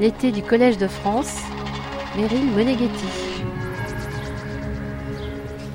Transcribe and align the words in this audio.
l'été 0.00 0.30
du 0.30 0.42
Collège 0.42 0.78
de 0.78 0.86
France, 0.86 1.42
Meryl 2.16 2.44
Moneghetti. 2.52 3.06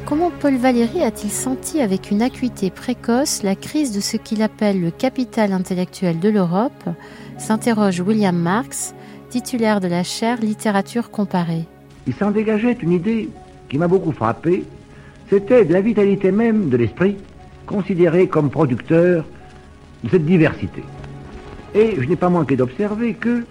Comment 0.06 0.32
Paul 0.40 0.56
Valéry 0.56 1.02
a-t-il 1.02 1.32
senti 1.32 1.82
avec 1.82 2.10
une 2.12 2.22
acuité 2.22 2.70
précoce 2.70 3.44
la 3.44 3.56
crise 3.56 3.92
de 3.94 4.00
ce 4.00 4.16
qu'il 4.16 4.42
appelle 4.42 4.80
le 4.80 4.92
capital 4.92 5.52
intellectuel 5.52 6.20
de 6.20 6.30
l'Europe 6.30 6.90
s'interroge 7.38 8.00
William 8.00 8.38
Marx, 8.38 8.94
titulaire 9.30 9.82
de 9.82 9.88
la 9.88 10.04
chaire 10.04 10.40
Littérature 10.40 11.10
comparée. 11.10 11.66
Il 12.08 12.14
s'en 12.14 12.32
dégageait 12.32 12.78
une 12.82 12.92
idée 12.92 13.30
qui 13.70 13.78
m'a 13.78 13.88
beaucoup 13.88 14.12
frappé, 14.12 14.64
c'était 15.30 15.66
de 15.66 15.74
la 15.74 15.82
vitalité 15.82 16.32
même 16.32 16.70
de 16.70 16.78
l'esprit, 16.78 17.18
considéré 17.66 18.28
comme 18.28 18.50
producteur 18.50 19.26
de 20.04 20.10
cette 20.10 20.26
diversité. 20.26 20.84
Et 21.74 21.96
je 21.98 22.08
n'ai 22.08 22.16
pas 22.16 22.30
manqué 22.30 22.56
d'observer 22.56 23.16
que 23.16 23.44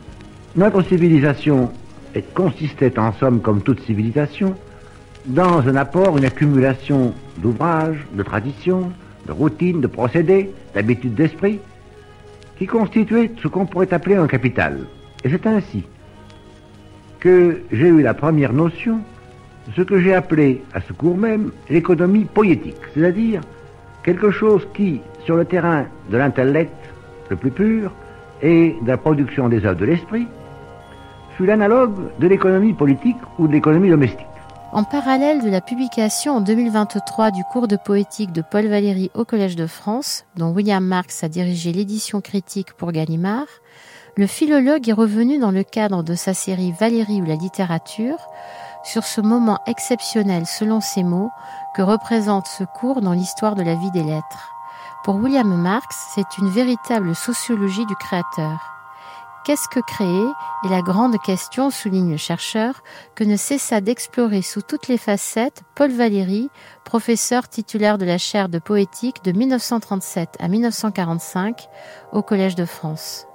notre 0.55 0.83
civilisation 0.83 1.73
consistait 2.35 2.99
en 2.99 3.13
somme, 3.13 3.41
comme 3.41 3.63
toute 3.63 3.81
civilisation, 3.81 4.55
dans 5.27 5.67
un 5.67 5.77
apport, 5.77 6.19
une 6.19 6.25
accumulation 6.25 7.15
d'ouvrages, 7.39 8.07
de 8.13 8.23
traditions, 8.23 8.93
de 9.27 9.33
routines, 9.33 9.81
de 9.81 9.87
procédés, 9.87 10.51
d'habitudes 10.75 11.15
d'esprit, 11.15 11.59
qui 12.59 12.67
constituait 12.67 13.31
ce 13.43 13.49
qu'on 13.49 13.67
pourrait 13.67 13.93
appeler 13.95 14.17
un 14.17 14.27
capital. 14.27 14.81
Et 15.25 15.31
c'est 15.31 15.47
ainsi 15.47 15.85
que 17.21 17.63
j'ai 17.71 17.89
eu 17.89 18.03
la 18.03 18.15
première 18.15 18.53
notion 18.53 18.99
de 19.69 19.73
ce 19.77 19.83
que 19.83 20.01
j'ai 20.01 20.13
appelé 20.13 20.63
à 20.75 20.81
ce 20.81 20.93
cours 20.93 21.17
même 21.17 21.53
l'économie 21.71 22.25
poétique, 22.25 22.77
c'est-à-dire 22.93 23.41
quelque 24.03 24.31
chose 24.31 24.67
qui, 24.75 25.01
sur 25.25 25.37
le 25.37 25.45
terrain 25.45 25.87
de 26.11 26.17
l'intellect 26.17 26.75
le 27.31 27.37
plus 27.37 27.53
pur 27.53 27.93
et 28.43 28.75
de 28.83 28.89
la 28.89 28.97
production 28.97 29.49
des 29.49 29.65
œuvres 29.65 29.79
de 29.79 29.87
l'esprit, 29.87 30.27
fut 31.37 31.47
l'analogue 31.47 32.11
de 32.19 32.27
l'économie 32.27 32.73
politique 32.73 33.17
ou 33.39 33.47
de 33.47 33.53
l'économie 33.53 33.91
domestique. 33.91 34.27
En 34.73 34.85
parallèle 34.85 35.43
de 35.43 35.51
la 35.51 35.61
publication 35.61 36.37
en 36.37 36.41
2023 36.41 37.31
du 37.31 37.45
cours 37.45 37.69
de 37.69 37.77
poétique 37.77 38.33
de 38.33 38.41
Paul 38.41 38.67
Valéry 38.67 39.11
au 39.15 39.27
Collège 39.27 39.55
de 39.55 39.67
France, 39.67 40.25
dont 40.37 40.51
William 40.51 40.83
Marx 40.83 41.23
a 41.23 41.29
dirigé 41.29 41.73
l'édition 41.73 42.23
critique 42.23 42.73
pour 42.73 42.91
Gallimard, 42.91 43.49
le 44.17 44.27
philologue 44.27 44.89
est 44.89 44.95
revenu 44.95 45.39
dans 45.39 45.51
le 45.51 45.63
cadre 45.63 46.03
de 46.03 46.15
sa 46.15 46.33
série 46.33 46.73
Valéry 46.73 47.21
ou 47.21 47.27
la 47.27 47.35
littérature 47.35 48.17
sur 48.83 49.05
ce 49.05 49.21
moment 49.21 49.59
exceptionnel, 49.67 50.47
selon 50.47 50.81
ses 50.81 51.03
mots, 51.03 51.31
que 51.75 51.83
représente 51.83 52.47
ce 52.47 52.65
cours 52.65 53.01
dans 53.01 53.13
l'histoire 53.13 53.55
de 53.55 53.63
la 53.63 53.75
vie 53.75 53.91
des 53.91 54.03
lettres. 54.03 54.55
Pour 55.05 55.17
William 55.17 55.55
Marx, 55.55 56.13
c'est 56.15 56.39
une 56.39 56.49
véritable 56.49 57.15
sociologie 57.15 57.87
du 57.87 57.97
créateur. 57.97 58.73
Qu'est-ce 59.45 59.69
que 59.69 59.81
créer 59.81 60.29
est 60.65 60.69
la 60.69 60.83
grande 60.83 61.21
question, 61.21 61.71
souligne 61.71 62.13
le 62.13 62.17
chercheur, 62.17 62.85
que 63.17 63.25
ne 63.25 63.37
cessa 63.37 63.81
d'explorer 63.81 64.41
sous 64.41 64.63
toutes 64.63 64.87
les 64.87 64.99
facettes 64.99 65.63
Paul 65.75 65.91
Valéry, 65.91 66.49
professeur 66.85 67.49
titulaire 67.49 67.99
de 67.99 68.05
la 68.05 68.19
chaire 68.19 68.49
de 68.49 68.61
poétique 68.61 69.25
de 69.25 69.33
1937 69.33 70.37
à 70.39 70.47
1945 70.47 71.69
au 72.13 72.23
Collège 72.23 72.55
de 72.55 72.65
France. 72.65 73.27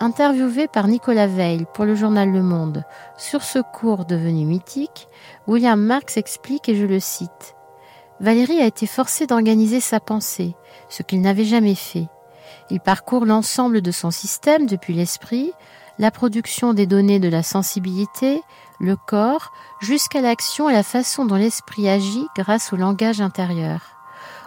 Interviewé 0.00 0.66
par 0.66 0.88
Nicolas 0.88 1.28
Veil 1.28 1.66
pour 1.72 1.84
le 1.84 1.94
journal 1.94 2.32
Le 2.32 2.42
Monde 2.42 2.84
sur 3.16 3.44
ce 3.44 3.60
cours 3.60 4.06
devenu 4.06 4.44
mythique, 4.44 5.06
William 5.46 5.80
Marx 5.80 6.16
explique, 6.16 6.68
et 6.68 6.74
je 6.74 6.84
le 6.84 6.98
cite, 6.98 7.54
Valéry 8.18 8.60
a 8.60 8.66
été 8.66 8.86
forcé 8.86 9.28
d'organiser 9.28 9.78
sa 9.78 10.00
pensée, 10.00 10.56
ce 10.88 11.04
qu'il 11.04 11.20
n'avait 11.20 11.44
jamais 11.44 11.76
fait. 11.76 12.08
Il 12.70 12.80
parcourt 12.80 13.24
l'ensemble 13.24 13.80
de 13.80 13.90
son 13.90 14.10
système 14.10 14.66
depuis 14.66 14.94
l'esprit, 14.94 15.52
la 15.98 16.10
production 16.10 16.74
des 16.74 16.86
données 16.86 17.18
de 17.18 17.28
la 17.28 17.42
sensibilité, 17.42 18.42
le 18.80 18.96
corps, 18.96 19.52
jusqu'à 19.80 20.20
l'action 20.20 20.68
et 20.70 20.72
la 20.72 20.82
façon 20.82 21.24
dont 21.24 21.34
l'esprit 21.36 21.88
agit 21.88 22.26
grâce 22.36 22.72
au 22.72 22.76
langage 22.76 23.20
intérieur. 23.20 23.80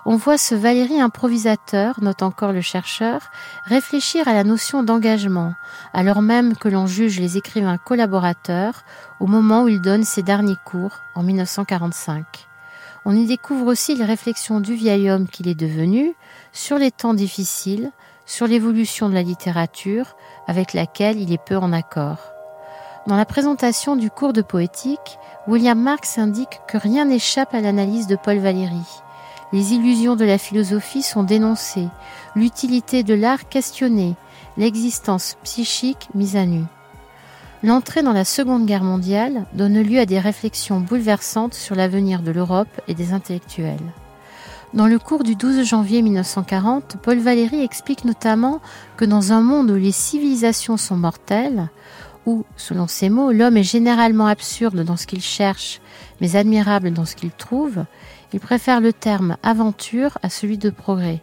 On 0.05 0.15
voit 0.15 0.39
ce 0.39 0.55
Valérie 0.55 0.99
improvisateur, 0.99 2.01
note 2.01 2.23
encore 2.23 2.53
le 2.53 2.61
chercheur, 2.61 3.29
réfléchir 3.65 4.27
à 4.27 4.33
la 4.33 4.43
notion 4.43 4.81
d'engagement, 4.81 5.53
alors 5.93 6.23
même 6.23 6.55
que 6.55 6.69
l'on 6.69 6.87
juge 6.87 7.19
les 7.19 7.37
écrivains 7.37 7.77
collaborateurs 7.77 8.83
au 9.19 9.27
moment 9.27 9.63
où 9.63 9.67
il 9.67 9.79
donne 9.79 10.03
ses 10.03 10.23
derniers 10.23 10.57
cours, 10.65 11.01
en 11.13 11.21
1945. 11.21 12.25
On 13.05 13.15
y 13.15 13.27
découvre 13.27 13.67
aussi 13.67 13.95
les 13.95 14.05
réflexions 14.05 14.59
du 14.59 14.73
vieil 14.73 15.09
homme 15.09 15.27
qu'il 15.27 15.47
est 15.47 15.55
devenu 15.55 16.15
sur 16.53 16.77
les 16.77 16.91
temps 16.91 17.13
difficiles, 17.13 17.91
sur 18.25 18.47
l'évolution 18.47 19.09
de 19.09 19.13
la 19.13 19.23
littérature 19.23 20.15
avec 20.47 20.73
laquelle 20.73 21.19
il 21.19 21.31
est 21.31 21.43
peu 21.43 21.57
en 21.57 21.73
accord. 21.73 22.31
Dans 23.07 23.15
la 23.15 23.25
présentation 23.25 23.95
du 23.95 24.09
cours 24.09 24.33
de 24.33 24.41
poétique, 24.41 25.17
William 25.47 25.79
Marx 25.79 26.17
indique 26.17 26.61
que 26.67 26.77
rien 26.77 27.05
n'échappe 27.05 27.53
à 27.53 27.61
l'analyse 27.61 28.07
de 28.07 28.15
Paul 28.15 28.37
Valéry. 28.37 28.85
Les 29.53 29.73
illusions 29.73 30.15
de 30.15 30.23
la 30.23 30.37
philosophie 30.37 31.01
sont 31.01 31.23
dénoncées, 31.23 31.89
l'utilité 32.35 33.03
de 33.03 33.13
l'art 33.13 33.49
questionnée, 33.49 34.15
l'existence 34.55 35.35
psychique 35.43 36.09
mise 36.13 36.35
à 36.35 36.45
nu. 36.45 36.63
L'entrée 37.63 38.01
dans 38.01 38.13
la 38.13 38.25
Seconde 38.25 38.65
Guerre 38.65 38.83
mondiale 38.83 39.45
donne 39.53 39.81
lieu 39.81 39.99
à 39.99 40.05
des 40.05 40.19
réflexions 40.19 40.79
bouleversantes 40.79 41.53
sur 41.53 41.75
l'avenir 41.75 42.21
de 42.21 42.31
l'Europe 42.31 42.81
et 42.87 42.93
des 42.93 43.13
intellectuels. 43.13 43.77
Dans 44.73 44.87
le 44.87 44.99
cours 44.99 45.23
du 45.23 45.35
12 45.35 45.65
janvier 45.65 46.01
1940, 46.01 46.95
Paul 47.01 47.19
Valéry 47.19 47.61
explique 47.61 48.05
notamment 48.05 48.61
que 48.95 49.03
dans 49.03 49.33
un 49.33 49.41
monde 49.41 49.69
où 49.69 49.75
les 49.75 49.91
civilisations 49.91 50.77
sont 50.77 50.95
mortelles, 50.95 51.69
où, 52.25 52.45
selon 52.55 52.87
ses 52.87 53.09
mots, 53.09 53.33
l'homme 53.33 53.57
est 53.57 53.63
généralement 53.63 54.27
absurde 54.27 54.85
dans 54.85 54.95
ce 54.95 55.07
qu'il 55.07 55.21
cherche, 55.21 55.81
mais 56.21 56.37
admirable 56.37 56.93
dans 56.93 57.03
ce 57.03 57.17
qu'il 57.17 57.31
trouve, 57.31 57.83
il 58.31 58.39
préfère 58.39 58.79
le 58.79 58.93
terme 58.93 59.35
aventure 59.43 60.17
à 60.23 60.29
celui 60.29 60.57
de 60.57 60.69
progrès. 60.69 61.21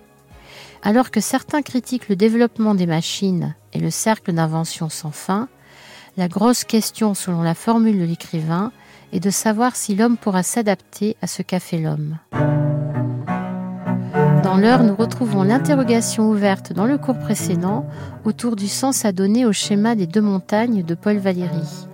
Alors 0.82 1.10
que 1.10 1.20
certains 1.20 1.62
critiquent 1.62 2.10
le 2.10 2.16
développement 2.16 2.74
des 2.74 2.86
machines 2.86 3.54
et 3.72 3.78
le 3.78 3.90
cercle 3.90 4.34
d'invention 4.34 4.90
sans 4.90 5.10
fin, 5.10 5.48
la 6.18 6.28
grosse 6.28 6.64
question, 6.64 7.14
selon 7.14 7.40
la 7.40 7.54
formule 7.54 7.98
de 7.98 8.04
l'écrivain, 8.04 8.72
est 9.14 9.20
de 9.20 9.30
savoir 9.30 9.74
si 9.74 9.94
l'homme 9.94 10.18
pourra 10.18 10.42
s'adapter 10.42 11.16
à 11.22 11.26
ce 11.26 11.40
qu'a 11.40 11.60
fait 11.60 11.78
l'homme. 11.78 12.18
Dans 14.48 14.56
l'heure, 14.56 14.82
nous 14.82 14.96
retrouvons 14.96 15.42
l'interrogation 15.42 16.30
ouverte 16.30 16.72
dans 16.72 16.86
le 16.86 16.96
cours 16.96 17.18
précédent 17.18 17.84
autour 18.24 18.56
du 18.56 18.66
sens 18.66 19.04
à 19.04 19.12
donner 19.12 19.44
au 19.44 19.52
schéma 19.52 19.94
des 19.94 20.06
deux 20.06 20.22
montagnes 20.22 20.82
de 20.82 20.94
Paul 20.94 21.18
Valéry. 21.18 21.86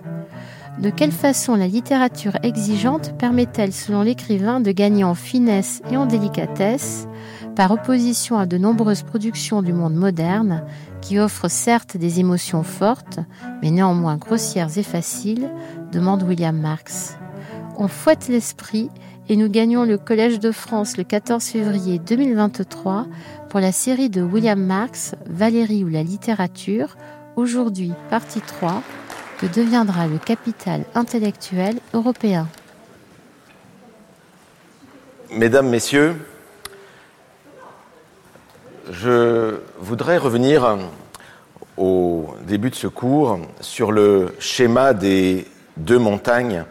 De 0.79 0.89
quelle 0.89 1.11
façon 1.11 1.55
la 1.55 1.67
littérature 1.67 2.37
exigeante 2.43 3.13
permet-elle, 3.17 3.73
selon 3.73 4.03
l'écrivain, 4.03 4.61
de 4.61 4.71
gagner 4.71 5.03
en 5.03 5.15
finesse 5.15 5.81
et 5.91 5.97
en 5.97 6.05
délicatesse, 6.05 7.09
par 7.57 7.71
opposition 7.71 8.37
à 8.37 8.45
de 8.45 8.57
nombreuses 8.57 9.03
productions 9.03 9.61
du 9.61 9.73
monde 9.73 9.95
moderne, 9.95 10.63
qui 11.01 11.19
offrent 11.19 11.49
certes 11.51 11.97
des 11.97 12.21
émotions 12.21 12.63
fortes, 12.63 13.19
mais 13.61 13.71
néanmoins 13.71 14.15
grossières 14.15 14.77
et 14.77 14.83
faciles, 14.83 15.49
demande 15.91 16.23
William 16.23 16.57
Marx. 16.57 17.17
On 17.77 17.89
fouette 17.89 18.29
l'esprit 18.29 18.89
et 19.27 19.35
nous 19.35 19.49
gagnons 19.49 19.85
le 19.85 19.97
Collège 19.97 20.39
de 20.39 20.51
France 20.51 20.97
le 20.97 21.03
14 21.03 21.43
février 21.43 21.99
2023 21.99 23.07
pour 23.49 23.59
la 23.59 23.71
série 23.71 24.09
de 24.09 24.21
William 24.21 24.61
Marx, 24.63 25.15
Valérie 25.25 25.83
ou 25.83 25.89
la 25.89 26.03
littérature, 26.03 26.95
aujourd'hui 27.35 27.91
partie 28.09 28.41
3, 28.41 28.83
que 29.39 29.47
deviendra 29.47 30.07
le 30.07 30.17
capital 30.17 30.83
intellectuel 30.93 31.77
européen. 31.93 32.47
Mesdames, 35.31 35.69
Messieurs, 35.69 36.15
je 38.91 39.59
voudrais 39.79 40.17
revenir 40.17 40.77
au 41.77 42.27
début 42.45 42.69
de 42.69 42.75
ce 42.75 42.87
cours 42.87 43.39
sur 43.59 43.91
le 43.91 44.35
schéma 44.39 44.93
des 44.93 45.47
deux 45.77 45.99
montagnes 45.99 46.63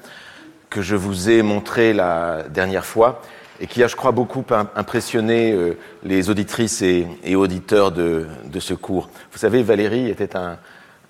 que 0.75 0.83
je 0.83 0.97
vous 0.97 1.31
ai 1.31 1.43
montré 1.43 1.93
la 1.93 2.43
dernière 2.51 2.85
fois 2.85 3.23
et 3.61 3.69
qui 3.69 3.81
a, 3.85 3.87
je 3.87 3.95
crois, 3.95 4.11
beaucoup 4.11 4.45
impressionné 4.75 5.53
euh, 5.53 5.79
les 6.03 6.31
auditrices 6.31 6.83
et, 6.83 7.37
auditeurs 7.37 7.93
de, 7.93 8.27
ce 8.59 8.75
cours. 8.75 9.09
Vous 9.31 9.39
savez, 9.39 9.63
Valérie 9.63 10.11
était 10.11 10.37
un, 10.37 10.59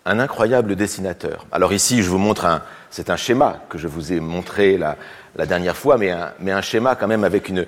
incroyable 0.05 0.77
dessinateur. 0.77 1.47
Alors 1.51 1.73
ici, 1.73 2.03
je 2.03 2.11
vous 2.11 2.19
montre 2.19 2.45
un, 2.45 2.61
c'est 2.91 3.09
un 3.09 3.17
schéma 3.17 3.63
que 3.71 3.79
je 3.79 3.89
vous 3.89 4.13
ai 4.13 4.21
montré 4.21 4.77
la, 4.77 4.97
dernière 5.47 5.79
fois, 5.79 5.97
mais 5.97 6.11
un, 6.11 6.61
schéma 6.61 6.95
quand 6.95 7.09
même 7.09 7.25
avec 7.25 7.49
une, 7.49 7.65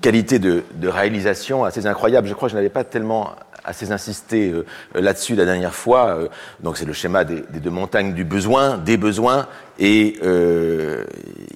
qualité 0.00 0.38
de, 0.38 0.62
de, 0.74 0.86
réalisation 0.86 1.64
assez 1.64 1.88
incroyable. 1.88 2.28
Je 2.28 2.34
crois 2.34 2.46
que 2.46 2.52
je 2.52 2.56
n'avais 2.56 2.70
pas 2.70 2.84
tellement 2.84 3.34
assez 3.64 3.92
insisté 3.92 4.50
euh, 4.50 4.64
là-dessus 4.94 5.34
la 5.34 5.44
dernière 5.44 5.74
fois. 5.74 6.16
Euh, 6.16 6.28
donc 6.60 6.76
c'est 6.76 6.84
le 6.84 6.92
schéma 6.92 7.24
des, 7.24 7.42
deux 7.42 7.70
montagnes 7.70 8.14
du 8.14 8.24
besoin, 8.24 8.78
des 8.78 8.96
besoins, 8.96 9.46
et 9.78 10.16
euh, 10.22 11.04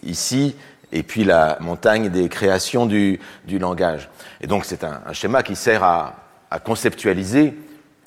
ici, 0.03 0.55
et 0.93 1.03
puis 1.03 1.25
la 1.25 1.59
montagne 1.61 2.09
des 2.09 2.29
créations 2.29 2.87
du, 2.87 3.21
langage. 3.49 4.09
Et 4.41 4.47
donc 4.47 4.65
c'est 4.65 4.85
un, 4.85 5.01
schéma 5.13 5.43
qui 5.43 5.57
sert 5.57 5.83
à, 5.83 6.15
conceptualiser 6.65 7.55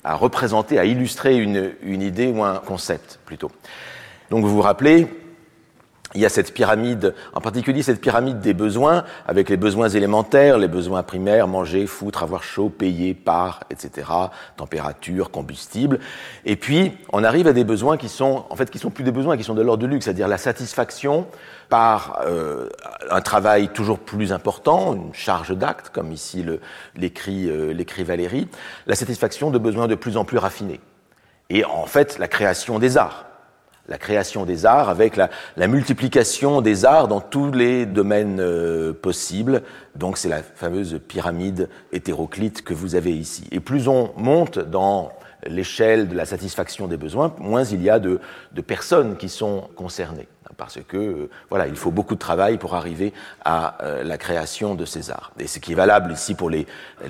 à 0.02 0.14
représenter, 0.14 0.78
à 0.78 0.86
illustrer 0.86 1.36
une, 1.36 1.72
une 1.82 2.02
idée 2.02 2.28
ou 2.28 2.42
un 2.42 2.56
concept 2.56 3.18
plutôt. 3.26 3.52
Donc 4.30 4.44
vous 4.44 4.50
vous 4.50 4.62
rappelez, 4.62 5.06
il 6.14 6.20
y 6.20 6.26
a 6.26 6.28
cette 6.28 6.52
pyramide, 6.52 7.14
en 7.34 7.40
particulier 7.40 7.82
cette 7.82 8.00
pyramide 8.00 8.40
des 8.40 8.54
besoins, 8.54 9.04
avec 9.26 9.48
les 9.48 9.56
besoins 9.56 9.88
élémentaires, 9.88 10.58
les 10.58 10.68
besoins 10.68 11.02
primaires, 11.02 11.46
manger, 11.46 11.86
foutre, 11.86 12.22
avoir 12.22 12.42
chaud, 12.42 12.68
payer, 12.68 13.14
par, 13.14 13.60
etc., 13.70 14.08
température, 14.56 15.30
combustible. 15.30 16.00
Et 16.44 16.56
puis, 16.56 16.92
on 17.12 17.22
arrive 17.22 17.46
à 17.46 17.52
des 17.52 17.64
besoins 17.64 17.96
qui 17.96 18.08
sont, 18.08 18.44
en 18.50 18.56
fait, 18.56 18.70
qui 18.70 18.78
sont 18.78 18.90
plus 18.90 19.04
des 19.04 19.12
besoins, 19.12 19.36
qui 19.36 19.44
sont 19.44 19.54
de 19.54 19.62
l'ordre 19.62 19.82
de 19.82 19.86
luxe, 19.86 20.06
c'est-à-dire 20.06 20.28
la 20.28 20.38
satisfaction 20.38 21.26
par 21.68 22.20
euh, 22.26 22.68
un 23.10 23.20
travail 23.20 23.68
toujours 23.68 24.00
plus 24.00 24.32
important, 24.32 24.94
une 24.94 25.14
charge 25.14 25.56
d'acte, 25.56 25.90
comme 25.90 26.10
ici 26.10 26.44
l'écrit 26.96 27.48
euh, 27.48 28.04
Valérie, 28.04 28.48
la 28.86 28.96
satisfaction 28.96 29.50
de 29.50 29.58
besoins 29.58 29.86
de 29.86 29.94
plus 29.94 30.16
en 30.16 30.24
plus 30.24 30.38
raffinés. 30.38 30.80
Et 31.50 31.64
en 31.64 31.86
fait, 31.86 32.18
la 32.18 32.28
création 32.28 32.78
des 32.78 32.96
arts 32.96 33.29
la 33.90 33.98
création 33.98 34.46
des 34.46 34.64
arts, 34.64 34.88
avec 34.88 35.16
la, 35.16 35.28
multiplication 35.66 36.62
des 36.62 36.84
arts 36.84 37.08
dans 37.08 37.20
tous 37.20 37.50
les 37.50 37.84
domaines 37.84 38.40
euh, 38.40 38.92
possibles. 38.92 39.62
Donc 39.96 40.16
c'est 40.16 40.28
la 40.28 40.42
fameuse 40.42 41.00
pyramide 41.06 41.68
hétéroclite 41.92 42.62
que 42.62 42.72
vous 42.72 42.94
avez 42.94 43.12
ici. 43.12 43.44
Et 43.50 43.60
plus 43.60 43.88
on 43.88 44.12
monte 44.16 44.58
dans 44.60 45.12
l'échelle 45.46 46.08
de 46.08 46.14
la 46.14 46.24
satisfaction 46.24 46.86
des 46.86 46.96
besoins, 46.96 47.34
moins 47.38 47.64
il 47.64 47.82
y 47.82 47.90
a 47.90 47.98
de, 47.98 48.20
personnes 48.66 49.16
qui 49.16 49.28
sont 49.28 49.68
concernées. 49.74 50.28
Parce 50.56 50.78
que 50.86 50.96
euh, 50.96 51.30
voilà, 51.48 51.66
il 51.66 51.76
faut 51.76 51.90
beaucoup 51.90 52.14
de 52.14 52.20
travail 52.20 52.58
pour 52.58 52.74
arriver 52.74 53.12
à 53.44 53.82
euh, 53.82 54.04
la 54.04 54.18
création 54.18 54.74
de 54.74 54.84
ces 54.84 55.10
arts. 55.10 55.32
Et 55.38 55.46
ce 55.46 55.58
qui 55.58 55.72
est 55.72 55.76
valable 55.76 56.12
ici 56.12 56.34
pour 56.34 56.50
les, 56.50 56.66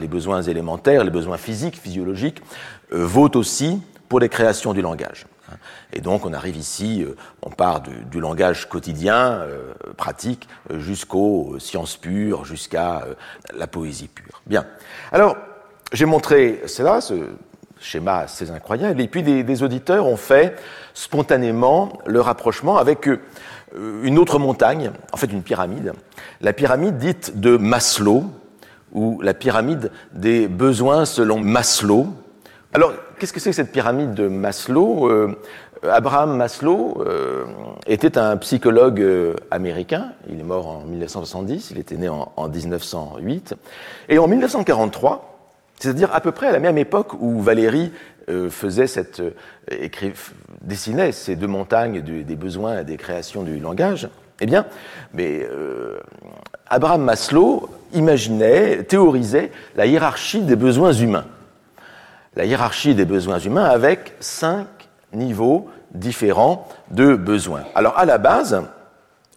besoins 0.09 0.43
élémentaires, 0.43 1.05
les 1.05 1.11
besoins 1.11 1.37
physiques, 1.37 1.77
physiologiques, 1.77 2.43
vaut 2.91 3.31
aussi 3.37 3.83
pour 4.09 4.21
les 4.21 4.29
créations 4.29 4.73
du 4.73 4.83
langage. 4.83 5.27
Et 5.93 6.01
donc 6.01 6.25
on 6.27 6.33
arrive 6.33 6.57
ici, 6.57 7.03
euh, 7.03 7.17
on 7.43 7.51
part 7.51 7.83
du, 7.83 8.21
langage 8.21 8.69
quotidien, 8.69 9.41
euh, 9.41 9.73
pratique, 9.97 10.49
jusqu'aux 10.71 11.57
sciences 11.59 11.97
pures, 11.97 12.45
jusqu'à 12.45 13.03
euh, 13.03 13.15
la 13.57 13.67
poésie 13.67 14.09
pure. 14.09 14.43
Bien. 14.47 14.67
Alors, 15.13 15.37
j'ai 15.93 16.07
montré 16.07 16.63
cela, 16.67 17.01
ce 17.01 17.15
schéma 17.81 18.19
assez 18.19 18.51
incroyable, 18.51 19.01
et 19.01 19.09
puis 19.09 19.23
des, 19.23 19.63
auditeurs 19.63 20.07
ont 20.07 20.19
fait 20.19 20.57
spontanément 20.93 21.99
le 22.07 22.21
rapprochement 22.21 22.77
avec 22.77 23.09
une 23.75 24.19
autre 24.19 24.39
montagne, 24.39 24.91
en 25.13 25.17
fait 25.17 25.33
une 25.33 25.43
pyramide, 25.43 25.95
la 26.43 26.53
pyramide 26.53 26.99
dite 26.99 27.41
de 27.41 27.57
Maslow, 27.57 28.25
ou 28.93 29.21
la 29.23 29.35
pyramide 29.35 29.91
des 30.13 30.49
besoins 30.49 31.05
selon 31.05 31.39
Maslow. 31.41 32.09
Alors, 32.73 32.93
qu'est-ce 33.19 33.33
que 33.33 33.41
c'est 33.41 33.51
que 33.51 33.57
cette 33.57 33.73
pyramide 33.73 34.15
de 34.15 34.29
Maslow? 34.29 35.11
Euh, 35.11 35.35
Abraham 35.83 36.37
Maslow 36.37 37.03
euh, 37.05 37.45
était 37.89 38.17
un 38.17 38.37
psychologue 38.37 39.01
euh, 39.01 39.35
américain. 39.51 40.13
Il 40.29 40.39
est 40.39 40.45
mort 40.45 40.69
en 40.69 40.85
1970, 40.85 41.73
il 41.73 41.79
était 41.79 41.97
né 41.97 42.09
en, 42.09 42.49
1908. 42.49 43.57
Et 44.09 44.21
en 44.21 44.29
1943, 44.29 45.51
c'est-à-dire 45.81 46.15
à 46.15 46.21
peu 46.21 46.31
près 46.31 46.47
à 46.47 46.53
la 46.53 46.61
même 46.61 46.79
époque 46.79 47.15
où 47.21 47.41
Valérie 47.41 47.93
faisait 48.51 48.87
cette, 48.87 49.21
dessinait 50.61 51.11
ces 51.11 51.35
deux 51.35 51.49
montagnes 51.49 52.01
des 52.01 52.37
besoins 52.37 52.81
et 52.81 52.85
des 52.85 52.97
créations 52.97 53.43
du 53.43 53.59
langage, 53.59 54.09
eh 54.41 54.47
bien, 54.47 54.67
mais 55.15 55.49
Abraham 56.69 57.03
Maslow 57.03 57.69
imaginait, 57.93 58.85
théorisait 58.85 59.51
la 59.75 59.87
hiérarchie 59.87 60.43
des 60.43 60.55
besoins 60.55 60.93
humains 60.93 61.25
la 62.41 62.47
hiérarchie 62.47 62.95
des 62.95 63.05
besoins 63.05 63.39
humains 63.39 63.67
avec 63.67 64.15
cinq 64.19 64.67
niveaux 65.13 65.69
différents 65.91 66.67
de 66.91 67.15
besoins. 67.15 67.65
Alors 67.75 67.99
à 67.99 68.07
la 68.07 68.17
base, 68.17 68.63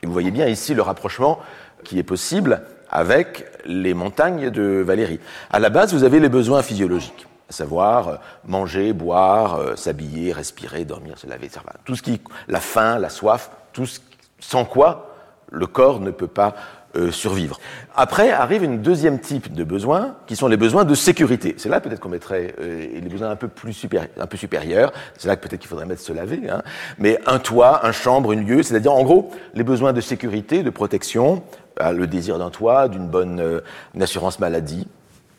vous 0.04 0.14
voyez 0.14 0.32
bien 0.32 0.48
ici 0.48 0.74
le 0.74 0.82
rapprochement 0.82 1.40
qui 1.84 2.00
est 2.00 2.04
possible 2.04 2.62
avec 2.90 3.46
les 3.66 3.94
montagnes 3.94 4.52
de 4.52 4.82
Valérie. 4.88 5.20
À 5.52 5.60
la 5.60 5.70
base, 5.70 5.94
vous 5.94 6.06
avez 6.06 6.22
les 6.22 6.30
besoins 6.30 6.62
physiologiques, 6.62 7.28
à 7.50 7.52
savoir 7.52 8.08
euh, 8.08 8.16
manger, 8.46 8.94
boire, 8.94 9.56
euh, 9.56 9.76
s'habiller, 9.76 10.32
respirer, 10.32 10.86
dormir, 10.86 11.18
se 11.18 11.28
laver. 11.28 11.50
Tout 11.84 11.98
ce 11.98 12.04
qui, 12.04 12.22
la 12.48 12.62
faim, 12.62 13.00
la 13.00 13.10
soif, 13.10 13.52
tout 13.74 13.86
ce, 13.86 14.00
sans 14.40 14.64
quoi 14.64 15.10
le 15.52 15.68
corps 15.68 16.00
ne 16.00 16.12
peut 16.12 16.28
pas 16.28 16.56
euh, 16.96 17.12
survivre. 17.12 17.60
Après 17.96 18.30
arrive 18.30 18.64
une 18.64 18.84
deuxième 18.84 19.20
type 19.20 19.52
de 19.52 19.64
besoins, 19.64 20.16
qui 20.28 20.36
sont 20.36 20.48
les 20.48 20.58
besoins 20.58 20.86
de 20.86 20.94
sécurité. 20.94 21.56
C'est 21.58 21.68
là 21.70 21.82
peut-être 21.82 22.00
qu'on 22.00 22.10
mettrait 22.10 22.54
euh, 22.62 22.86
les 22.94 23.10
besoins 23.10 23.32
un 23.32 23.36
peu 23.36 23.48
plus 23.48 23.74
supérieurs, 23.74 24.12
un 24.20 24.28
peu 24.28 24.38
supérieurs. 24.38 24.94
C'est 25.18 25.28
là 25.28 25.36
que 25.36 25.42
peut-être 25.42 25.60
qu'il 25.60 25.70
faudrait 25.70 25.88
mettre 25.88 26.02
se 26.02 26.14
laver. 26.14 26.48
Hein. 26.48 26.62
Mais 27.00 27.20
un 27.26 27.40
toit, 27.40 27.84
un 27.84 27.92
chambre, 27.92 28.32
une 28.32 28.46
lieu, 28.46 28.62
c'est-à-dire 28.62 28.94
en 28.94 29.04
gros 29.04 29.32
les 29.56 29.64
besoins 29.64 29.92
de 29.92 30.02
sécurité, 30.02 30.62
de 30.62 30.70
protection, 30.70 31.42
euh, 31.82 31.94
le 31.94 32.06
désir 32.06 32.38
d'un 32.38 32.52
toit, 32.52 32.88
d'une 32.88 33.08
bonne 33.08 33.62
une 33.96 34.04
assurance 34.04 34.38
maladie, 34.38 34.88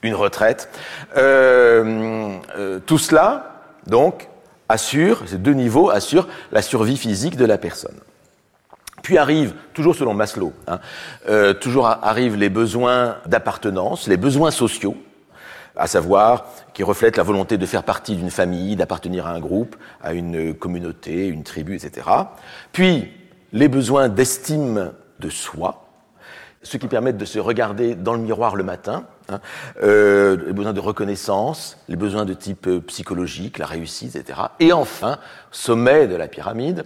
une 0.03 0.17
retraite. 0.17 0.69
tout 1.15 2.99
cela, 2.99 3.61
donc, 3.87 4.29
assure, 4.69 5.23
ces 5.27 5.39
deux 5.39 5.55
niveaux 5.55 5.91
assurent 5.91 6.27
la 6.51 6.63
survie 6.63 6.97
physique 6.97 7.37
de 7.37 7.45
la 7.45 7.59
personne. 7.59 7.95
Puis 9.05 9.19
arrivent, 9.19 9.53
toujours 9.75 9.95
selon 9.95 10.15
Maslow, 10.15 10.55
hein, 10.67 10.81
euh, 11.29 11.53
toujours 11.53 11.87
arrivent 11.87 12.37
les 12.37 12.49
besoins 12.49 13.19
d'appartenance, 13.27 14.09
les 14.09 14.17
besoins 14.17 14.51
sociaux, 14.51 14.97
à 15.77 15.87
savoir 15.87 16.47
qui 16.73 16.83
reflètent 16.83 17.19
la 17.19 17.23
volonté 17.23 17.59
de 17.59 17.67
faire 17.67 17.83
partie 17.83 18.17
d'une 18.17 18.31
famille, 18.31 18.77
d'appartenir 18.77 19.27
à 19.27 19.33
un 19.33 19.41
groupe, 19.41 19.77
à 20.03 20.15
une 20.15 20.55
communauté, 20.55 21.27
une 21.27 21.43
tribu, 21.43 21.77
etc. 21.77 22.09
Puis 22.73 23.13
les 23.53 23.69
besoins 23.69 24.09
d'estime 24.09 24.93
de 25.21 25.29
soi, 25.29 25.85
ceux 26.63 26.79
qui 26.79 26.89
permettent 26.89 27.19
de 27.19 27.27
se 27.27 27.39
regarder 27.39 27.97
dans 27.97 28.15
le 28.15 28.21
miroir 28.21 28.57
le 28.57 28.65
matin, 28.65 29.05
hein, 29.29 29.41
euh, 29.83 30.39
les 30.47 30.55
besoins 30.55 30.73
de 30.73 30.81
reconnaissance, 30.81 31.77
les 31.89 31.97
besoins 31.97 32.25
de 32.25 32.33
type 32.33 32.71
psychologique, 32.87 33.59
la 33.59 33.67
réussite, 33.67 34.17
etc. 34.17 34.41
Et 34.61 34.73
enfin, 34.73 35.19
sommet 35.51 36.07
de 36.07 36.17
la 36.17 36.27
pyramide, 36.27 36.81
euh, 36.81 36.85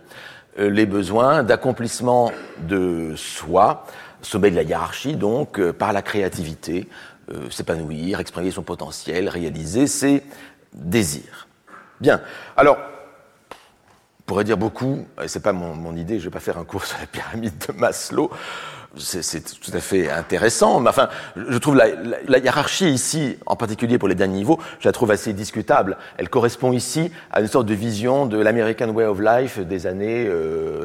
les 0.58 0.86
besoins 0.86 1.42
d'accomplissement 1.42 2.32
de 2.58 3.14
soi, 3.16 3.86
sommet 4.22 4.50
de 4.50 4.56
la 4.56 4.62
hiérarchie, 4.62 5.16
donc, 5.16 5.60
euh, 5.60 5.72
par 5.72 5.92
la 5.92 6.02
créativité, 6.02 6.88
euh, 7.30 7.48
s'épanouir, 7.50 8.20
exprimer 8.20 8.50
son 8.50 8.62
potentiel, 8.62 9.28
réaliser 9.28 9.86
ses 9.86 10.22
désirs. 10.72 11.46
Bien. 12.00 12.20
Alors, 12.56 12.78
on 14.20 14.22
pourrait 14.26 14.44
dire 14.44 14.58
beaucoup, 14.58 15.06
c'est 15.26 15.42
pas 15.42 15.52
mon, 15.52 15.74
mon 15.74 15.96
idée, 15.96 16.18
je 16.18 16.24
vais 16.24 16.30
pas 16.30 16.40
faire 16.40 16.58
un 16.58 16.64
cours 16.64 16.84
sur 16.84 16.98
la 16.98 17.06
pyramide 17.06 17.54
de 17.66 17.72
Maslow, 17.72 18.30
c'est 18.98 19.60
tout 19.60 19.70
à 19.72 19.80
fait 19.80 20.10
intéressant. 20.10 20.80
Mais 20.80 20.90
enfin, 20.90 21.08
je 21.36 21.58
trouve 21.58 21.76
la, 21.76 22.38
hiérarchie 22.38 22.90
ici, 22.90 23.38
en 23.46 23.56
particulier 23.56 23.98
pour 23.98 24.08
les 24.08 24.14
derniers 24.14 24.38
niveaux, 24.38 24.58
je 24.80 24.88
la 24.88 24.92
trouve 24.92 25.10
assez 25.10 25.32
discutable. 25.32 25.96
Elle 26.16 26.28
correspond 26.28 26.72
ici 26.72 27.10
à 27.32 27.40
une 27.40 27.48
sorte 27.48 27.66
de 27.66 27.74
vision 27.74 28.26
de 28.26 28.38
l'American 28.38 28.90
Way 28.90 29.04
of 29.04 29.20
Life 29.20 29.58
des 29.58 29.86
années 29.86 30.30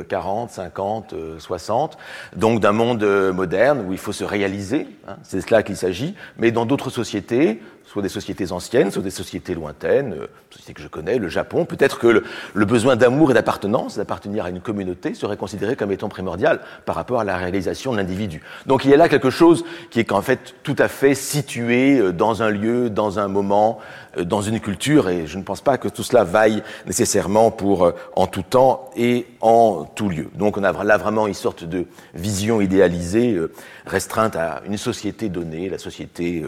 40, 0.09 0.49
50, 0.49 1.15
60, 1.39 1.97
donc 2.35 2.59
d'un 2.59 2.71
monde 2.71 3.03
euh, 3.03 3.33
moderne 3.33 3.85
où 3.87 3.91
il 3.91 3.97
faut 3.97 4.11
se 4.11 4.23
réaliser, 4.23 4.87
hein, 5.07 5.17
c'est 5.23 5.41
cela 5.41 5.63
qu'il 5.63 5.77
s'agit, 5.77 6.15
mais 6.37 6.51
dans 6.51 6.65
d'autres 6.65 6.89
sociétés, 6.89 7.61
soit 7.93 8.01
des 8.01 8.09
sociétés 8.09 8.51
anciennes, 8.51 8.89
soit 8.89 9.03
des 9.03 9.11
sociétés 9.11 9.53
lointaines, 9.53 10.13
euh, 10.13 10.27
sociétés 10.49 10.73
que 10.73 10.81
je 10.81 10.87
connais, 10.87 11.19
le 11.19 11.27
Japon, 11.27 11.63
peut-être 11.65 11.99
que 11.99 12.23
le, 12.55 12.65
besoin 12.65 12.95
d'amour 12.95 13.29
et 13.29 13.35
d'appartenance, 13.35 13.97
d'appartenir 13.97 14.45
à 14.45 14.49
une 14.49 14.61
communauté, 14.61 15.13
serait 15.13 15.37
considéré 15.37 15.75
comme 15.75 15.91
étant 15.91 16.09
primordial 16.09 16.61
par 16.87 16.95
rapport 16.95 17.19
à 17.19 17.23
la 17.23 17.37
réalisation 17.37 17.91
de 17.91 17.97
l'individu. 17.97 18.41
Donc 18.65 18.83
il 18.83 18.89
y 18.89 18.95
a 18.95 18.97
là 18.97 19.09
quelque 19.09 19.29
chose 19.29 19.63
qui 19.91 19.99
est 19.99 20.11
en 20.11 20.23
fait 20.23 20.55
tout 20.63 20.75
à 20.79 20.87
fait 20.87 21.13
situé 21.13 21.99
euh, 21.99 22.11
dans 22.11 22.41
un 22.41 22.49
lieu, 22.49 22.89
dans 22.89 23.19
un 23.19 23.27
moment, 23.27 23.77
euh, 24.17 24.23
dans 24.23 24.41
une 24.41 24.59
culture, 24.59 25.07
et 25.07 25.27
je 25.27 25.37
ne 25.37 25.43
pense 25.43 25.61
pas 25.61 25.77
que 25.77 25.87
tout 25.87 26.01
cela 26.01 26.23
vaille 26.23 26.63
nécessairement 26.87 27.51
pour 27.51 27.93
en 28.15 28.25
tout 28.25 28.41
temps 28.41 28.89
et 28.95 29.27
en 29.41 29.85
tout 29.85 30.09
lieu. 30.09 30.31
Donc 30.33 30.57
on 30.57 30.63
a 30.63 30.83
là 30.83 30.97
vraiment 30.97 31.27
une 31.27 31.35
sorte 31.35 31.63
de 31.63 31.85
vision 32.15 32.59
idéalisée, 32.59 33.39
restreinte 33.85 34.35
à 34.35 34.63
une 34.65 34.77
société 34.77 35.29
donnée, 35.29 35.69
la 35.69 35.77
société 35.77 36.43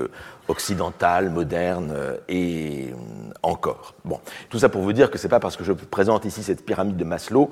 occidentale, 0.47 1.29
moderne 1.29 1.91
euh, 1.95 2.17
et 2.27 2.89
euh, 2.91 2.95
encore. 3.43 3.95
Bon, 4.03 4.19
tout 4.49 4.59
ça 4.59 4.69
pour 4.69 4.81
vous 4.81 4.93
dire 4.93 5.11
que 5.11 5.17
c'est 5.17 5.29
pas 5.29 5.39
parce 5.39 5.57
que 5.57 5.63
je 5.63 5.71
présente 5.71 6.25
ici 6.25 6.43
cette 6.43 6.65
pyramide 6.65 6.97
de 6.97 7.03
Maslow 7.03 7.51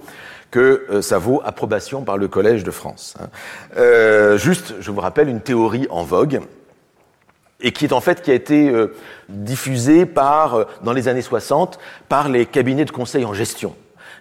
que 0.52 0.86
euh, 0.90 1.02
ça 1.02 1.18
vaut 1.18 1.42
approbation 1.44 2.04
par 2.04 2.18
le 2.18 2.28
Collège 2.28 2.64
de 2.64 2.72
France. 2.72 3.16
Hein. 3.20 4.38
juste, 4.38 4.76
je 4.80 4.92
vous 4.92 5.02
rappelle 5.02 5.30
une 5.30 5.42
théorie 5.42 5.88
en 5.90 6.04
vogue 6.04 6.42
et 7.62 7.72
qui 7.72 7.86
est 7.86 7.94
en 7.94 8.02
fait 8.02 8.22
qui 8.22 8.32
a 8.32 8.34
été 8.34 8.74
diffusée 9.30 10.06
par 10.06 10.66
dans 10.84 10.92
les 10.92 11.08
années 11.08 11.22
60 11.22 11.80
par 12.10 12.28
les 12.28 12.46
cabinets 12.46 12.84
de 12.86 12.92
conseil 12.92 13.24
en 13.24 13.34
gestion. 13.34 13.76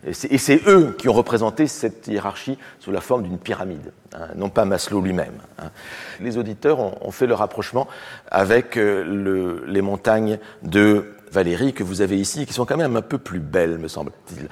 Et 0.07 0.39
c'est 0.39 0.61
eux 0.67 0.95
qui 0.99 1.09
ont 1.09 1.13
représenté 1.13 1.67
cette 1.67 2.09
hiérarchie 2.09 2.59
sous 2.81 2.91
la 2.91 3.01
forme 3.01 3.23
d'une 3.23 3.39
pyramide, 3.39 3.93
hein, 4.15 4.29
non 4.37 4.49
pas 4.49 4.65
Maslow 4.65 5.01
lui-même. 5.01 5.35
Hein. 5.59 5.71
Les 6.21 6.39
auditeurs 6.39 6.79
ont, 6.81 7.11
fait 7.11 7.27
le 7.27 7.35
rapprochement 7.35 7.89
avec 8.31 8.77
euh, 8.77 9.61
les 9.67 9.83
montagnes 9.83 10.39
de 10.63 11.15
Valérie 11.33 11.73
que 11.73 11.83
vous 11.83 12.03
avez 12.03 12.19
ici, 12.19 12.45
qui 12.45 12.53
sont 12.53 12.67
quand 12.67 12.77
même 12.77 12.95
un 12.95 13.03
peu 13.03 13.19
plus 13.19 13.41
belles, 13.41 13.79
me 13.79 13.89
semble-t-il. 13.89 14.49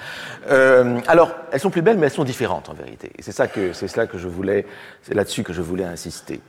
Euh, 0.50 0.98
alors, 1.06 1.34
elles 1.52 1.60
sont 1.60 1.70
plus 1.70 1.82
belles, 1.82 1.98
mais 1.98 2.06
elles 2.06 2.12
sont 2.12 2.24
différentes 2.24 2.70
en 2.70 2.72
vérité. 2.72 3.12
C'est 3.20 3.32
ça 3.32 3.46
que 3.46 3.72
je 3.72 4.28
voulais, 4.28 4.66
c'est 5.02 5.14
là-dessus 5.14 5.42
que 5.42 5.52
je 5.52 5.60
voulais 5.60 5.84
insister. 5.84 6.40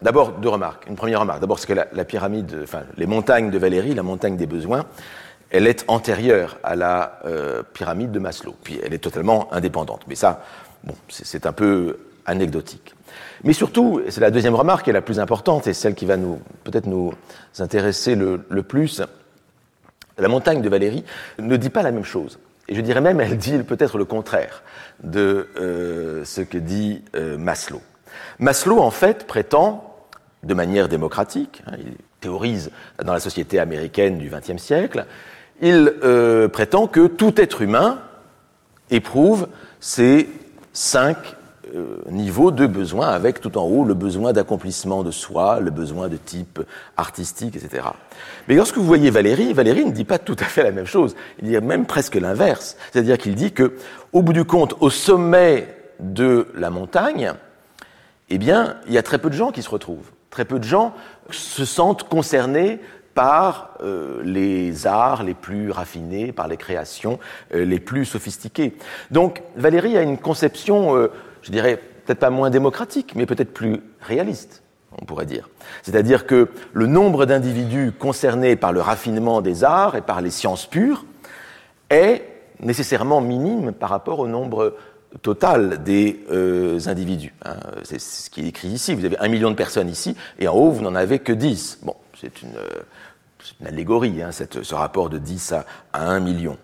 D'abord, 0.00 0.32
deux 0.32 0.48
remarques. 0.48 0.86
Une 0.88 0.94
première 0.94 1.20
remarque. 1.20 1.40
D'abord, 1.40 1.58
c'est 1.58 1.66
que 1.66 1.72
la, 1.92 2.04
pyramide, 2.04 2.60
enfin, 2.62 2.82
les 2.96 3.06
montagnes 3.06 3.50
de 3.50 3.58
Valérie, 3.58 3.94
la 3.94 4.04
montagne 4.04 4.36
des 4.36 4.46
besoins, 4.46 4.86
elle 5.50 5.66
est 5.66 5.84
antérieure 5.88 6.58
à 6.62 6.76
la 6.76 7.18
euh, 7.26 7.62
pyramide 7.74 8.12
de 8.12 8.20
Maslow. 8.20 8.54
Puis 8.62 8.80
elle 8.82 8.94
est 8.94 8.98
totalement 8.98 9.52
indépendante. 9.52 10.02
Mais 10.06 10.14
ça, 10.14 10.44
bon, 10.84 10.94
c'est 11.08 11.46
un 11.46 11.52
peu 11.52 11.98
anecdotique. 12.26 12.94
Mais 13.42 13.52
surtout, 13.52 14.00
et 14.04 14.10
c'est 14.10 14.20
la 14.20 14.30
deuxième 14.30 14.54
remarque 14.54 14.88
est 14.88 14.92
la 14.92 15.02
plus 15.02 15.18
importante 15.18 15.66
et 15.66 15.72
celle 15.72 15.94
qui 15.94 16.06
va 16.06 16.16
nous 16.16 16.40
peut-être 16.64 16.86
nous 16.86 17.12
intéresser 17.58 18.14
le, 18.14 18.62
plus, 18.62 19.02
la 20.18 20.28
montagne 20.28 20.60
de 20.60 20.68
Valérie 20.68 21.04
ne 21.38 21.56
dit 21.56 21.70
pas 21.70 21.82
la 21.82 21.90
même 21.90 22.04
chose. 22.04 22.38
Et 22.68 22.74
je 22.74 22.80
dirais 22.80 23.00
même, 23.00 23.20
elle 23.20 23.36
dit 23.36 23.58
peut-être 23.58 23.98
le 23.98 24.04
contraire 24.04 24.62
de 25.02 25.48
euh, 25.58 26.24
ce 26.24 26.42
que 26.42 26.58
dit 26.58 27.02
euh, 27.16 27.36
Maslow. 27.36 27.80
Maslow, 28.38 28.78
en 28.78 28.90
fait, 28.90 29.26
prétend, 29.26 29.96
de 30.42 30.54
manière 30.54 30.88
démocratique, 30.88 31.62
hein, 31.66 31.72
il 31.78 31.94
théorise 32.20 32.70
dans 33.02 33.12
la 33.12 33.20
société 33.20 33.58
américaine 33.58 34.18
du 34.18 34.30
XXe 34.30 34.62
siècle, 34.62 35.06
il 35.60 35.94
euh, 36.04 36.48
prétend 36.48 36.86
que 36.86 37.06
tout 37.06 37.40
être 37.40 37.62
humain 37.62 37.98
éprouve 38.90 39.48
ces 39.80 40.28
cinq 40.72 41.16
euh, 41.74 41.98
niveau 42.10 42.50
de 42.50 42.66
besoin, 42.66 43.08
avec 43.08 43.40
tout 43.40 43.56
en 43.58 43.64
haut 43.64 43.84
le 43.84 43.94
besoin 43.94 44.32
d'accomplissement 44.32 45.02
de 45.02 45.10
soi, 45.10 45.60
le 45.60 45.70
besoin 45.70 46.08
de 46.08 46.16
type 46.16 46.60
artistique, 46.96 47.56
etc. 47.56 47.88
Mais 48.48 48.54
lorsque 48.54 48.76
vous 48.76 48.84
voyez 48.84 49.10
Valérie, 49.10 49.52
Valérie 49.52 49.84
ne 49.84 49.92
dit 49.92 50.04
pas 50.04 50.18
tout 50.18 50.36
à 50.40 50.44
fait 50.44 50.62
la 50.62 50.72
même 50.72 50.86
chose. 50.86 51.14
Il 51.40 51.48
dit 51.48 51.58
même 51.60 51.86
presque 51.86 52.16
l'inverse. 52.16 52.76
C'est-à-dire 52.90 53.18
qu'il 53.18 53.34
dit 53.34 53.52
que, 53.52 53.74
au 54.12 54.22
bout 54.22 54.32
du 54.32 54.44
compte, 54.44 54.74
au 54.80 54.90
sommet 54.90 55.68
de 56.00 56.48
la 56.54 56.70
montagne, 56.70 57.32
eh 58.30 58.38
bien, 58.38 58.76
il 58.86 58.92
y 58.92 58.98
a 58.98 59.02
très 59.02 59.18
peu 59.18 59.28
de 59.28 59.34
gens 59.34 59.50
qui 59.52 59.62
se 59.62 59.70
retrouvent. 59.70 60.10
Très 60.30 60.44
peu 60.44 60.58
de 60.58 60.64
gens 60.64 60.94
se 61.30 61.64
sentent 61.64 62.08
concernés 62.08 62.80
par 63.14 63.74
euh, 63.82 64.22
les 64.24 64.86
arts 64.86 65.24
les 65.24 65.34
plus 65.34 65.70
raffinés, 65.70 66.32
par 66.32 66.46
les 66.46 66.56
créations 66.56 67.18
euh, 67.54 67.64
les 67.64 67.80
plus 67.80 68.04
sophistiquées. 68.04 68.76
Donc 69.10 69.42
Valérie 69.56 69.96
a 69.96 70.02
une 70.02 70.18
conception 70.18 71.08
je 71.42 71.50
dirais, 71.50 71.76
peut-être 72.04 72.18
pas 72.18 72.30
moins 72.30 72.50
démocratique, 72.50 73.14
mais 73.14 73.26
peut-être 73.26 73.52
plus 73.52 73.80
réaliste, 74.00 74.62
on 75.00 75.04
pourrait 75.04 75.26
dire. 75.26 75.48
C'est-à-dire 75.82 76.26
que 76.26 76.48
le 76.72 76.86
nombre 76.86 77.26
d'individus 77.26 77.92
concernés 77.92 78.56
par 78.56 78.72
le 78.72 78.80
raffinement 78.80 79.40
des 79.40 79.64
arts 79.64 79.96
et 79.96 80.02
par 80.02 80.20
les 80.20 80.30
sciences 80.30 80.66
pures 80.66 81.04
est 81.90 82.22
nécessairement 82.60 83.20
minime 83.20 83.72
par 83.72 83.90
rapport 83.90 84.18
au 84.18 84.28
nombre 84.28 84.76
total 85.22 85.82
des 85.82 86.24
euh, 86.30 86.78
individus. 86.86 87.34
Hein. 87.44 87.56
C'est 87.82 88.00
ce 88.00 88.30
qui 88.30 88.42
est 88.42 88.48
écrit 88.48 88.68
ici. 88.68 88.94
Vous 88.94 89.04
avez 89.04 89.18
un 89.18 89.28
million 89.28 89.50
de 89.50 89.56
personnes 89.56 89.88
ici, 89.88 90.16
et 90.38 90.46
en 90.46 90.54
haut, 90.54 90.70
vous 90.70 90.82
n'en 90.82 90.94
avez 90.94 91.18
que 91.18 91.32
dix. 91.32 91.78
Bon, 91.82 91.94
c'est 92.20 92.42
une, 92.42 92.54
allégorie, 93.66 94.22
hein, 94.22 94.30
ce 94.32 94.74
rapport 94.74 95.08
de 95.08 95.18
10 95.18 95.52
à, 95.52 95.64
1 95.94 96.20
million. 96.20 96.58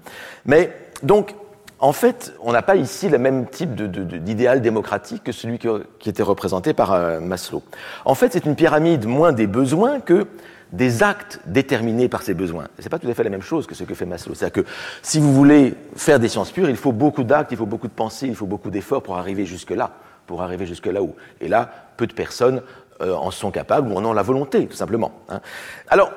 Mais 0.45 0.73
donc, 1.03 1.35
en 1.79 1.93
fait, 1.93 2.35
on 2.41 2.53
n'a 2.53 2.63
pas 2.63 2.77
ici 2.77 3.09
le 3.09 3.19
même 3.19 3.47
type 3.47 3.75
d'idéal 3.75 4.63
démocratique 4.63 5.23
que 5.25 5.33
celui 5.33 5.59
qui 5.59 6.09
était 6.09 6.23
représenté 6.23 6.73
par 6.73 6.93
euh, 6.93 7.21
Maslow. 7.21 7.63
En 8.05 8.15
fait, 8.15 8.33
c'est 8.33 8.47
une 8.47 8.57
pyramide 8.57 9.07
moins 9.07 9.33
des 9.33 9.47
besoins 9.47 10.01
que 10.01 10.27
des 10.73 11.03
actes 11.03 11.41
déterminés 11.47 12.09
par 12.09 12.23
ces 12.23 12.35
besoins. 12.35 12.67
Ce 12.79 12.85
n'est 12.85 12.89
pas 12.89 12.99
tout 12.99 13.09
à 13.09 13.15
fait 13.15 13.25
la 13.25 13.31
même 13.31 13.43
chose 13.43 13.67
que 13.67 13.75
ce 13.75 13.85
que 13.85 13.95
fait 13.95 14.07
Maslow. 14.07 14.35
C'est-à-dire 14.35 14.65
que 14.65 14.69
si 15.03 15.21
vous 15.21 15.33
voulez 15.33 15.75
faire 15.97 16.19
des 16.19 16.29
sciences 16.29 16.51
pures, 16.51 16.71
il 16.71 16.77
faut 16.77 16.93
beaucoup 16.93 17.25
d'actes, 17.25 17.53
il 17.53 17.59
faut 17.59 17.67
beaucoup 17.67 17.89
de 17.89 17.93
pensées, 17.93 18.27
il 18.27 18.35
faut 18.35 18.47
beaucoup 18.47 18.71
d'efforts 18.71 19.03
pour 19.03 19.19
arriver 19.19 19.45
jusque-là, 19.45 19.93
pour 20.27 20.43
arriver 20.43 20.67
jusque 20.67 20.87
là-haut. 20.87 21.15
Et 21.41 21.49
là, 21.49 21.71
peu 21.97 22.07
de 22.07 22.15
personnes 22.15 22.63
euh, 23.03 23.15
en 23.15 23.31
sont 23.31 23.51
capables 23.51 23.93
ou 23.93 23.97
en 23.97 24.05
ont 24.05 24.13
la 24.13 24.23
volonté, 24.23 24.67
tout 24.67 24.77
simplement. 24.77 25.13
Hein. 25.29 25.41
Alors, 25.89 26.11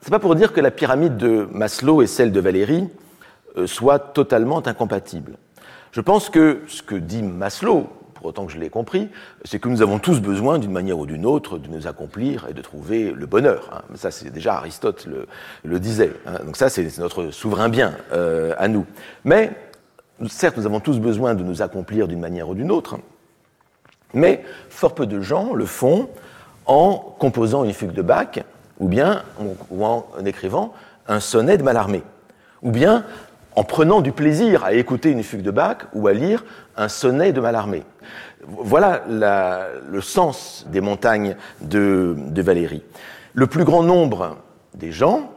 c'est 0.00 0.10
pas 0.10 0.18
pour 0.20 0.34
dire 0.34 0.52
que 0.52 0.60
la 0.60 0.70
pyramide 0.70 1.16
de 1.16 1.48
Maslow 1.52 2.00
et 2.00 2.06
celle 2.06 2.32
de 2.32 2.40
Valérie 2.40 2.88
euh, 3.56 3.66
soit 3.66 3.98
totalement 3.98 4.66
incompatibles. 4.66 5.36
Je 5.92 6.00
pense 6.00 6.30
que 6.30 6.60
ce 6.68 6.82
que 6.82 6.94
dit 6.94 7.22
Maslow, 7.22 7.88
pour 8.14 8.26
autant 8.26 8.46
que 8.46 8.52
je 8.52 8.58
l'ai 8.58 8.68
compris, 8.68 9.08
c'est 9.44 9.58
que 9.58 9.68
nous 9.68 9.82
avons 9.82 9.98
tous 9.98 10.20
besoin, 10.20 10.58
d'une 10.58 10.72
manière 10.72 10.98
ou 10.98 11.06
d'une 11.06 11.26
autre, 11.26 11.58
de 11.58 11.68
nous 11.68 11.86
accomplir 11.86 12.46
et 12.48 12.52
de 12.52 12.60
trouver 12.60 13.12
le 13.12 13.26
bonheur. 13.26 13.70
Hein. 13.72 13.82
Ça, 13.94 14.10
c'est 14.10 14.30
déjà 14.30 14.56
Aristote 14.56 15.08
le, 15.64 15.80
disait. 15.80 16.12
Hein. 16.26 16.38
Donc 16.44 16.56
ça, 16.56 16.68
c'est 16.68 16.98
notre 16.98 17.30
souverain 17.30 17.68
bien 17.68 17.94
euh, 18.12 18.54
à 18.58 18.68
nous. 18.68 18.86
Mais, 19.24 19.52
certes, 20.28 20.58
nous 20.58 20.66
avons 20.66 20.80
tous 20.80 21.00
besoin 21.00 21.34
de 21.34 21.42
nous 21.42 21.62
accomplir 21.62 22.08
d'une 22.08 22.20
manière 22.20 22.48
ou 22.48 22.54
d'une 22.54 22.70
autre, 22.70 22.98
mais 24.12 24.44
fort 24.68 24.94
peu 24.94 25.06
de 25.06 25.20
gens 25.20 25.54
le 25.54 25.64
font 25.64 26.08
en 26.66 26.94
composant 27.18 27.64
une 27.64 27.72
fugue 27.72 27.92
de 27.92 28.02
Bach 28.02 28.40
ou 28.78 28.88
bien 28.88 29.22
ou 29.70 29.84
en 29.84 30.06
écrivant 30.24 30.74
un 31.08 31.20
sonnet 31.20 31.58
de 31.58 31.62
Mallarmé, 31.62 32.02
ou 32.62 32.70
bien 32.70 33.04
en 33.60 33.62
prenant 33.62 34.00
du 34.00 34.10
plaisir 34.10 34.64
à 34.64 34.72
écouter 34.72 35.10
une 35.10 35.22
fugue 35.22 35.42
de 35.42 35.50
Bach 35.50 35.76
ou 35.92 36.08
à 36.08 36.14
lire 36.14 36.46
un 36.78 36.88
sonnet 36.88 37.34
de 37.34 37.42
Mallarmé. 37.42 37.82
Voilà 38.46 39.02
le 39.06 40.00
sens 40.00 40.64
des 40.70 40.80
montagnes 40.80 41.36
de, 41.60 42.16
Valérie. 42.36 42.82
Le 43.34 43.46
plus 43.46 43.64
grand 43.64 43.82
nombre 43.82 44.38
des 44.72 44.92
gens 44.92 45.30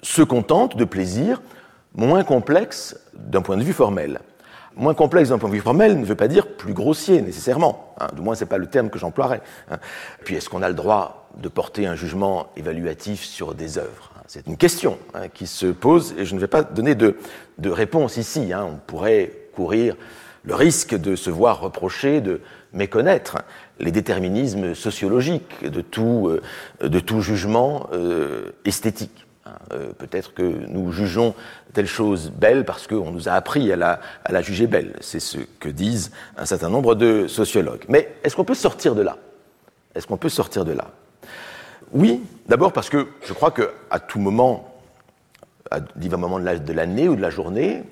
se 0.00 0.22
contentent 0.22 0.78
de 0.78 0.86
plaisirs 0.86 1.42
moins 1.94 2.24
complexes 2.24 2.98
d'un 3.12 3.42
point 3.42 3.58
de 3.58 3.64
vue 3.64 3.74
formel. 3.74 4.20
Moins 4.74 4.94
complexe 4.94 5.28
d'un 5.28 5.36
point 5.36 5.50
de 5.50 5.54
vue 5.54 5.60
formel 5.60 6.00
ne 6.00 6.06
veut 6.06 6.14
pas 6.14 6.28
dire 6.28 6.56
plus 6.56 6.72
grossier 6.72 7.20
nécessairement. 7.20 7.94
Hein. 8.00 8.08
du 8.14 8.22
moins, 8.22 8.34
ce 8.34 8.44
n'est 8.44 8.48
pas 8.48 8.56
le 8.56 8.68
terme 8.68 8.88
que 8.88 8.98
j'emploierais. 8.98 9.42
Hein. 9.70 9.76
Puis, 10.24 10.36
est-ce 10.36 10.48
qu'on 10.48 10.62
a 10.62 10.68
le 10.70 10.74
droit 10.74 11.28
de 11.36 11.50
porter 11.50 11.86
un 11.86 11.96
jugement 11.96 12.46
évaluatif 12.56 13.22
sur 13.22 13.54
des 13.54 13.76
œuvres? 13.76 14.11
C'est 14.26 14.46
une 14.46 14.56
question 14.56 14.98
hein, 15.14 15.28
qui 15.28 15.46
se 15.46 15.66
pose 15.66 16.14
et 16.18 16.24
je 16.24 16.34
ne 16.34 16.40
vais 16.40 16.46
pas 16.46 16.62
donner 16.62 16.94
de, 16.94 17.16
réponse 17.64 18.16
ici. 18.16 18.52
Hein. 18.52 18.66
On 18.74 18.76
pourrait 18.76 19.32
courir 19.54 19.96
le 20.44 20.54
risque 20.54 20.94
de 20.94 21.16
se 21.16 21.30
voir 21.30 21.60
reprocher 21.60 22.20
de 22.20 22.40
méconnaître 22.72 23.38
les 23.78 23.92
déterminismes 23.92 24.74
sociologiques 24.74 25.64
de 25.68 25.80
tout, 25.80 26.28
euh, 26.28 26.88
de 26.88 27.00
tout 27.00 27.20
jugement 27.20 27.88
euh, 27.92 28.52
esthétique. 28.64 29.26
Hein. 29.44 29.52
Euh, 29.72 29.92
peut-être 29.92 30.34
que 30.34 30.42
nous 30.42 30.92
jugeons 30.92 31.34
telle 31.72 31.86
chose 31.86 32.30
belle 32.30 32.64
parce 32.64 32.86
qu'on 32.86 33.10
nous 33.10 33.28
a 33.28 33.32
appris 33.32 33.72
à 33.72 33.76
la, 33.76 34.00
à 34.24 34.32
la 34.32 34.42
juger 34.42 34.66
belle. 34.66 34.96
C'est 35.00 35.20
ce 35.20 35.38
que 35.60 35.68
disent 35.68 36.10
un 36.36 36.46
certain 36.46 36.70
nombre 36.70 36.94
de 36.94 37.26
sociologues. 37.26 37.84
Mais 37.88 38.14
est-ce 38.24 38.36
qu'on 38.36 38.44
peut 38.44 38.54
sortir 38.54 38.94
de 38.94 39.02
là? 39.02 39.16
Est-ce 39.94 40.06
qu'on 40.06 40.16
peut 40.16 40.28
sortir 40.28 40.64
de 40.64 40.72
là? 40.72 40.90
Oui, 41.92 42.22
d'abord 42.48 42.72
parce 42.72 42.88
que 42.88 43.08
je 43.24 43.32
crois 43.32 43.50
qu'à 43.50 43.98
tout 44.00 44.18
moment, 44.18 44.74
à 45.70 45.80
divers 45.96 46.18
moments 46.18 46.40
de 46.40 46.72
l'année 46.72 47.08
ou 47.08 47.16
de 47.16 47.20
la 47.20 47.30
journée, 47.30 47.82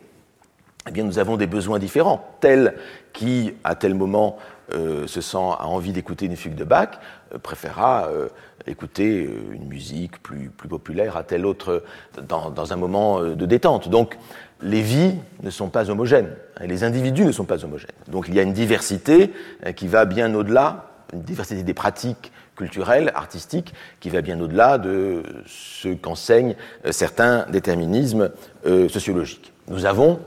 eh 0.95 1.03
nous 1.03 1.19
avons 1.19 1.37
des 1.37 1.47
besoins 1.47 1.79
différents. 1.79 2.25
Tel 2.41 2.75
qui, 3.13 3.53
à 3.65 3.75
tel 3.75 3.95
moment, 3.95 4.39
euh, 4.73 5.07
se 5.07 5.21
sent 5.21 5.37
a 5.37 5.67
envie 5.67 5.93
d'écouter 5.93 6.27
une 6.27 6.37
fugue 6.37 6.55
de 6.55 6.65
Bach, 6.65 6.89
euh, 7.35 7.39
préférera 7.39 8.07
euh, 8.09 8.29
écouter 8.67 9.29
une 9.53 9.67
musique 9.67 10.23
plus, 10.23 10.51
populaire 10.69 11.17
à 11.17 11.23
tel 11.23 11.45
autre 11.45 11.83
dans, 12.23 12.73
un 12.73 12.77
moment 12.77 13.21
de 13.23 13.47
détente. 13.47 13.89
Donc, 13.89 14.17
les 14.63 14.83
vies 14.83 15.17
ne 15.43 15.51
sont 15.51 15.69
pas 15.69 15.91
homogènes, 15.91 16.35
et 16.63 16.67
les 16.67 16.85
individus 16.85 17.25
ne 17.25 17.33
sont 17.33 17.45
pas 17.45 17.65
homogènes. 17.65 17.91
Donc, 18.09 18.27
il 18.29 18.35
y 18.35 18.41
a 18.41 18.43
une 18.43 18.53
diversité 18.53 19.33
qui 19.77 19.89
va 19.89 20.05
bien 20.05 20.35
au-delà, 20.35 20.91
une 21.13 21.23
diversité 21.23 21.63
des 21.63 21.75
pratiques 21.75 22.31
culturel, 22.61 23.11
artistique, 23.15 23.73
qui 24.01 24.11
va 24.11 24.21
bien 24.21 24.39
au-delà 24.39 24.77
de 24.77 25.23
ce 25.47 25.89
qu'enseignent 25.89 26.57
euh, 26.85 26.93
certains 26.93 27.47
déterminismes 27.51 28.31
euh, 28.67 28.87
sociologiques. 28.91 29.55
Nous 29.69 29.87
avons, 29.87 30.21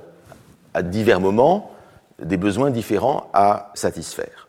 à 0.73 0.81
divers 0.81 1.19
moments, 1.19 1.71
des 2.17 2.37
besoins 2.37 2.71
différents 2.71 3.29
à 3.33 3.71
satisfaire. 3.75 4.47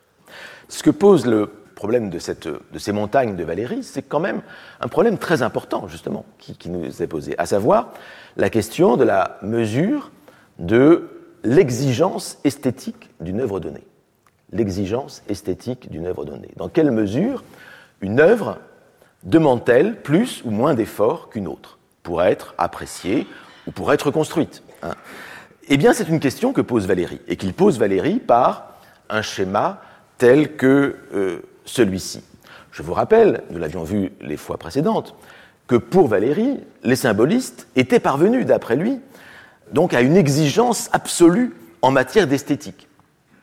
Ce 0.67 0.81
que 0.81 0.89
pose 0.89 1.27
le 1.27 1.51
problème 1.75 2.09
de, 2.09 2.17
ces 2.17 2.91
montagnes 2.91 3.35
de 3.35 3.43
Valérie, 3.43 3.83
c'est 3.83 4.01
quand 4.01 4.19
même 4.19 4.41
un 4.79 4.87
problème 4.87 5.19
très 5.19 5.43
important, 5.43 5.87
justement, 5.87 6.25
qui 6.39 6.69
nous 6.69 7.03
est 7.03 7.07
posé, 7.07 7.35
à 7.37 7.45
savoir 7.45 7.93
la 8.35 8.49
question 8.49 8.97
de 8.97 9.03
la 9.03 9.37
mesure 9.43 10.09
de 10.57 11.09
l'exigence 11.43 12.39
esthétique 12.43 13.11
d'une 13.19 13.41
œuvre 13.41 13.59
donnée. 13.59 13.85
L'exigence 14.51 15.21
esthétique 15.27 15.91
d'une 15.91 16.07
œuvre 16.07 16.25
donnée. 16.25 16.49
Dans 16.55 16.69
quelle 16.69 16.89
mesure 16.89 17.43
une 18.01 18.19
œuvre 18.19 18.59
demande-t-elle 19.23 20.01
plus 20.01 20.41
ou 20.45 20.51
moins 20.51 20.73
d'efforts 20.73 21.29
qu'une 21.29 21.47
autre 21.47 21.79
pour 22.03 22.23
être 22.23 22.53
appréciée 22.57 23.27
ou 23.67 23.71
pour 23.71 23.91
être 23.91 24.11
construite 24.11 24.63
hein? 24.83 24.93
Eh 25.67 25.77
bien, 25.77 25.93
c'est 25.93 26.07
une 26.07 26.19
question 26.19 26.53
que 26.53 26.61
pose 26.61 26.85
Valérie, 26.85 27.21
et 27.27 27.37
qu'il 27.37 27.53
pose 27.53 27.79
Valérie 27.79 28.19
par 28.19 28.75
un 29.09 29.23
schéma 29.23 29.81
tel 30.19 30.55
que 30.55 30.95
euh, 31.13 31.39
celui-ci. 31.65 32.23
Je 32.71 32.83
vous 32.83 32.93
rappelle, 32.93 33.41
nous 33.49 33.57
l'avions 33.57 33.83
vu 33.83 34.11
les 34.21 34.37
fois 34.37 34.57
précédentes, 34.57 35.15
que 35.67 35.75
pour 35.75 36.07
Valéry, 36.07 36.59
les 36.83 36.95
symbolistes 36.95 37.67
étaient 37.75 37.99
parvenus, 37.99 38.45
d'après 38.45 38.75
lui, 38.75 38.99
à 39.91 40.01
une 40.01 40.15
exigence 40.15 40.89
absolue 40.93 41.55
en 41.81 41.89
matière 41.89 42.27
d'esthétique, 42.27 42.87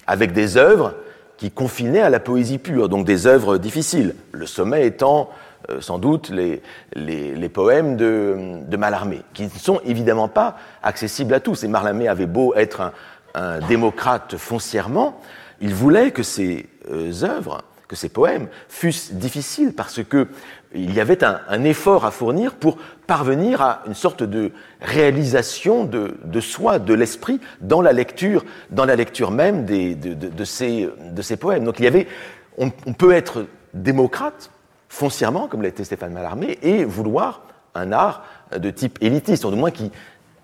avec 0.06 0.32
des 0.32 0.56
œuvres 0.56 0.94
qui 1.42 1.50
confinaient 1.50 2.02
à 2.02 2.08
la 2.08 2.20
poésie 2.20 2.58
pure, 2.58 2.88
donc 2.88 3.04
des 3.04 3.26
œuvres 3.26 3.58
difficiles, 3.58 4.14
le 4.30 4.46
sommet 4.46 4.86
étant 4.86 5.28
euh, 5.70 5.80
sans 5.80 5.98
doute 5.98 6.30
les, 6.30 6.62
les, 6.94 7.48
poèmes 7.48 7.96
de, 7.96 8.60
de, 8.64 8.76
Mallarmé, 8.76 9.22
qui 9.34 9.42
ne 9.42 9.48
sont 9.48 9.80
évidemment 9.84 10.28
pas 10.28 10.56
accessibles 10.84 11.34
à 11.34 11.40
tous. 11.40 11.64
Et 11.64 11.66
Mallarmé 11.66 12.06
avait 12.06 12.26
beau 12.26 12.54
être 12.54 12.92
un, 13.34 13.58
démocrate 13.66 14.36
foncièrement, 14.36 15.20
il 15.60 15.74
voulait 15.74 16.12
que 16.12 16.22
ces 16.22 16.68
euh, 16.92 17.10
œuvres, 17.24 17.64
que 17.92 17.96
ces 17.96 18.08
poèmes 18.08 18.48
fussent 18.70 19.12
difficiles 19.12 19.74
parce 19.74 20.02
que 20.02 20.28
il 20.74 20.94
y 20.94 21.00
avait 21.00 21.22
un, 21.22 21.62
effort 21.64 22.06
à 22.06 22.10
fournir 22.10 22.54
pour 22.54 22.78
parvenir 23.06 23.60
à 23.60 23.82
une 23.86 23.92
sorte 23.92 24.22
de 24.22 24.50
réalisation 24.80 25.84
de, 25.84 26.40
soi, 26.40 26.78
de 26.78 26.94
l'esprit, 26.94 27.38
dans 27.60 27.82
la 27.82 27.92
lecture, 27.92 28.46
dans 28.70 28.86
la 28.86 28.96
lecture 28.96 29.30
même 29.30 29.66
de, 29.66 30.44
ces, 30.44 31.36
poèmes. 31.38 31.64
Donc 31.64 31.80
il 31.80 31.84
y 31.84 31.86
avait, 31.86 32.08
on, 32.56 32.70
peut 32.70 33.12
être 33.12 33.44
démocrate 33.74 34.50
foncièrement, 34.88 35.46
comme 35.46 35.60
l'était 35.60 35.84
Stéphane 35.84 36.14
Mallarmé, 36.14 36.58
et 36.62 36.86
vouloir 36.86 37.42
un 37.74 37.92
art 37.92 38.24
de 38.56 38.70
type 38.70 38.96
élitiste, 39.02 39.44
ou 39.44 39.50
du 39.50 39.56
moins 39.56 39.70
qui 39.70 39.92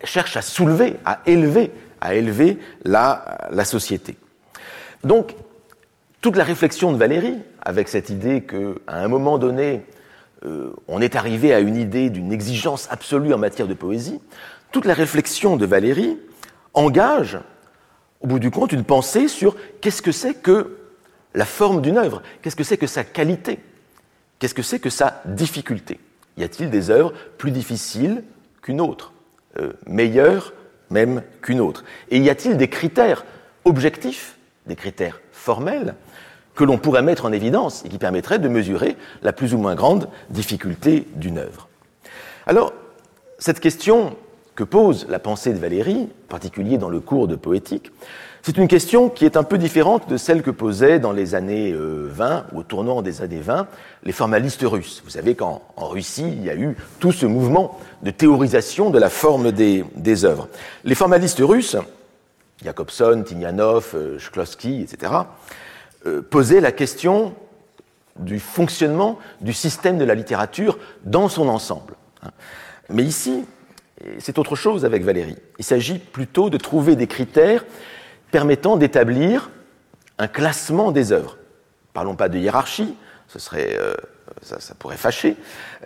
cherche 0.04 0.36
à 0.36 0.42
soulever, 0.42 0.96
à 1.06 1.20
élever, 1.24 1.72
à 2.02 2.14
élever 2.14 2.58
la, 2.84 3.48
la 3.50 3.64
société. 3.64 4.18
Donc, 5.02 5.34
toute 6.20 6.36
la 6.36 6.44
réflexion 6.44 6.92
de 6.92 6.96
Valérie, 6.96 7.38
avec 7.62 7.88
cette 7.88 8.10
idée 8.10 8.42
qu'à 8.42 8.94
un 8.94 9.08
moment 9.08 9.38
donné, 9.38 9.84
euh, 10.44 10.72
on 10.88 11.00
est 11.00 11.16
arrivé 11.16 11.52
à 11.52 11.60
une 11.60 11.76
idée 11.76 12.10
d'une 12.10 12.32
exigence 12.32 12.88
absolue 12.90 13.32
en 13.32 13.38
matière 13.38 13.68
de 13.68 13.74
poésie, 13.74 14.20
toute 14.72 14.84
la 14.84 14.94
réflexion 14.94 15.56
de 15.56 15.66
Valérie 15.66 16.18
engage, 16.74 17.38
au 18.20 18.26
bout 18.26 18.38
du 18.38 18.50
compte, 18.50 18.72
une 18.72 18.84
pensée 18.84 19.28
sur 19.28 19.56
qu'est-ce 19.80 20.02
que 20.02 20.12
c'est 20.12 20.34
que 20.34 20.76
la 21.34 21.44
forme 21.44 21.82
d'une 21.82 21.98
œuvre, 21.98 22.22
qu'est-ce 22.42 22.56
que 22.56 22.64
c'est 22.64 22.76
que 22.76 22.86
sa 22.86 23.04
qualité, 23.04 23.60
qu'est-ce 24.38 24.54
que 24.54 24.62
c'est 24.62 24.80
que 24.80 24.90
sa 24.90 25.22
difficulté. 25.24 26.00
Y 26.36 26.44
a-t-il 26.44 26.70
des 26.70 26.90
œuvres 26.90 27.12
plus 27.36 27.50
difficiles 27.50 28.22
qu'une 28.62 28.80
autre, 28.80 29.12
euh, 29.58 29.72
meilleures 29.86 30.52
même 30.90 31.22
qu'une 31.42 31.60
autre? 31.60 31.84
Et 32.10 32.18
y 32.18 32.30
a-t-il 32.30 32.56
des 32.56 32.68
critères 32.68 33.24
objectifs, 33.64 34.36
des 34.66 34.76
critères 34.76 35.20
formels, 35.32 35.94
que 36.58 36.64
l'on 36.64 36.76
pourrait 36.76 37.02
mettre 37.02 37.24
en 37.24 37.32
évidence 37.32 37.84
et 37.84 37.88
qui 37.88 37.98
permettrait 37.98 38.40
de 38.40 38.48
mesurer 38.48 38.96
la 39.22 39.32
plus 39.32 39.54
ou 39.54 39.58
moins 39.58 39.76
grande 39.76 40.08
difficulté 40.28 41.06
d'une 41.14 41.38
œuvre. 41.38 41.68
Alors, 42.48 42.72
cette 43.38 43.60
question 43.60 44.16
que 44.56 44.64
pose 44.64 45.06
la 45.08 45.20
pensée 45.20 45.52
de 45.52 45.58
Valérie, 45.58 46.08
en 46.24 46.28
particulier 46.28 46.76
dans 46.76 46.88
le 46.88 46.98
cours 46.98 47.28
de 47.28 47.36
poétique, 47.36 47.92
c'est 48.42 48.56
une 48.56 48.66
question 48.66 49.08
qui 49.08 49.24
est 49.24 49.36
un 49.36 49.44
peu 49.44 49.56
différente 49.56 50.08
de 50.10 50.16
celle 50.16 50.42
que 50.42 50.50
posaient 50.50 50.98
dans 50.98 51.12
les 51.12 51.36
années 51.36 51.72
20, 51.72 51.76
euh, 51.76 52.40
ou 52.52 52.58
au 52.58 52.62
tournant 52.64 53.02
des 53.02 53.22
années 53.22 53.40
20, 53.40 53.68
les 54.02 54.12
formalistes 54.12 54.64
russes. 54.64 55.00
Vous 55.04 55.10
savez 55.10 55.36
qu'en 55.36 55.62
Russie, 55.76 56.26
il 56.26 56.44
y 56.44 56.50
a 56.50 56.56
eu 56.56 56.76
tout 56.98 57.12
ce 57.12 57.26
mouvement 57.26 57.78
de 58.02 58.10
théorisation 58.10 58.90
de 58.90 58.98
la 58.98 59.10
forme 59.10 59.52
des, 59.52 60.24
œuvres. 60.24 60.48
Les 60.82 60.96
formalistes 60.96 61.40
russes, 61.40 61.76
Jakobson, 62.64 63.22
Tignanov, 63.24 63.94
Shklovsky, 64.18 64.82
etc., 64.82 65.12
euh, 65.12 65.22
poser 66.30 66.60
la 66.60 66.72
question 66.72 67.34
du 68.18 68.40
fonctionnement 68.40 69.18
du 69.40 69.52
système 69.52 69.98
de 69.98 70.04
la 70.04 70.14
littérature 70.14 70.78
dans 71.04 71.28
son 71.28 71.48
ensemble. 71.48 71.94
Mais 72.88 73.04
ici, 73.04 73.44
c'est 74.18 74.38
autre 74.38 74.56
chose 74.56 74.84
avec 74.84 75.02
Valérie. 75.02 75.36
Il 75.58 75.64
s'agit 75.64 75.98
plutôt 75.98 76.50
de 76.50 76.56
trouver 76.56 76.96
des 76.96 77.06
critères 77.06 77.64
permettant 78.30 78.76
d'établir 78.76 79.50
un 80.18 80.28
classement 80.28 80.92
des 80.92 81.12
œuvres. 81.12 81.38
Parlons 81.92 82.16
pas 82.16 82.28
de 82.28 82.38
hiérarchie, 82.38 82.94
ce 83.28 83.38
serait, 83.38 83.76
euh, 83.78 83.94
ça, 84.42 84.74
pourrait 84.78 84.96
fâcher, 84.96 85.36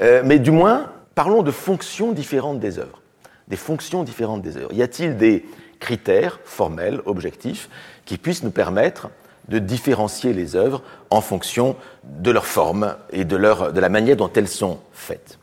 euh, 0.00 0.22
mais 0.24 0.38
du 0.38 0.50
moins, 0.50 0.92
parlons 1.14 1.42
de 1.42 1.50
fonctions 1.50 2.12
différentes 2.12 2.60
des 2.60 2.78
œuvres. 2.78 3.00
Des 3.48 3.56
fonctions 3.56 4.02
différentes 4.02 4.42
des 4.42 4.56
œuvres. 4.56 4.72
Y 4.72 4.82
a-t-il 4.82 5.16
des 5.16 5.46
critères 5.80 6.40
formels, 6.44 7.00
objectifs, 7.06 7.68
qui 8.04 8.18
puissent 8.18 8.42
nous 8.42 8.50
permettre 8.50 9.10
de 9.48 9.58
différencier 9.58 10.32
les 10.32 10.56
œuvres 10.56 10.82
en 11.10 11.20
fonction 11.20 11.76
de 12.04 12.30
leur 12.30 12.46
forme 12.46 12.96
et 13.10 13.24
de, 13.24 13.36
leur, 13.36 13.72
de 13.72 13.80
la 13.80 13.88
manière 13.88 14.16
dont 14.16 14.30
elles 14.34 14.48
sont 14.48 14.78
faites. 14.92 15.38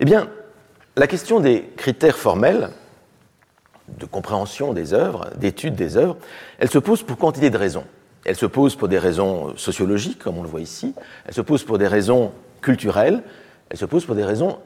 Eh 0.00 0.04
bien, 0.04 0.28
la 0.96 1.06
question 1.06 1.40
des 1.40 1.70
critères 1.76 2.16
formels 2.16 2.70
de 3.98 4.06
compréhension 4.06 4.72
des 4.72 4.94
œuvres, 4.94 5.28
d'étude 5.36 5.74
des 5.74 5.96
œuvres, 5.96 6.16
elle 6.58 6.70
se 6.70 6.78
pose 6.78 7.02
pour 7.02 7.18
quantité 7.18 7.50
de 7.50 7.58
raisons. 7.58 7.84
Elle 8.24 8.36
se 8.36 8.46
pose 8.46 8.76
pour 8.76 8.88
des 8.88 8.98
raisons 8.98 9.56
sociologiques, 9.56 10.18
comme 10.18 10.38
on 10.38 10.42
le 10.42 10.48
voit 10.48 10.60
ici, 10.60 10.94
elle 11.26 11.34
se 11.34 11.42
pose 11.42 11.64
pour 11.64 11.78
des 11.78 11.86
raisons 11.86 12.32
culturelles, 12.62 13.22
elle 13.68 13.76
se 13.76 13.84
pose 13.84 14.06
pour 14.06 14.14
des 14.14 14.24
raisons 14.24 14.58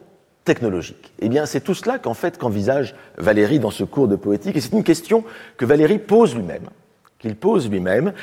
technologiques. 0.45 1.11
Eh 1.19 1.29
bien, 1.29 1.45
c'est 1.45 1.59
tout 1.59 1.73
cela 1.73 1.99
qu'en 1.99 2.13
fait 2.13 2.37
qu'envisage 2.37 2.95
Valérie 3.17 3.59
dans 3.59 3.71
ce 3.71 3.83
cours 3.83 4.07
de 4.07 4.15
poétique, 4.15 4.55
et 4.55 4.61
c'est 4.61 4.71
une 4.71 4.83
question 4.83 5.25
que 5.57 5.65
Valérie 5.65 5.99
pose 5.99 6.35
lui-même, 6.35 6.69
qu'il 7.19 7.35
pose 7.35 7.69
lui-même, 7.69 8.13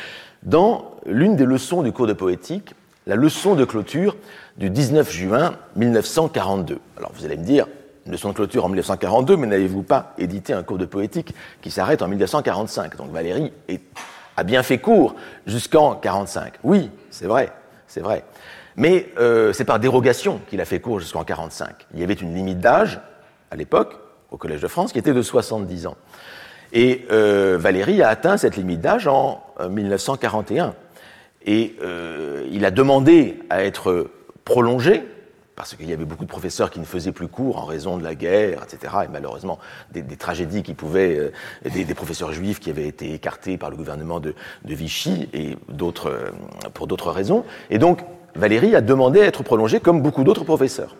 dans 0.46 0.92
l'une 1.04 1.36
des 1.36 1.44
leçons 1.44 1.82
du 1.82 1.92
cours 1.92 2.06
de 2.06 2.12
poétique, 2.12 2.74
la 3.06 3.16
leçon 3.16 3.54
de 3.54 3.64
clôture 3.64 4.16
du 4.56 4.70
19 4.70 5.12
juin 5.12 5.56
1942. 5.74 6.78
Alors 6.96 7.12
vous 7.14 7.24
allez 7.24 7.36
me 7.36 7.44
dire, 7.44 7.66
une 8.06 8.12
leçon 8.12 8.30
de 8.30 8.34
clôture 8.34 8.64
en 8.64 8.68
1942, 8.68 9.36
mais 9.36 9.48
n'avez-vous 9.48 9.82
pas 9.82 10.14
édité 10.18 10.52
un 10.52 10.62
cours 10.62 10.78
de 10.78 10.86
poétique 10.86 11.34
qui 11.60 11.70
s'arrête 11.70 12.00
en 12.00 12.08
1945 12.08 12.96
Donc 12.96 13.10
Valérie 13.10 13.52
a 14.36 14.44
bien 14.44 14.62
fait 14.62 14.78
cours 14.78 15.16
jusqu'en 15.46 15.96
45. 15.96 16.54
Oui, 16.62 16.90
c'est 17.10 17.26
vrai, 17.26 17.52
c'est 17.88 18.00
vrai. 18.00 18.24
Mais 18.76 19.08
euh, 19.18 19.52
c'est 19.52 19.64
par 19.64 19.80
dérogation 19.80 20.40
qu'il 20.48 20.60
a 20.60 20.64
fait 20.64 20.80
cours 20.80 21.00
jusqu'en 21.00 21.24
45. 21.24 21.86
Il 21.94 22.00
y 22.00 22.04
avait 22.04 22.14
une 22.14 22.34
limite 22.34 22.60
d'âge, 22.60 23.00
à 23.50 23.56
l'époque, 23.56 23.98
au 24.30 24.36
Collège 24.36 24.60
de 24.60 24.68
France, 24.68 24.92
qui 24.92 24.98
était 24.98 25.14
de 25.14 25.22
70 25.22 25.86
ans. 25.86 25.96
Et 26.72 27.06
euh, 27.10 27.56
Valéry 27.58 28.02
a 28.02 28.08
atteint 28.08 28.36
cette 28.36 28.56
limite 28.56 28.80
d'âge 28.80 29.06
en 29.06 29.42
1941. 29.68 30.66
Euh, 30.66 30.70
et 31.48 31.76
euh, 31.82 32.46
il 32.50 32.64
a 32.64 32.70
demandé 32.70 33.38
à 33.50 33.64
être 33.64 34.10
prolongé, 34.44 35.04
parce 35.54 35.74
qu'il 35.74 35.88
y 35.88 35.92
avait 35.92 36.04
beaucoup 36.04 36.24
de 36.24 36.30
professeurs 36.30 36.70
qui 36.70 36.80
ne 36.80 36.84
faisaient 36.84 37.12
plus 37.12 37.28
cours 37.28 37.56
en 37.58 37.64
raison 37.64 37.96
de 37.96 38.02
la 38.02 38.14
guerre, 38.14 38.64
etc. 38.64 38.94
Et 39.04 39.08
malheureusement, 39.10 39.58
des, 39.92 40.02
tragédies 40.16 40.62
qui 40.62 40.74
pouvaient, 40.74 41.32
des, 41.64 41.94
professeurs 41.94 42.32
juifs 42.32 42.60
qui 42.60 42.68
avaient 42.68 42.88
été 42.88 43.14
écartés 43.14 43.56
par 43.56 43.70
le 43.70 43.76
gouvernement 43.76 44.20
de, 44.20 44.34
Vichy 44.64 45.28
et 45.32 45.56
d'autres, 45.68 46.32
pour 46.74 46.86
d'autres 46.86 47.10
raisons. 47.10 47.44
Et 47.70 47.78
donc, 47.78 48.00
Valéry 48.34 48.74
a 48.74 48.82
demandé 48.82 49.22
à 49.22 49.24
être 49.24 49.42
prolongé 49.42 49.80
comme 49.80 50.02
beaucoup 50.02 50.24
d'autres 50.24 50.44
professeurs. 50.44 50.94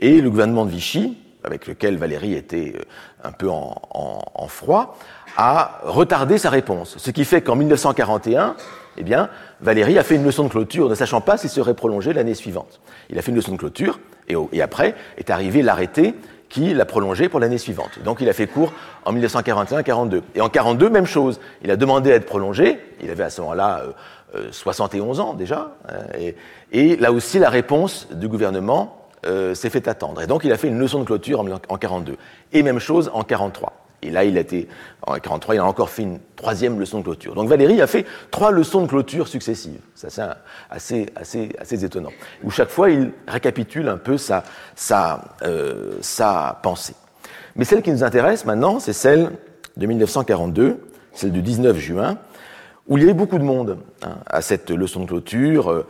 Et 0.00 0.20
le 0.20 0.28
gouvernement 0.28 0.64
de 0.64 0.70
Vichy 0.70 1.16
avec 1.44 1.66
lequel 1.66 1.96
Valérie 1.96 2.34
était 2.34 2.74
euh, 2.76 2.82
un 3.22 3.32
peu 3.32 3.48
en, 3.50 4.48
froid, 4.48 4.98
a 5.36 5.80
retardé 5.84 6.38
sa 6.38 6.50
réponse. 6.50 6.96
Ce 6.98 7.10
qui 7.10 7.24
fait 7.24 7.42
qu'en 7.42 7.56
1941, 7.56 8.56
eh 8.96 9.02
bien, 9.02 9.28
Valérie 9.60 9.98
a 9.98 10.04
fait 10.04 10.16
une 10.16 10.24
leçon 10.24 10.44
de 10.44 10.48
clôture, 10.48 10.88
ne 10.88 10.94
sachant 10.94 11.20
pas 11.20 11.36
s'il 11.36 11.50
serait 11.50 11.74
prolongé 11.74 12.12
l'année 12.12 12.34
suivante. 12.34 12.80
Il 13.10 13.18
a 13.18 13.22
fait 13.22 13.30
une 13.30 13.36
leçon 13.36 13.52
de 13.52 13.56
clôture, 13.56 14.00
et, 14.28 14.34
et 14.52 14.62
après 14.62 14.94
est 15.16 15.30
arrivé 15.30 15.62
l'arrêté 15.62 16.14
qui 16.48 16.72
l'a 16.72 16.84
prolongé 16.84 17.28
pour 17.28 17.40
l'année 17.40 17.58
suivante. 17.58 17.98
Donc 18.04 18.20
il 18.20 18.28
a 18.28 18.32
fait 18.32 18.46
cours 18.46 18.72
en 19.04 19.12
1941-42. 19.12 20.22
Et 20.36 20.40
en 20.40 20.48
42, 20.48 20.88
même 20.88 21.06
chose. 21.06 21.40
Il 21.62 21.70
a 21.70 21.76
demandé 21.76 22.12
à 22.12 22.14
être 22.14 22.26
prolongé. 22.26 22.78
Il 23.02 23.10
avait 23.10 23.24
à 23.24 23.30
ce 23.30 23.40
moment-là 23.40 23.82
71 24.52 25.18
euh, 25.18 25.22
euh, 25.22 25.24
ans 25.24 25.34
déjà. 25.34 25.72
Hein, 25.88 26.32
et 26.70 26.96
là 26.96 27.10
aussi, 27.10 27.40
la 27.40 27.50
réponse 27.50 28.08
du 28.12 28.28
gouvernement 28.28 29.03
euh, 29.26 29.54
s'est 29.54 29.70
fait 29.70 29.88
attendre. 29.88 30.22
Et 30.22 30.26
donc 30.26 30.44
il 30.44 30.52
a 30.52 30.56
fait 30.56 30.68
une 30.68 30.78
leçon 30.78 31.00
de 31.00 31.04
clôture 31.04 31.40
en, 31.40 31.44
1942. 31.44 32.12
42. 32.14 32.16
Et 32.52 32.62
même 32.62 32.78
chose 32.78 33.10
en 33.12 33.22
43. 33.22 33.72
Et 34.04 34.10
là, 34.10 34.24
il 34.24 34.36
a 34.36 34.40
été, 34.40 34.68
en 35.06 35.14
43, 35.14 35.54
il 35.54 35.58
a 35.58 35.64
encore 35.64 35.88
fait 35.88 36.02
une 36.02 36.18
troisième 36.36 36.78
leçon 36.78 36.98
de 36.98 37.04
clôture. 37.04 37.34
Donc 37.34 37.48
Valérie 37.48 37.80
a 37.80 37.86
fait 37.86 38.04
trois 38.30 38.50
leçons 38.50 38.82
de 38.82 38.86
clôture 38.86 39.28
successives. 39.28 39.80
Ça, 39.94 40.10
c'est 40.10 40.22
assez, 40.70 41.06
assez, 41.16 41.48
assez 41.58 41.84
étonnant. 41.84 42.10
Où 42.42 42.50
chaque 42.50 42.68
fois, 42.68 42.90
il 42.90 43.12
récapitule 43.26 43.88
un 43.88 43.96
peu 43.96 44.18
sa, 44.18 44.44
sa, 44.76 45.36
euh, 45.42 45.94
sa 46.02 46.60
pensée. 46.62 46.94
Mais 47.56 47.64
celle 47.64 47.80
qui 47.80 47.90
nous 47.90 48.04
intéresse 48.04 48.44
maintenant, 48.44 48.78
c'est 48.78 48.92
celle 48.92 49.30
de 49.76 49.86
1942, 49.86 50.80
celle 51.14 51.32
du 51.32 51.40
19 51.40 51.78
juin, 51.78 52.18
où 52.86 52.98
il 52.98 53.02
y 53.02 53.04
avait 53.04 53.14
beaucoup 53.14 53.38
de 53.38 53.44
monde 53.44 53.78
hein, 54.02 54.18
à 54.26 54.42
cette 54.42 54.70
leçon 54.70 55.00
de 55.00 55.06
clôture. 55.06 55.86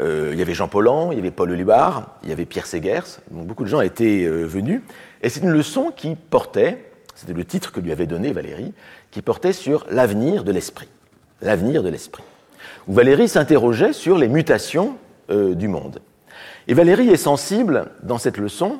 Euh, 0.00 0.30
il 0.32 0.38
y 0.38 0.42
avait 0.42 0.54
Jean 0.54 0.68
Paulhan, 0.68 1.10
il 1.10 1.16
y 1.16 1.20
avait 1.20 1.30
Paul 1.30 1.50
Olibard, 1.50 2.14
il 2.22 2.28
y 2.28 2.32
avait 2.32 2.44
Pierre 2.44 2.66
Segers, 2.66 3.20
beaucoup 3.30 3.64
de 3.64 3.68
gens 3.68 3.80
étaient 3.80 4.24
euh, 4.24 4.44
venus. 4.44 4.82
Et 5.22 5.28
c'est 5.28 5.40
une 5.40 5.50
leçon 5.50 5.92
qui 5.94 6.14
portait, 6.14 6.90
c'était 7.14 7.32
le 7.32 7.44
titre 7.44 7.72
que 7.72 7.80
lui 7.80 7.90
avait 7.90 8.06
donné 8.06 8.32
Valérie, 8.32 8.72
qui 9.10 9.22
portait 9.22 9.52
sur 9.52 9.86
l'avenir 9.90 10.44
de 10.44 10.52
l'esprit. 10.52 10.88
L'avenir 11.42 11.82
de 11.82 11.88
l'esprit. 11.88 12.22
Où 12.86 12.92
Valérie 12.92 13.28
s'interrogeait 13.28 13.92
sur 13.92 14.18
les 14.18 14.28
mutations 14.28 14.96
euh, 15.30 15.54
du 15.54 15.66
monde. 15.66 16.00
Et 16.68 16.74
Valérie 16.74 17.08
est 17.08 17.16
sensible, 17.16 17.86
dans 18.02 18.18
cette 18.18 18.38
leçon, 18.38 18.78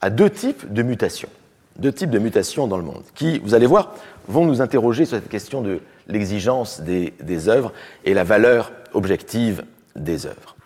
à 0.00 0.10
deux 0.10 0.30
types 0.30 0.72
de 0.72 0.82
mutations. 0.82 1.30
Deux 1.78 1.92
types 1.92 2.10
de 2.10 2.20
mutations 2.20 2.68
dans 2.68 2.76
le 2.76 2.84
monde, 2.84 3.02
qui, 3.16 3.40
vous 3.40 3.54
allez 3.54 3.66
voir, 3.66 3.94
vont 4.28 4.44
nous 4.44 4.60
interroger 4.60 5.04
sur 5.04 5.16
cette 5.16 5.28
question 5.28 5.62
de 5.62 5.80
l'exigence 6.06 6.80
des 6.80 7.48
œuvres 7.48 7.72
et 8.04 8.14
la 8.14 8.22
valeur 8.22 8.70
objective 8.92 9.64
des 9.96 10.26
œuvres. 10.26 10.56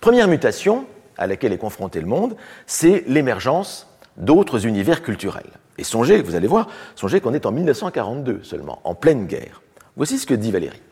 Première 0.00 0.28
mutation 0.28 0.86
à 1.16 1.26
laquelle 1.26 1.52
est 1.52 1.58
confronté 1.58 2.00
le 2.00 2.06
monde, 2.06 2.36
c'est 2.66 3.04
l'émergence 3.06 3.88
d'autres 4.16 4.66
univers 4.66 5.02
culturels. 5.02 5.50
Et 5.78 5.84
songez, 5.84 6.22
vous 6.22 6.34
allez 6.34 6.46
voir, 6.46 6.68
songez 6.94 7.20
qu'on 7.20 7.34
est 7.34 7.46
en 7.46 7.52
1942 7.52 8.40
seulement, 8.42 8.80
en 8.84 8.94
pleine 8.94 9.26
guerre. 9.26 9.62
Voici 9.96 10.18
ce 10.18 10.26
que 10.26 10.34
dit 10.34 10.50
Valérie. 10.50 10.82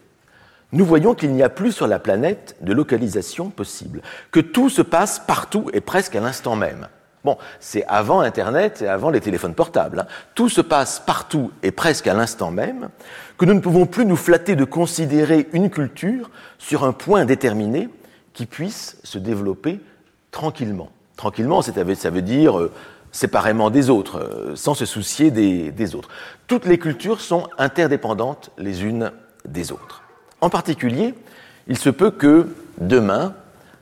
Nous 0.72 0.86
voyons 0.86 1.14
qu'il 1.14 1.32
n'y 1.32 1.42
a 1.42 1.50
plus 1.50 1.72
sur 1.72 1.86
la 1.86 1.98
planète 1.98 2.56
de 2.62 2.72
localisation 2.72 3.50
possible, 3.50 4.00
que 4.30 4.40
tout 4.40 4.70
se 4.70 4.82
passe 4.82 5.18
partout 5.18 5.68
et 5.72 5.80
presque 5.80 6.16
à 6.16 6.20
l'instant 6.20 6.56
même. 6.56 6.88
Bon, 7.24 7.38
c'est 7.60 7.84
avant 7.86 8.20
Internet 8.20 8.82
et 8.82 8.88
avant 8.88 9.10
les 9.10 9.20
téléphones 9.20 9.54
portables. 9.54 10.00
Hein. 10.00 10.06
Tout 10.34 10.48
se 10.48 10.60
passe 10.60 11.00
partout 11.00 11.52
et 11.62 11.70
presque 11.70 12.08
à 12.08 12.14
l'instant 12.14 12.50
même, 12.50 12.88
que 13.38 13.44
nous 13.44 13.54
ne 13.54 13.60
pouvons 13.60 13.86
plus 13.86 14.04
nous 14.04 14.16
flatter 14.16 14.56
de 14.56 14.64
considérer 14.64 15.48
une 15.52 15.70
culture 15.70 16.30
sur 16.58 16.84
un 16.84 16.92
point 16.92 17.24
déterminé 17.24 17.88
qui 18.32 18.46
puisse 18.46 18.96
se 19.04 19.18
développer 19.18 19.80
tranquillement. 20.32 20.90
Tranquillement, 21.16 21.62
ça 21.62 22.10
veut 22.10 22.22
dire 22.22 22.58
euh, 22.58 22.72
séparément 23.12 23.70
des 23.70 23.90
autres, 23.90 24.18
euh, 24.18 24.56
sans 24.56 24.74
se 24.74 24.86
soucier 24.86 25.30
des, 25.30 25.94
autres. 25.94 26.08
Toutes 26.48 26.66
les 26.66 26.78
cultures 26.78 27.20
sont 27.20 27.48
interdépendantes 27.58 28.50
les 28.58 28.82
unes 28.84 29.12
des 29.46 29.70
autres. 29.70 30.02
En 30.40 30.50
particulier, 30.50 31.14
il 31.68 31.78
se 31.78 31.90
peut 31.90 32.10
que 32.10 32.48
demain, 32.78 33.34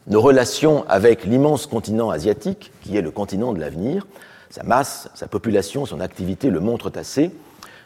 nos 0.07 0.21
relations 0.21 0.85
avec 0.89 1.25
l'immense 1.25 1.67
continent 1.67 2.11
asiatique, 2.11 2.73
qui 2.83 2.97
est 2.97 3.03
le 3.03 3.11
continent 3.11 3.53
de 3.53 3.61
l'avenir, 3.61 4.07
sa 4.51 4.63
masse, 4.63 5.09
sa 5.15 5.29
population, 5.29 5.87
son 5.87 6.01
activité 6.01 6.51
le 6.51 6.61
montrent 6.61 6.93
assez. 6.97 7.31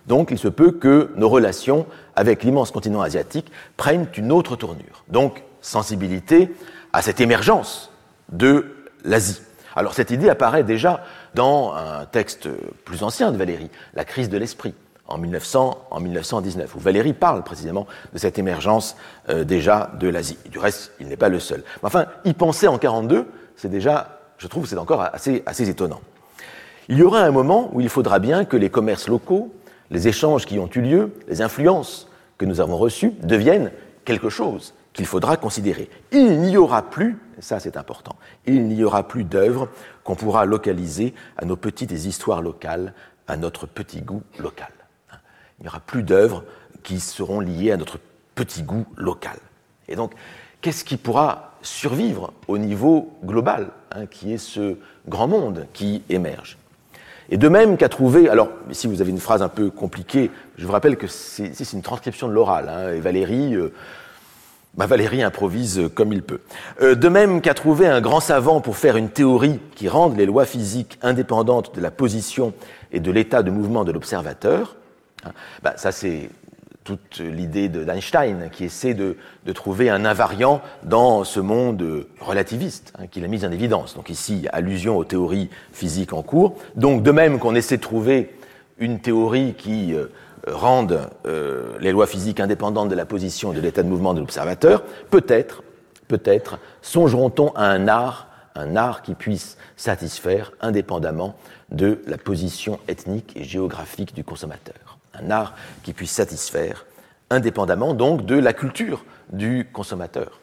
Donc 0.06 0.30
il 0.30 0.38
se 0.38 0.48
peut 0.48 0.72
que 0.72 1.10
nos 1.16 1.28
relations 1.28 1.86
avec 2.16 2.42
l'immense 2.42 2.70
continent 2.70 3.00
asiatique 3.00 3.50
prennent 3.76 4.06
une 4.16 4.32
autre 4.32 4.56
tournure. 4.56 5.04
Donc 5.08 5.42
sensibilité 5.60 6.54
à 6.92 7.02
cette 7.02 7.20
émergence 7.20 7.90
de 8.30 8.76
l'Asie. 9.04 9.40
Alors 9.76 9.94
cette 9.94 10.10
idée 10.10 10.28
apparaît 10.28 10.62
déjà 10.62 11.04
dans 11.34 11.74
un 11.74 12.06
texte 12.06 12.48
plus 12.84 13.02
ancien 13.02 13.32
de 13.32 13.36
Valérie, 13.36 13.70
La 13.94 14.04
crise 14.04 14.28
de 14.28 14.38
l'esprit, 14.38 14.74
en, 15.06 15.18
1900, 15.18 15.86
en 15.90 16.00
1919, 16.00 16.74
où 16.74 16.78
Valérie 16.78 17.12
parle 17.12 17.42
précisément 17.42 17.86
de 18.12 18.18
cette 18.18 18.38
émergence 18.38 18.96
euh, 19.28 19.44
déjà 19.44 19.90
de 20.00 20.08
l'Asie. 20.08 20.38
Du 20.50 20.58
reste, 20.58 20.92
il 21.00 21.08
n'est 21.08 21.16
pas 21.16 21.28
le 21.28 21.40
seul. 21.40 21.62
Mais 21.82 21.86
enfin, 21.86 22.06
y 22.24 22.32
penser 22.32 22.68
en 22.68 22.78
42, 22.78 23.26
c'est 23.56 23.68
déjà, 23.68 24.20
je 24.38 24.46
trouve, 24.46 24.66
c'est 24.66 24.78
encore 24.78 25.02
assez, 25.02 25.42
assez 25.46 25.68
étonnant. 25.68 26.00
Il 26.88 26.98
y 26.98 27.02
aura 27.02 27.20
un 27.20 27.30
moment 27.30 27.70
où 27.72 27.80
il 27.80 27.88
faudra 27.88 28.18
bien 28.18 28.44
que 28.44 28.56
les 28.56 28.70
commerces 28.70 29.08
locaux, 29.08 29.52
les 29.90 30.08
échanges 30.08 30.46
qui 30.46 30.58
ont 30.58 30.68
eu 30.74 30.80
lieu, 30.80 31.12
les 31.28 31.42
influences 31.42 32.08
que 32.36 32.44
nous 32.44 32.60
avons 32.60 32.76
reçues 32.76 33.12
deviennent 33.22 33.70
quelque 34.04 34.28
chose 34.28 34.74
qu'il 34.92 35.06
faudra 35.06 35.36
considérer. 35.36 35.88
Il 36.12 36.40
n'y 36.40 36.56
aura 36.56 36.82
plus, 36.82 37.18
ça 37.40 37.58
c'est 37.58 37.76
important, 37.76 38.16
il 38.46 38.68
n'y 38.68 38.84
aura 38.84 39.08
plus 39.08 39.24
d'œuvres 39.24 39.68
qu'on 40.04 40.14
pourra 40.14 40.44
localiser 40.44 41.14
à 41.36 41.44
nos 41.44 41.56
petites 41.56 41.92
histoires 41.92 42.42
locales, 42.42 42.92
à 43.26 43.36
notre 43.36 43.66
petit 43.66 44.02
goût 44.02 44.22
local. 44.38 44.73
Il 45.64 45.68
n'y 45.68 45.70
aura 45.70 45.80
plus 45.80 46.02
d'œuvres 46.02 46.44
qui 46.82 47.00
seront 47.00 47.40
liées 47.40 47.72
à 47.72 47.78
notre 47.78 47.98
petit 48.34 48.62
goût 48.62 48.84
local. 48.98 49.38
Et 49.88 49.96
donc, 49.96 50.12
qu'est-ce 50.60 50.84
qui 50.84 50.98
pourra 50.98 51.52
survivre 51.62 52.34
au 52.48 52.58
niveau 52.58 53.16
global, 53.24 53.70
hein, 53.90 54.04
qui 54.04 54.34
est 54.34 54.38
ce 54.38 54.76
grand 55.08 55.26
monde 55.26 55.66
qui 55.72 56.02
émerge? 56.10 56.58
Et 57.30 57.38
de 57.38 57.48
même 57.48 57.78
qu'à 57.78 57.88
trouver, 57.88 58.28
alors 58.28 58.50
si 58.72 58.86
vous 58.86 59.00
avez 59.00 59.10
une 59.10 59.20
phrase 59.20 59.40
un 59.40 59.48
peu 59.48 59.70
compliquée, 59.70 60.30
je 60.58 60.66
vous 60.66 60.72
rappelle 60.72 60.98
que 60.98 61.06
c'est 61.06 61.72
une 61.72 61.80
transcription 61.80 62.28
de 62.28 62.34
l'oral, 62.34 62.68
hein, 62.68 62.92
et 62.92 63.00
Valérie 63.00 63.54
euh, 63.54 63.72
bah, 64.74 64.84
Valérie 64.84 65.22
improvise 65.22 65.88
comme 65.94 66.12
il 66.12 66.22
peut. 66.22 66.40
Euh, 66.82 66.94
de 66.94 67.08
même 67.08 67.40
qu'à 67.40 67.54
trouver 67.54 67.86
un 67.86 68.02
grand 68.02 68.20
savant 68.20 68.60
pour 68.60 68.76
faire 68.76 68.98
une 68.98 69.08
théorie 69.08 69.60
qui 69.74 69.88
rende 69.88 70.18
les 70.18 70.26
lois 70.26 70.44
physiques 70.44 70.98
indépendantes 71.00 71.74
de 71.74 71.80
la 71.80 71.90
position 71.90 72.52
et 72.92 73.00
de 73.00 73.10
l'état 73.10 73.42
de 73.42 73.50
mouvement 73.50 73.84
de 73.84 73.92
l'observateur, 73.92 74.76
hein, 75.26 75.32
bah, 75.62 75.74
ça 75.76 75.92
c'est 75.92 76.30
toute 76.84 77.18
l'idée 77.18 77.68
d'Einstein 77.68 78.50
qui 78.52 78.64
essaie 78.64 78.94
de, 78.94 79.16
trouver 79.54 79.88
un 79.88 80.04
invariant 80.04 80.60
dans 80.82 81.24
ce 81.24 81.40
monde 81.40 82.06
relativiste 82.20 82.92
hein, 82.98 83.06
qu'il 83.06 83.24
a 83.24 83.28
mis 83.28 83.44
en 83.44 83.52
évidence. 83.52 83.94
Donc 83.94 84.10
ici, 84.10 84.46
allusion 84.52 84.96
aux 84.96 85.04
théories 85.04 85.48
physiques 85.72 86.12
en 86.12 86.22
cours. 86.22 86.56
Donc 86.76 87.02
de 87.02 87.10
même 87.10 87.38
qu'on 87.38 87.54
essaie 87.54 87.78
de 87.78 87.82
trouver 87.82 88.34
une 88.78 89.00
théorie 89.00 89.54
qui 89.56 89.94
euh, 89.94 90.06
rendent 90.46 91.08
euh, 91.26 91.78
les 91.80 91.92
lois 91.92 92.06
physiques 92.06 92.40
indépendantes 92.40 92.88
de 92.88 92.94
la 92.94 93.06
position 93.06 93.52
et 93.52 93.56
de 93.56 93.60
l'état 93.60 93.82
de 93.82 93.88
mouvement 93.88 94.14
de 94.14 94.20
l'observateur, 94.20 94.84
peut-être, 95.10 95.62
peut-être, 96.08 96.58
songeront-on 96.82 97.50
à 97.54 97.64
un 97.64 97.88
art, 97.88 98.28
un 98.54 98.76
art 98.76 99.02
qui 99.02 99.14
puisse 99.14 99.56
satisfaire 99.76 100.52
indépendamment 100.60 101.34
de 101.70 102.02
la 102.06 102.18
position 102.18 102.78
ethnique 102.88 103.32
et 103.36 103.44
géographique 103.44 104.14
du 104.14 104.22
consommateur. 104.22 104.83
Un 105.20 105.30
art 105.30 105.54
qui 105.82 105.92
puisse 105.92 106.12
satisfaire 106.12 106.86
indépendamment 107.30 107.94
donc 107.94 108.26
de 108.26 108.36
la 108.36 108.52
culture 108.52 109.04
du 109.32 109.68
consommateur. 109.72 110.40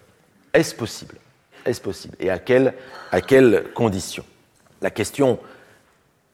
Est-ce 0.53 0.75
possible? 0.75 1.15
Est-ce 1.65 1.81
possible? 1.81 2.15
Et 2.19 2.29
à 2.29 2.39
quelles 2.39 3.63
conditions 3.73 4.25
La 4.81 4.89
question 4.89 5.39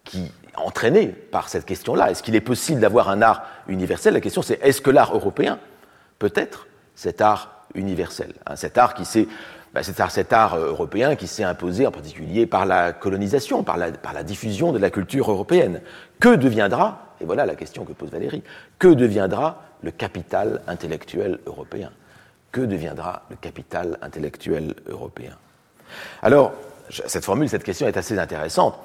qui 0.04 0.32
entraîné 0.58 1.08
par 1.08 1.50
cette 1.50 1.65
question-là. 1.65 2.12
Est-ce 2.12 2.23
qu'il 2.23 2.36
est 2.36 2.41
possible 2.41 2.82
d'avoir 2.82 3.10
un 3.10 3.21
art 3.21 3.43
universel? 3.67 4.13
La 4.13 4.21
question 4.21 4.41
c'est 4.41 4.60
est-ce 4.62 4.82
que 4.82 4.89
l'art 4.89 5.13
européen 5.13 5.60
peut 6.19 6.34
être 6.36 6.67
cet 6.95 7.21
art 7.21 7.65
universel? 7.76 8.34
Cet 8.56 8.78
art 8.78 8.93
qui 8.93 9.06
s'est 9.06 9.28
bah, 9.73 9.84
cet, 9.84 10.34
art, 10.34 10.53
euh, 10.56 10.69
européen 10.69 11.15
qui 11.15 11.27
s'est 11.27 11.43
imposé 11.43 11.86
en 11.86 11.91
particulier 11.91 12.45
par 12.45 12.65
la 12.65 12.93
colonisation, 12.93 13.63
par 13.63 13.77
la, 13.77 13.91
par 13.91 14.13
la 14.13 14.23
diffusion 14.23 14.71
de 14.71 14.80
la 14.80 14.89
culture 14.89 15.30
européenne. 15.30 15.82
Que 16.19 16.36
deviendra, 16.36 17.13
et 17.21 17.25
voilà 17.25 17.45
la 17.45 17.56
question 17.56 17.86
que 17.86 17.93
pose 17.93 18.10
Valérie, 18.10 18.43
que 18.80 18.88
deviendra 18.88 19.62
le 19.84 19.91
capital 19.91 20.62
intellectuel 20.67 21.39
européen? 21.45 21.91
Que 22.51 22.62
deviendra 22.62 23.23
le 23.30 23.36
capital 23.36 23.97
intellectuel 24.01 24.73
européen? 24.88 25.38
Alors, 26.21 26.53
cette 26.89 27.25
formule, 27.25 27.49
cette 27.49 27.63
question 27.63 27.88
est 27.88 27.97
assez 27.97 28.17
intéressante. 28.17 28.80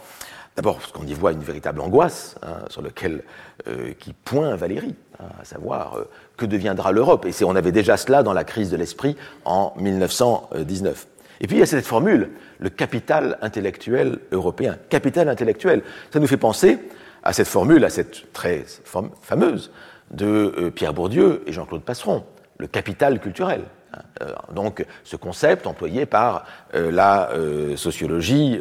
D'abord 0.57 0.77
parce 0.77 0.93
qu'on 0.93 1.07
y 1.07 1.15
voit 1.15 1.33
une 1.33 1.43
véritable 1.43 1.81
angoisse 1.81 2.37
hein, 2.43 2.59
sur 2.69 2.83
lequel 2.83 3.23
euh, 3.69 3.95
qui 3.99 4.13
pointe 4.13 4.59
Valérie, 4.59 4.95
hein, 5.19 5.29
à 5.41 5.45
savoir 5.45 5.97
euh, 5.97 6.11
que 6.43 6.47
deviendra 6.47 6.93
l'Europe. 6.93 7.25
Et 7.27 7.45
on 7.45 7.57
avait 7.57 7.73
déjà 7.73 7.97
cela 7.97 8.23
dans 8.23 8.33
la 8.33 8.45
crise 8.45 8.71
de 8.71 8.77
l'esprit 8.77 9.17
en 9.45 9.73
1919. 9.77 11.07
Et 11.41 11.47
puis 11.47 11.57
il 11.57 11.61
y 11.61 11.63
a 11.63 11.67
cette 11.67 11.87
formule, 11.87 12.31
le 12.59 12.69
capital 12.69 13.39
intellectuel 13.43 14.19
européen. 14.31 14.77
Capital 14.89 15.29
intellectuel, 15.29 15.83
ça 16.13 16.21
nous 16.21 16.27
fait 16.27 16.37
penser 16.37 16.79
à 17.23 17.33
cette 17.33 17.49
formule, 17.49 17.85
à 17.85 17.91
cette 17.91 18.33
très 18.33 18.65
fameuse 19.23 19.71
de 20.11 20.27
euh, 20.27 20.71
Pierre 20.71 20.93
Bourdieu 20.93 21.43
et 21.47 21.53
Jean-Claude 21.53 21.83
Passeron, 21.83 22.25
le 22.59 22.67
capital 22.67 23.21
culturel. 23.21 23.63
Euh, 24.23 24.33
donc 24.55 24.85
ce 25.05 25.17
concept 25.17 25.67
employé 25.67 26.07
par 26.07 26.47
euh, 26.75 26.91
la 26.91 27.31
sociologie 27.77 28.61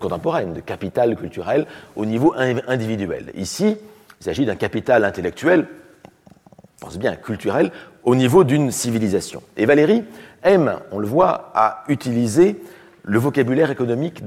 contemporaine 0.00 0.54
de 0.54 0.60
capital 0.60 1.16
culturel 1.16 1.66
au 1.96 2.06
niveau 2.06 2.34
individuel. 2.36 3.32
Ici, 3.34 3.76
il 4.20 4.24
s'agit 4.24 4.44
d'un 4.44 4.56
capital 4.56 5.04
intellectuel, 5.04 5.66
pense 6.80 6.98
bien 6.98 7.14
culturel, 7.14 7.70
au 8.04 8.14
niveau 8.14 8.42
d'une 8.42 8.70
civilisation. 8.70 9.42
Et 9.56 9.66
Valérie 9.66 10.04
aime, 10.42 10.78
on 10.90 10.98
le 10.98 11.06
voit, 11.06 11.52
à 11.54 11.84
utiliser 11.88 12.60
le 13.04 13.18
vocabulaire 13.18 13.70
économique 13.70 14.22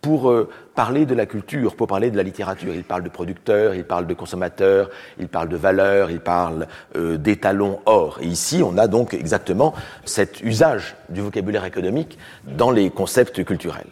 pour 0.00 0.30
euh, 0.30 0.50
parler 0.74 1.06
de 1.06 1.14
la 1.14 1.24
culture, 1.24 1.76
pour 1.76 1.86
parler 1.86 2.10
de 2.10 2.16
la 2.16 2.22
littérature. 2.22 2.74
Il 2.74 2.84
parle 2.84 3.04
de 3.04 3.08
producteurs, 3.08 3.74
il 3.74 3.84
parle 3.84 4.06
de 4.06 4.14
consommateurs, 4.14 4.90
il 5.18 5.28
parle 5.28 5.48
de 5.48 5.56
valeurs, 5.56 6.10
il 6.10 6.20
parle 6.20 6.66
euh, 6.96 7.16
d'étalons 7.16 7.80
or. 7.86 8.18
Et 8.20 8.26
ici, 8.26 8.62
on 8.62 8.76
a 8.76 8.86
donc 8.86 9.14
exactement 9.14 9.72
cet 10.04 10.42
usage 10.42 10.96
du 11.08 11.22
vocabulaire 11.22 11.64
économique 11.64 12.18
dans 12.44 12.70
les 12.70 12.90
concepts 12.90 13.44
culturels. 13.44 13.86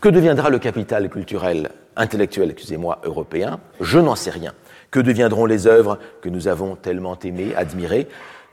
Que 0.00 0.08
deviendra 0.08 0.50
le 0.50 0.58
capital 0.58 1.08
culturel, 1.10 1.70
intellectuel, 1.96 2.50
excusez-moi, 2.50 3.00
européen? 3.04 3.58
Je 3.80 3.98
n'en 3.98 4.14
sais 4.14 4.30
rien. 4.30 4.52
Que 4.90 5.00
deviendront 5.00 5.46
les 5.46 5.66
œuvres 5.66 5.98
que 6.20 6.28
nous 6.28 6.48
avons 6.48 6.76
tellement 6.76 7.18
aimées, 7.20 7.54
admirées? 7.56 8.08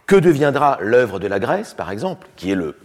Que 0.05 0.15
deviendra 0.15 0.77
l'œuvre 0.81 1.19
de 1.19 1.27
la 1.27 1.39
Grèce, 1.39 1.73
par 1.73 1.91
exemple, 1.91 2.27
qui 2.35 2.51
est 2.51 2.55
le 2.55 2.75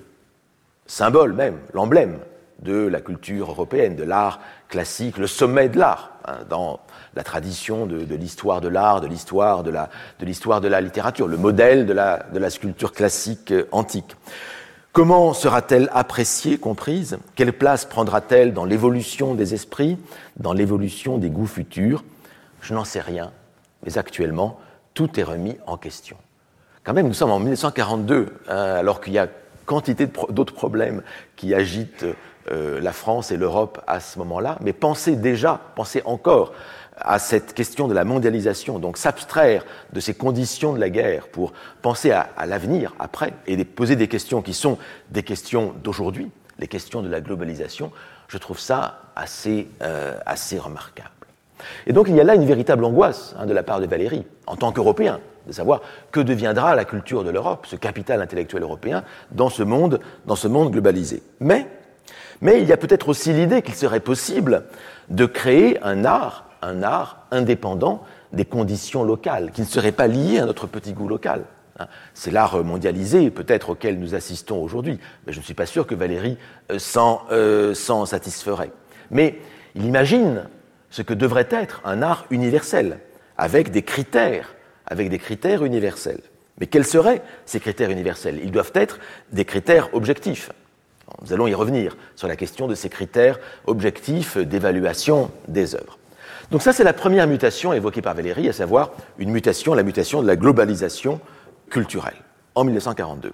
symbole 0.87 1.33
même, 1.33 1.59
l'emblème 1.73 2.19
de 2.63 2.87
la 2.87 3.01
culture 3.01 3.51
européenne, 3.51 3.97
de 3.97 4.05
l'art 4.05 4.41
classique, 4.69 5.19
le 5.19 5.27
sommet 5.27 5.69
de 5.69 5.79
l'art, 5.79 6.13
hein, 6.27 6.39
dans 6.49 6.81
la 7.15 7.25
tradition 7.25 7.87
de, 7.87 8.15
l'histoire 8.15 8.61
de 8.61 8.69
l'art, 8.69 9.01
de 9.01 9.07
l'histoire 9.07 9.63
de 9.63 9.71
la, 10.69 10.81
littérature, 10.81 11.29
le 11.29 11.37
modèle 11.37 11.87
de 11.87 11.93
la, 11.93 12.25
de 12.33 12.39
la 12.39 12.51
sculpture 12.51 12.93
classique 12.93 13.51
euh, 13.53 13.65
antique. 13.73 14.17
Comment 14.93 15.33
sera-t-elle 15.33 15.89
appréciée, 15.93 16.59
comprise? 16.59 17.19
Quelle 17.35 17.53
place 17.53 17.85
prendra-t-elle 17.85 18.53
dans 18.53 18.65
l'évolution 18.65 19.35
des 19.35 19.55
esprits, 19.55 19.99
dans 20.37 20.53
l'évolution 20.53 21.19
des 21.19 21.31
goûts 21.31 21.47
futurs? 21.47 22.05
Je 22.61 22.75
n'en 22.75 22.85
sais 22.85 23.01
rien, 23.01 23.33
mais 23.85 23.99
actuellement, 23.99 24.59
tout 24.95 25.19
est 25.19 25.25
remis 25.25 25.57
en 25.67 25.77
question. 25.77 26.17
Quand 26.85 26.93
même, 26.93 27.07
nous 27.07 27.15
sommes 27.15 27.31
en 27.31 27.39
1942, 27.39 28.27
hein, 28.49 28.57
alors 28.57 29.01
qu'il 29.01 29.13
y 29.13 29.19
a 29.19 29.29
quantité 29.65 30.09
d'autres 30.31 30.55
problèmes 30.55 31.03
qui 31.37 31.55
agitent 31.55 32.05
euh, 32.51 32.81
la 32.81 32.93
France 32.93 33.31
et 33.31 33.37
l'Europe 33.37 33.81
à 33.87 34.01
ce 34.01 34.19
moment-là, 34.19 34.59
mais 34.61 34.73
pensez 34.73 35.15
déjà, 35.15 35.61
pensez 35.77 36.03
encore 36.05 36.53
à 36.97 37.19
cette 37.19 37.55
question 37.55 37.89
de 37.89 37.95
la 37.95 38.05
mondialisation, 38.05 38.79
donc 38.79 38.97
s'abstraire 38.97 39.65
de 39.93 40.01
ces 40.01 40.15
conditions 40.15 40.73
de 40.73 40.81
la 40.81 40.91
guerre 40.91 41.29
pour 41.29 41.53
penser 41.81 42.11
à, 42.11 42.29
l'avenir 42.47 42.95
après 42.99 43.33
et 43.47 43.65
poser 43.65 43.97
des 43.97 44.09
questions 44.09 44.43
qui 44.43 44.55
sont 44.55 44.79
des 45.11 45.23
questions 45.23 45.75
d'aujourd'hui, 45.83 46.31
les 46.59 46.69
questions 46.69 47.03
de 47.03 47.09
la 47.09 47.21
globalisation, 47.21 47.93
je 48.29 48.39
trouve 48.39 48.59
ça 48.59 49.03
assez, 49.17 49.69
euh, 49.83 50.17
assez 50.27 50.59
remarquable. 50.59 51.11
Et 51.87 51.93
donc 51.93 52.07
il 52.09 52.15
y 52.15 52.21
a 52.21 52.25
là 52.25 52.35
une 52.35 52.47
véritable 52.47 52.85
angoisse 52.85 53.35
hein, 53.39 53.47
de 53.47 53.53
la 53.53 53.63
part 53.63 53.81
de 53.81 53.87
Valérie, 53.87 54.25
en 54.47 54.57
tant 54.57 54.73
qu'Européen, 54.73 55.21
de 55.47 55.53
savoir 55.53 55.81
que 56.11 56.21
deviendra 56.21 56.75
la 56.75 56.85
culture 56.85 57.25
de 57.25 57.31
l'Europe, 57.31 57.67
ce 57.67 57.77
capital 57.77 58.21
intellectuel 58.23 58.63
européen, 58.63 59.05
dans 59.33 59.49
ce 59.49 59.63
monde, 59.63 60.01
dans 60.27 60.37
ce 60.37 60.49
monde 60.49 60.71
globalisé. 60.71 61.23
Mais 61.41 61.67
mais 62.43 62.61
il 62.61 62.69
y 62.69 62.73
a 62.73 62.77
peut-être 62.77 63.09
aussi 63.09 63.33
l'idée 63.33 63.63
qu'il 63.63 63.75
serait 63.75 64.01
possible 64.01 64.65
de 65.09 65.27
créer 65.27 65.81
un 65.83 66.05
art, 66.05 66.51
un 66.61 66.83
art 66.83 67.27
indépendant 67.31 68.03
des 68.33 68.45
conditions 68.45 69.05
locales, 69.05 69.53
qui 69.53 69.61
ne 69.61 69.67
serait 69.67 69.93
pas 69.93 70.09
lié 70.09 70.41
à 70.41 70.45
notre 70.45 70.67
petit 70.67 70.93
goût 70.93 71.07
local. 71.07 71.45
Hein. 71.79 71.87
C'est 72.15 72.33
l'art 72.33 72.65
mondialisé, 72.65 73.31
peut-être 73.31 73.71
auquel 73.71 73.99
nous 74.01 74.17
assistons 74.17 74.61
aujourd'hui, 74.61 74.99
mais 75.25 75.33
je 75.33 75.39
ne 75.39 75.45
suis 75.45 75.55
pas 75.55 75.67
sûr 75.67 75.87
que 75.87 75.95
Valérie 75.95 76.37
euh, 76.73 76.79
euh, 77.31 77.75
s'en 77.75 78.07
satisferait. 78.07 78.73
Mais 79.13 79.39
il 79.77 79.85
imagine 79.85 80.49
ce 80.93 81.03
que 81.03 81.15
devrait 81.15 81.49
être 81.51 81.81
un 81.85 82.03
art 82.03 82.27
universel, 82.31 82.99
avec 83.37 83.73
des 83.73 83.83
critères, 83.83 84.55
avec 84.87 85.09
des 85.09 85.19
critères 85.19 85.65
universels. 85.65 86.21
Mais 86.61 86.67
quels 86.67 86.85
seraient 86.85 87.23
ces 87.47 87.59
critères 87.59 87.91
universels? 87.91 88.39
Ils 88.45 88.53
doivent 88.53 88.73
être 88.75 89.01
des 89.33 89.47
critères 89.47 89.89
objectifs. 89.95 90.51
Nous 91.23 91.33
allons 91.33 91.47
y 91.47 91.55
revenir 91.55 91.97
sur 92.15 92.29
la 92.29 92.37
question 92.37 92.69
de 92.69 92.75
ces 92.75 92.91
critères 92.91 93.41
objectifs 93.67 94.37
d'évaluation 94.37 95.31
des 95.49 95.75
œuvres. 95.75 95.99
Donc 96.51 96.63
ça, 96.63 96.75
c'est 96.75 96.85
la 96.85 96.93
première 96.93 97.27
mutation 97.27 97.73
évoquée 97.73 98.03
par 98.03 98.15
Valéry, 98.15 98.49
à 98.49 98.53
savoir 98.53 98.93
une 99.19 99.31
mutation, 99.31 99.73
la 99.73 99.83
mutation 99.83 100.23
de 100.23 100.27
la 100.27 100.37
globalisation 100.37 101.21
culturelle, 101.71 102.17
en 102.55 102.65
1942. 102.65 103.33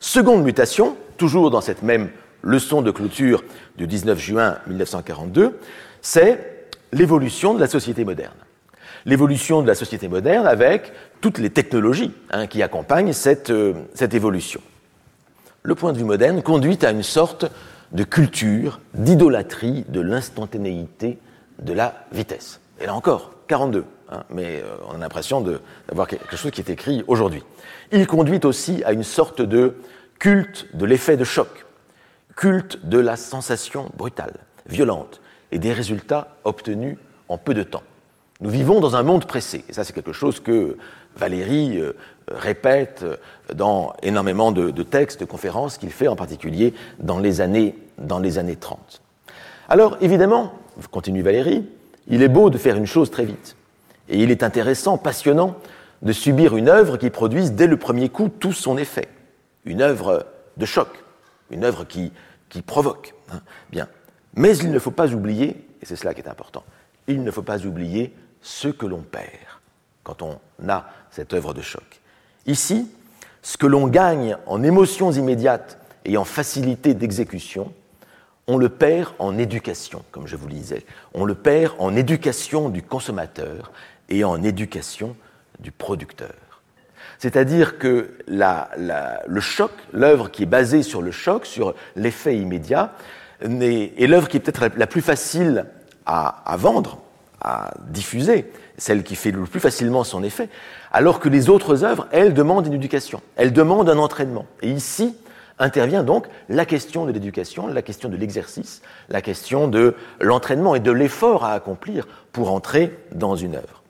Seconde 0.00 0.42
mutation, 0.42 0.96
toujours 1.16 1.50
dans 1.50 1.60
cette 1.60 1.82
même 1.82 2.10
leçon 2.42 2.82
de 2.82 2.90
clôture 2.90 3.44
du 3.76 3.86
19 3.86 4.18
juin 4.18 4.58
1942, 4.66 5.58
c'est 6.02 6.57
l'évolution 6.92 7.54
de 7.54 7.60
la 7.60 7.68
société 7.68 8.04
moderne. 8.04 8.34
L'évolution 9.06 9.62
de 9.62 9.66
la 9.66 9.74
société 9.74 10.08
moderne 10.08 10.46
avec 10.46 10.92
toutes 11.20 11.38
les 11.38 11.50
technologies 11.50 12.12
hein, 12.30 12.46
qui 12.46 12.62
accompagnent 12.62 13.12
cette, 13.12 13.50
euh, 13.50 13.74
cette 13.94 14.14
évolution 14.14 14.60
le 15.68 15.74
point 15.74 15.92
de 15.92 15.98
vue 15.98 16.04
moderne 16.04 16.42
conduit 16.42 16.78
à 16.82 16.90
une 16.90 17.02
sorte 17.02 17.46
de 17.92 18.02
culture, 18.02 18.80
d'idolâtrie 18.94 19.84
de 19.88 20.00
l'instantanéité 20.00 21.18
de 21.58 21.74
la 21.74 22.06
vitesse. 22.10 22.60
Et 22.80 22.86
là 22.86 22.94
encore, 22.94 23.32
42, 23.48 23.84
hein, 24.10 24.24
mais 24.30 24.62
euh, 24.62 24.76
on 24.88 24.94
a 24.94 24.98
l'impression 24.98 25.42
d'avoir 25.42 26.06
quelque 26.06 26.36
chose 26.36 26.50
qui 26.52 26.62
est 26.62 26.70
écrit 26.70 27.04
aujourd'hui. 27.06 27.42
Il 27.92 28.06
conduit 28.06 28.40
aussi 28.44 28.82
à 28.84 28.92
une 28.92 29.02
sorte 29.02 29.42
de 29.42 29.76
culte 30.18 30.66
de 30.74 30.86
l'effet 30.86 31.18
de 31.18 31.24
choc, 31.24 31.66
culte 32.34 32.86
de 32.86 32.98
la 32.98 33.16
sensation 33.16 33.90
brutale, 33.96 34.34
violente, 34.66 35.20
et 35.52 35.58
des 35.58 35.72
résultats 35.72 36.36
obtenus 36.44 36.96
en 37.28 37.38
peu 37.38 37.54
de 37.54 37.62
temps. 37.62 37.82
Nous 38.40 38.50
vivons 38.50 38.80
dans 38.80 38.94
un 38.96 39.02
monde 39.02 39.24
pressé, 39.24 39.64
et 39.68 39.72
ça 39.72 39.84
c'est 39.84 39.92
quelque 39.92 40.12
chose 40.12 40.40
que 40.40 40.76
Valérie 41.16 41.80
euh, 41.80 41.92
répète 42.28 43.04
dans 43.52 43.92
énormément 44.02 44.52
de, 44.52 44.82
textes, 44.82 45.20
de 45.20 45.24
conférences 45.24 45.78
qu'il 45.78 45.90
fait 45.90 46.08
en 46.08 46.16
particulier 46.16 46.74
dans 47.00 47.18
les, 47.18 47.40
années, 47.40 47.74
dans 47.98 48.20
les 48.20 48.38
années 48.38 48.56
30. 48.56 49.02
Alors 49.68 49.96
évidemment, 50.00 50.52
continue 50.90 51.22
Valérie, 51.22 51.66
il 52.06 52.22
est 52.22 52.28
beau 52.28 52.50
de 52.50 52.58
faire 52.58 52.76
une 52.76 52.86
chose 52.86 53.10
très 53.10 53.24
vite. 53.24 53.56
Et 54.08 54.22
il 54.22 54.30
est 54.30 54.42
intéressant, 54.42 54.96
passionnant, 54.96 55.56
de 56.02 56.12
subir 56.12 56.56
une 56.56 56.68
œuvre 56.68 56.96
qui 56.96 57.10
produise 57.10 57.52
dès 57.52 57.66
le 57.66 57.76
premier 57.76 58.08
coup 58.08 58.28
tout 58.28 58.52
son 58.52 58.78
effet. 58.78 59.08
Une 59.64 59.82
œuvre 59.82 60.26
de 60.56 60.64
choc, 60.64 60.88
une 61.50 61.64
œuvre 61.64 61.84
qui, 61.84 62.12
qui 62.48 62.62
provoque. 62.62 63.14
Hein. 63.32 63.40
Bien. 63.70 63.88
Mais 64.38 64.56
il 64.56 64.70
ne 64.70 64.78
faut 64.78 64.92
pas 64.92 65.12
oublier, 65.12 65.56
et 65.82 65.84
c'est 65.84 65.96
cela 65.96 66.14
qui 66.14 66.20
est 66.20 66.28
important, 66.28 66.62
il 67.08 67.24
ne 67.24 67.30
faut 67.32 67.42
pas 67.42 67.66
oublier 67.66 68.14
ce 68.40 68.68
que 68.68 68.86
l'on 68.86 69.02
perd 69.02 69.26
quand 70.04 70.22
on 70.22 70.38
a 70.68 70.88
cette 71.10 71.34
œuvre 71.34 71.54
de 71.54 71.60
choc. 71.60 72.00
Ici, 72.46 72.88
ce 73.42 73.56
que 73.56 73.66
l'on 73.66 73.88
gagne 73.88 74.36
en 74.46 74.62
émotions 74.62 75.10
immédiates 75.10 75.78
et 76.04 76.16
en 76.16 76.24
facilité 76.24 76.94
d'exécution, 76.94 77.72
on 78.46 78.58
le 78.58 78.68
perd 78.68 79.12
en 79.18 79.36
éducation, 79.36 80.04
comme 80.12 80.28
je 80.28 80.36
vous 80.36 80.46
le 80.46 80.54
disais. 80.54 80.86
On 81.14 81.24
le 81.24 81.34
perd 81.34 81.74
en 81.80 81.96
éducation 81.96 82.68
du 82.68 82.82
consommateur 82.82 83.72
et 84.08 84.22
en 84.22 84.44
éducation 84.44 85.16
du 85.58 85.72
producteur. 85.72 86.34
C'est-à-dire 87.18 87.78
que 87.78 88.14
le 88.28 89.40
choc, 89.40 89.72
l'œuvre 89.92 90.30
qui 90.30 90.44
est 90.44 90.46
basée 90.46 90.84
sur 90.84 91.02
le 91.02 91.10
choc, 91.10 91.44
sur 91.44 91.74
l'effet 91.96 92.38
immédiat, 92.38 92.92
est, 93.42 94.06
l'œuvre 94.06 94.28
qui 94.28 94.36
est 94.36 94.40
peut-être 94.40 94.70
la, 94.76 94.86
plus 94.86 95.02
facile 95.02 95.66
à 96.06 96.56
vendre, 96.56 96.98
à 97.40 97.72
diffuser, 97.88 98.50
celle 98.78 99.02
qui 99.02 99.16
fait 99.16 99.30
le 99.30 99.42
plus 99.44 99.60
facilement 99.60 100.04
son 100.04 100.22
effet, 100.22 100.48
alors 100.92 101.20
que 101.20 101.28
les 101.28 101.50
autres 101.50 101.84
œuvres, 101.84 102.06
elles, 102.12 102.32
demandent 102.32 102.66
une 102.66 102.74
éducation, 102.74 103.20
elles 103.36 103.52
demandent 103.52 103.90
un 103.90 103.98
entraînement. 103.98 104.46
Et 104.62 104.70
ici 104.70 105.14
intervient 105.58 106.04
donc 106.04 106.26
la 106.48 106.64
question 106.64 107.04
de 107.04 107.12
l'éducation, 107.12 107.66
la 107.66 107.82
question 107.82 108.08
de 108.08 108.16
l'exercice, 108.16 108.80
la 109.08 109.20
question 109.20 109.66
de 109.68 109.94
l'entraînement 110.20 110.74
et 110.76 110.80
de 110.80 110.92
l'effort 110.92 111.44
à 111.44 111.52
accomplir 111.52 112.06
pour 112.32 112.52
entrer 112.52 112.96
dans 113.12 113.34
une 113.34 113.56
œuvre. 113.56 113.82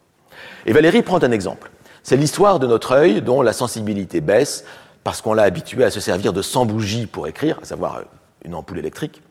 Et 0.65 0.73
Valérie 0.73 1.03
prend 1.03 1.23
un 1.23 1.31
exemple. 1.31 1.71
C'est 2.03 2.17
l'histoire 2.17 2.59
de 2.59 2.67
notre 2.67 2.93
œil 2.93 3.21
dont 3.21 3.43
la 3.43 3.53
sensibilité 3.53 4.21
baisse 4.23 4.65
parce 5.05 5.21
qu'on 5.21 5.35
l'a 5.35 5.43
habitué 5.43 5.85
à 5.85 5.91
se 5.91 6.01
servir 6.01 6.33
de 6.33 6.43
100 6.43 6.67
bougies 6.67 7.07
pour 7.07 7.29
écrire, 7.29 7.59
à 7.63 7.67
savoir 7.67 8.03
une 8.45 8.55
ampoule 8.55 8.79
électrique, 8.79 9.23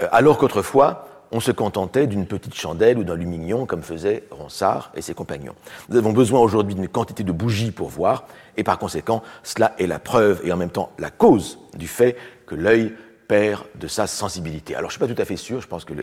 euh, 0.00 0.08
alors 0.12 0.38
qu'autrefois, 0.38 1.08
on 1.32 1.40
se 1.40 1.50
contentait 1.50 2.06
d'une 2.06 2.26
petite 2.26 2.54
chandelle 2.54 2.98
ou 2.98 3.04
d'un 3.04 3.16
lumignon 3.16 3.66
comme 3.66 3.82
faisaient 3.82 4.22
Ronsard 4.30 4.92
et 4.94 5.02
ses 5.02 5.14
compagnons. 5.14 5.54
Nous 5.88 5.96
avons 5.96 6.12
besoin 6.12 6.40
aujourd'hui 6.40 6.76
d'une 6.76 6.88
quantité 6.88 7.24
de 7.24 7.32
bougies 7.32 7.72
pour 7.72 7.88
voir, 7.88 8.26
et 8.56 8.62
par 8.62 8.78
conséquent, 8.78 9.22
cela 9.42 9.74
est 9.78 9.88
la 9.88 9.98
preuve 9.98 10.40
et 10.44 10.52
en 10.52 10.56
même 10.56 10.70
temps 10.70 10.92
la 10.98 11.10
cause 11.10 11.58
du 11.76 11.88
fait 11.88 12.16
que 12.46 12.54
l'œil 12.54 12.94
perd 13.26 13.64
de 13.74 13.88
sa 13.88 14.06
sensibilité. 14.06 14.76
Alors 14.76 14.90
je 14.90 14.96
ne 14.96 14.98
suis 15.04 15.08
pas 15.08 15.14
tout 15.14 15.20
à 15.20 15.24
fait 15.24 15.36
sûr, 15.36 15.60
je 15.60 15.66
pense 15.66 15.84
que 15.84 15.94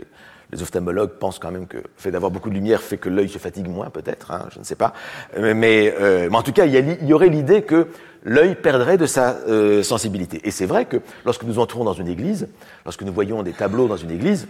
ophtalmologues 0.59 1.11
pensent 1.11 1.39
quand 1.39 1.51
même 1.51 1.67
que 1.67 1.77
le 1.77 1.83
fait 1.97 2.11
d'avoir 2.11 2.31
beaucoup 2.31 2.49
de 2.49 2.55
lumière 2.55 2.81
fait 2.81 2.97
que 2.97 3.09
l'œil 3.09 3.29
se 3.29 3.37
fatigue 3.37 3.67
moins, 3.67 3.89
peut-être, 3.89 4.31
hein, 4.31 4.47
je 4.51 4.59
ne 4.59 4.63
sais 4.63 4.75
pas. 4.75 4.93
Euh, 5.37 5.53
mais, 5.55 5.93
en 6.31 6.41
tout 6.41 6.51
cas, 6.51 6.65
il 6.65 7.07
y, 7.07 7.13
aurait 7.13 7.29
l'idée 7.29 7.61
que 7.61 7.87
l'œil 8.23 8.55
perdrait 8.55 8.97
de 8.97 9.05
sa 9.05 9.37
euh, 9.47 9.83
sensibilité. 9.83 10.41
Et 10.43 10.51
c'est 10.51 10.65
vrai 10.65 10.85
que 10.85 10.97
lorsque 11.25 11.43
nous 11.43 11.59
entrons 11.59 11.83
dans 11.83 11.93
une 11.93 12.07
église, 12.07 12.47
lorsque 12.85 13.03
nous 13.03 13.13
voyons 13.13 13.43
des 13.43 13.53
tableaux 13.53 13.87
dans 13.87 13.97
une 13.97 14.11
église, 14.11 14.47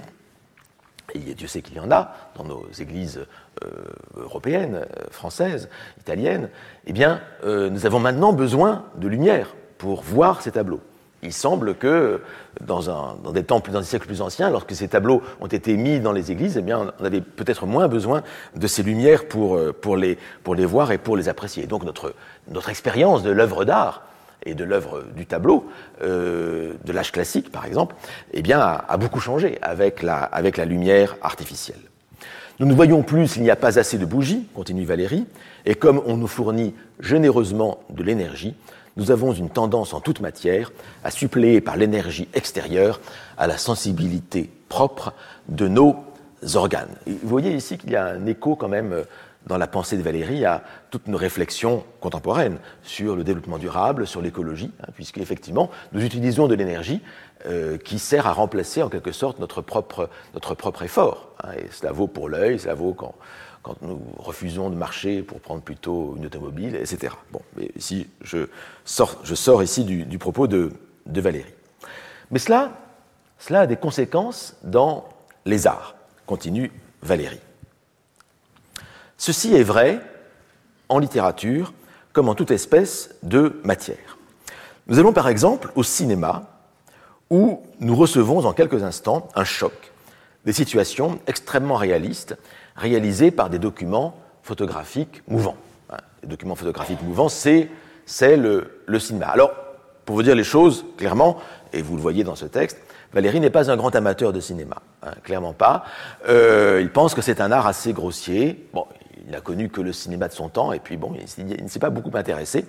et 1.14 1.34
Dieu 1.34 1.48
sait 1.48 1.62
qu'il 1.62 1.76
y 1.76 1.80
en 1.80 1.92
a 1.92 2.14
dans 2.36 2.44
nos 2.44 2.66
églises 2.80 3.26
euh, 3.64 3.68
européennes, 4.16 4.76
euh, 4.76 5.04
françaises, 5.10 5.70
italiennes, 6.00 6.50
eh 6.86 6.94
bien, 6.94 7.22
euh, 7.44 7.70
nous 7.70 7.86
avons 7.86 8.00
maintenant 8.00 8.34
besoin 8.34 8.86
de 8.96 9.08
lumière 9.08 9.56
pour 9.78 10.02
voir 10.02 10.42
ces 10.42 10.52
tableaux. 10.52 10.82
Il 11.24 11.34
semble 11.34 11.76
que 11.76 12.22
dans, 12.66 13.16
des 13.32 13.44
temps 13.44 13.60
plus, 13.60 13.72
dans 13.72 13.80
des 13.80 13.86
siècles 13.86 14.08
plus 14.08 14.22
anciens, 14.22 14.50
lorsque 14.50 14.74
ces 14.74 14.88
tableaux 14.88 15.22
ont 15.40 15.48
été 15.48 15.78
mis 15.78 16.00
dans 16.00 16.14
les 16.14 16.32
églises, 16.32 16.58
eh 16.58 16.74
on 16.74 17.06
avait 17.06 17.22
peut-être 17.22 17.66
moins 17.66 17.88
besoin 17.88 18.24
de 18.56 18.68
ces 18.68 18.82
lumières 18.82 19.28
pour, 19.28 19.60
pour, 19.82 19.96
les, 19.98 20.18
voir 20.66 20.92
et 20.92 20.98
pour 20.98 21.16
les 21.18 21.30
apprécier. 21.30 21.68
Donc 21.68 21.84
notre, 21.84 22.14
expérience 22.70 23.22
de 23.22 23.30
l'œuvre 23.30 23.66
d'art 23.66 24.04
et 24.44 24.56
de 24.56 24.64
l'œuvre 24.64 25.04
du 25.16 25.28
tableau, 25.28 25.70
euh, 26.02 26.74
de 26.84 26.92
l'âge 26.92 27.12
classique 27.12 27.52
par 27.52 27.66
exemple, 27.66 27.96
eh 28.34 28.54
a, 28.54 28.98
beaucoup 28.98 29.20
changé 29.20 29.60
avec 29.62 30.02
la, 30.02 30.18
avec 30.18 30.58
la 30.58 30.66
lumière 30.66 31.18
artificielle. 31.22 31.82
Nous 32.60 32.68
ne 32.68 32.74
voyons 32.74 33.02
plus 33.02 33.28
s'il 33.28 33.44
n'y 33.44 33.50
a 33.50 33.56
pas 33.56 33.80
assez 33.80 33.98
de 33.98 34.06
bougies, 34.06 34.48
continue 34.54 34.86
Valérie, 34.86 35.26
et 35.66 35.76
comme 35.76 36.02
on 36.06 36.18
nous 36.18 36.28
fournit 36.28 36.76
généreusement 37.00 37.80
de 37.90 38.04
l'énergie, 38.04 38.56
nous 38.98 39.12
avons 39.12 39.34
une 39.34 39.50
tendance 39.50 39.94
en 39.94 40.02
toute 40.02 40.20
matière 40.20 40.72
à 41.04 41.12
suppléer 41.12 41.62
par 41.62 41.78
l'énergie 41.78 42.28
extérieure 42.34 43.00
à 43.38 43.48
la 43.48 43.58
sensibilité 43.58 44.50
propre 44.70 45.14
de 45.48 45.68
nos 45.68 45.96
organes. 46.56 46.96
vous 47.06 47.30
voyez 47.30 47.54
ici 47.54 47.78
qu'il 47.78 47.92
y 47.92 47.96
a 47.96 48.06
un 48.06 48.26
écho 48.26 48.56
quand 48.56 48.68
même 48.68 49.04
dans 49.48 49.58
la 49.58 49.68
pensée 49.68 49.98
de 49.98 50.02
Valérie 50.02 50.46
à 50.46 50.64
toute 50.92 51.08
une 51.08 51.16
réflexion 51.16 51.84
contemporaine 52.00 52.58
sur 52.84 53.16
le 53.16 53.24
développement 53.24 53.58
durable, 53.58 54.06
sur 54.06 54.22
l'écologie, 54.22 54.72
hein, 54.82 54.92
puisque 54.96 55.18
effectivement 55.18 55.70
nous 55.94 56.04
utilisons 56.04 56.48
de 56.48 56.56
l'énergie 56.56 57.02
euh, 57.48 57.78
qui 57.78 57.98
sert 57.98 58.28
à 58.28 58.34
remplacer 58.34 58.84
en 58.84 58.90
quelque 58.90 59.12
sorte 59.12 59.40
notre 59.40 59.62
propre, 59.62 60.10
notre 60.34 60.54
propre 60.54 60.84
effort. 60.84 61.30
Hein, 61.44 61.54
et 61.58 61.72
cela 61.72 61.92
vaut 61.92 62.08
pour 62.08 62.30
l'œil, 62.30 62.60
cela 62.60 62.76
vaut 62.76 62.94
quand, 62.94 63.16
quand 63.64 63.82
nous 63.82 64.00
refusons 64.18 64.70
de 64.70 64.76
marcher 64.76 65.22
pour 65.22 65.40
prendre 65.40 65.62
plutôt 65.62 66.16
une 66.18 66.26
automobile, 66.26 66.76
etc. 66.76 67.14
Bon, 67.32 67.42
mais 67.56 67.72
ici, 67.76 68.08
je 68.22 68.48
sors, 68.86 69.20
je 69.24 69.36
sors 69.36 69.62
ici 69.64 69.84
du, 69.84 70.18
propos 70.18 70.48
de, 70.48 70.72
de, 71.06 71.22
Valérie. 71.22 71.54
Mais 72.32 72.40
cela, 72.40 72.72
cela 73.38 73.62
a 73.62 73.68
des 73.68 73.78
conséquences 73.78 74.56
dans 74.64 75.08
les 75.46 75.68
arts, 75.68 75.96
continue 76.26 76.72
Valérie. 77.02 77.42
Ceci 79.18 79.54
est 79.54 79.64
vrai 79.64 80.02
en 80.90 81.00
littérature 81.00 81.74
comme 82.14 82.30
en 82.30 82.36
toute 82.36 82.52
espèce 82.52 83.16
de 83.24 83.60
matière. 83.64 84.18
Nous 84.88 85.00
allons 85.00 85.14
par 85.14 85.28
exemple 85.28 85.72
au 85.76 85.84
cinéma 85.84 86.44
où 87.30 87.62
nous 87.80 87.96
recevons 87.96 88.46
en 88.46 88.54
quelques 88.54 88.84
instants 88.84 89.30
un 89.36 89.46
choc, 89.46 89.94
des 90.46 90.54
situations 90.54 91.20
extrêmement 91.28 91.76
réalistes 91.76 92.36
réalisées 92.76 93.32
par 93.32 93.50
des 93.50 93.60
documents 93.60 94.16
photographiques 94.44 95.22
mouvants. 95.28 95.58
Hein, 95.92 95.98
les 96.24 96.30
documents 96.30 96.56
photographiques 96.56 97.02
mouvants, 97.04 97.30
c'est 97.30 97.70
le, 98.22 98.82
le 98.86 99.00
cinéma. 99.00 99.28
Alors, 99.28 99.52
pour 100.06 100.16
vous 100.16 100.24
dire 100.24 100.36
les 100.36 100.44
choses 100.44 100.86
clairement, 100.98 101.38
et 101.74 101.82
vous 101.82 101.96
le 101.96 102.02
voyez 102.02 102.24
dans 102.24 102.36
ce 102.36 102.46
texte, 102.46 102.78
Valérie 103.14 103.40
n'est 103.40 103.50
pas 103.50 103.70
un 103.70 103.78
grand 103.78 103.94
amateur 103.96 104.32
de 104.32 104.40
cinéma, 104.40 104.78
hein, 105.04 105.12
clairement 105.24 105.54
pas. 105.54 105.84
Euh, 106.30 106.80
il 106.82 106.90
pense 106.90 107.14
que 107.14 107.22
c'est 107.22 107.42
un 107.42 107.52
art 107.52 107.68
assez 107.68 107.94
grossier. 107.94 108.68
Bon, 108.74 108.86
il 109.26 109.32
n'a 109.32 109.42
connu 109.42 109.70
que 109.70 109.82
le 109.82 109.92
cinéma 109.92 110.28
de 110.28 110.34
son 110.34 110.50
temps, 110.50 110.72
et 110.72 110.80
puis 110.80 110.98
bon, 110.98 111.14
il, 111.38 111.64
ne 111.64 111.68
s'est 111.68 111.80
pas 111.80 111.90
beaucoup 111.90 112.16
intéressé. 112.16 112.66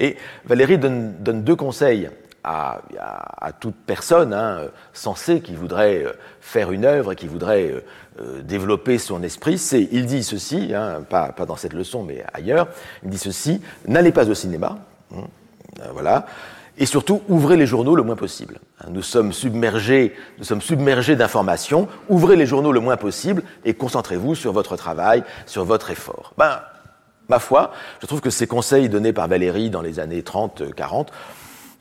Et 0.00 0.16
Valérie 0.44 0.78
donne, 0.78 1.14
deux 1.20 1.56
conseils 1.56 2.10
à, 2.42 2.82
toute 3.60 3.76
personne 3.86 4.34
hein, 4.34 4.68
sensée 4.92 5.40
qui 5.40 5.54
voudrait 5.54 6.04
euh, 6.04 6.12
faire 6.40 6.72
une 6.72 6.84
œuvre 6.84 7.12
et 7.12 7.16
qui 7.16 7.26
voudrait 7.26 7.70
euh, 7.70 7.80
développer 8.42 8.98
son 8.98 9.22
esprit. 9.22 9.58
C'est, 9.58 9.88
il 9.90 10.06
dit 10.06 10.22
ceci, 10.22 10.72
hein, 10.74 11.04
pas, 11.08 11.32
dans 11.46 11.56
cette 11.56 11.72
leçon, 11.72 12.04
mais 12.04 12.24
ailleurs, 12.32 12.68
il 13.02 13.10
dit 13.10 13.18
ceci, 13.18 13.60
n'allez 13.86 14.12
pas 14.12 14.28
au 14.28 14.34
cinéma, 14.34 14.78
hein, 15.14 15.24
voilà, 15.92 16.26
et 16.76 16.86
surtout 16.86 17.22
ouvrez 17.28 17.56
les 17.56 17.66
journaux 17.66 17.94
le 17.94 18.02
moins 18.02 18.16
possible. 18.16 18.58
Nous 18.88 19.02
sommes 19.02 19.32
submergés, 19.32 20.14
nous 20.38 20.44
sommes 20.44 20.60
submergés 20.60 21.16
d'informations. 21.16 21.88
Ouvrez 22.08 22.36
les 22.36 22.46
journaux 22.46 22.72
le 22.72 22.80
moins 22.80 22.96
possible 22.96 23.42
et 23.64 23.74
concentrez-vous 23.74 24.34
sur 24.34 24.52
votre 24.52 24.76
travail, 24.76 25.22
sur 25.46 25.64
votre 25.64 25.90
effort. 25.90 26.32
Ben, 26.36 26.60
ma 27.28 27.38
foi, 27.38 27.72
je 28.00 28.06
trouve 28.06 28.20
que 28.20 28.30
ces 28.30 28.46
conseils 28.46 28.88
donnés 28.88 29.12
par 29.12 29.28
Valérie 29.28 29.70
dans 29.70 29.82
les 29.82 30.00
années 30.00 30.22
30, 30.22 30.74
40 30.74 31.12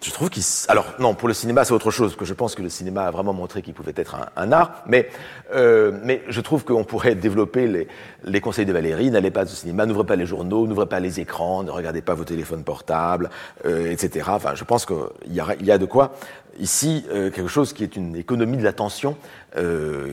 je 0.04 0.12
trouve 0.12 0.30
qu'il. 0.30 0.44
Alors, 0.68 0.86
non, 1.00 1.16
pour 1.16 1.28
le 1.28 1.34
cinéma, 1.34 1.64
c'est 1.64 1.74
autre 1.74 1.90
chose, 1.90 2.10
parce 2.10 2.20
que 2.20 2.26
je 2.26 2.34
pense 2.34 2.56
que 2.56 2.62
le 2.62 2.70
cinéma 2.70 3.06
a 3.06 3.12
vraiment 3.12 3.34
montré 3.34 3.62
qu'il 3.62 3.74
pouvait 3.74 3.94
être 3.96 4.18
un, 4.36 4.52
art, 4.52 4.84
mais, 4.86 5.10
euh, 5.56 5.98
mais 6.04 6.22
je 6.28 6.42
trouve 6.42 6.66
qu'on 6.66 6.84
pourrait 6.84 7.16
développer 7.16 7.68
les, 7.68 7.88
les, 8.24 8.42
conseils 8.42 8.66
de 8.66 8.74
Valérie. 8.74 9.10
N'allez 9.12 9.32
pas 9.32 9.44
au 9.44 9.48
cinéma, 9.48 9.86
n'ouvrez 9.86 10.06
pas 10.06 10.16
les 10.16 10.26
journaux, 10.26 10.68
n'ouvrez 10.68 10.88
pas 10.88 11.00
les 11.00 11.20
écrans, 11.20 11.64
ne 11.64 11.72
regardez 11.72 12.02
pas 12.02 12.16
vos 12.16 12.26
téléphones 12.26 12.64
portables, 12.64 13.30
euh, 13.66 13.92
etc. 13.92 14.28
Enfin, 14.30 14.56
je 14.56 14.64
pense 14.64 14.86
qu'il 14.86 14.98
y, 15.28 15.66
y, 15.66 15.72
a 15.72 15.78
de 15.78 15.86
quoi, 15.86 16.14
ici, 16.60 17.06
euh, 17.12 17.30
quelque 17.30 17.50
chose 17.50 17.72
qui 17.72 17.84
est 17.84 17.96
une 17.96 18.16
économie 18.16 18.58
de 18.58 18.64
l'attention, 18.64 19.18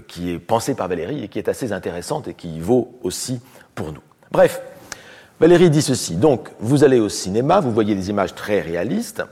qui 0.07 0.31
est 0.31 0.39
pensée 0.39 0.75
par 0.75 0.87
Valérie 0.87 1.25
et 1.25 1.29
qui 1.29 1.39
est 1.39 1.49
assez 1.49 1.73
intéressante 1.73 2.29
et 2.29 2.35
qui 2.35 2.61
vaut 2.61 2.99
aussi 3.03 3.41
pour 3.75 3.93
nous. 3.93 4.03
Bref. 4.31 4.61
Valérie 5.41 5.71
dit 5.71 5.81
ceci. 5.81 6.17
Donc, 6.17 6.51
vous 6.61 6.85
allez 6.85 7.01
au 7.01 7.09
cinéma, 7.09 7.61
vous 7.61 7.73
voyez 7.73 7.95
des 7.95 8.11
images 8.11 8.35
très 8.35 8.61
réalistes, 8.61 9.23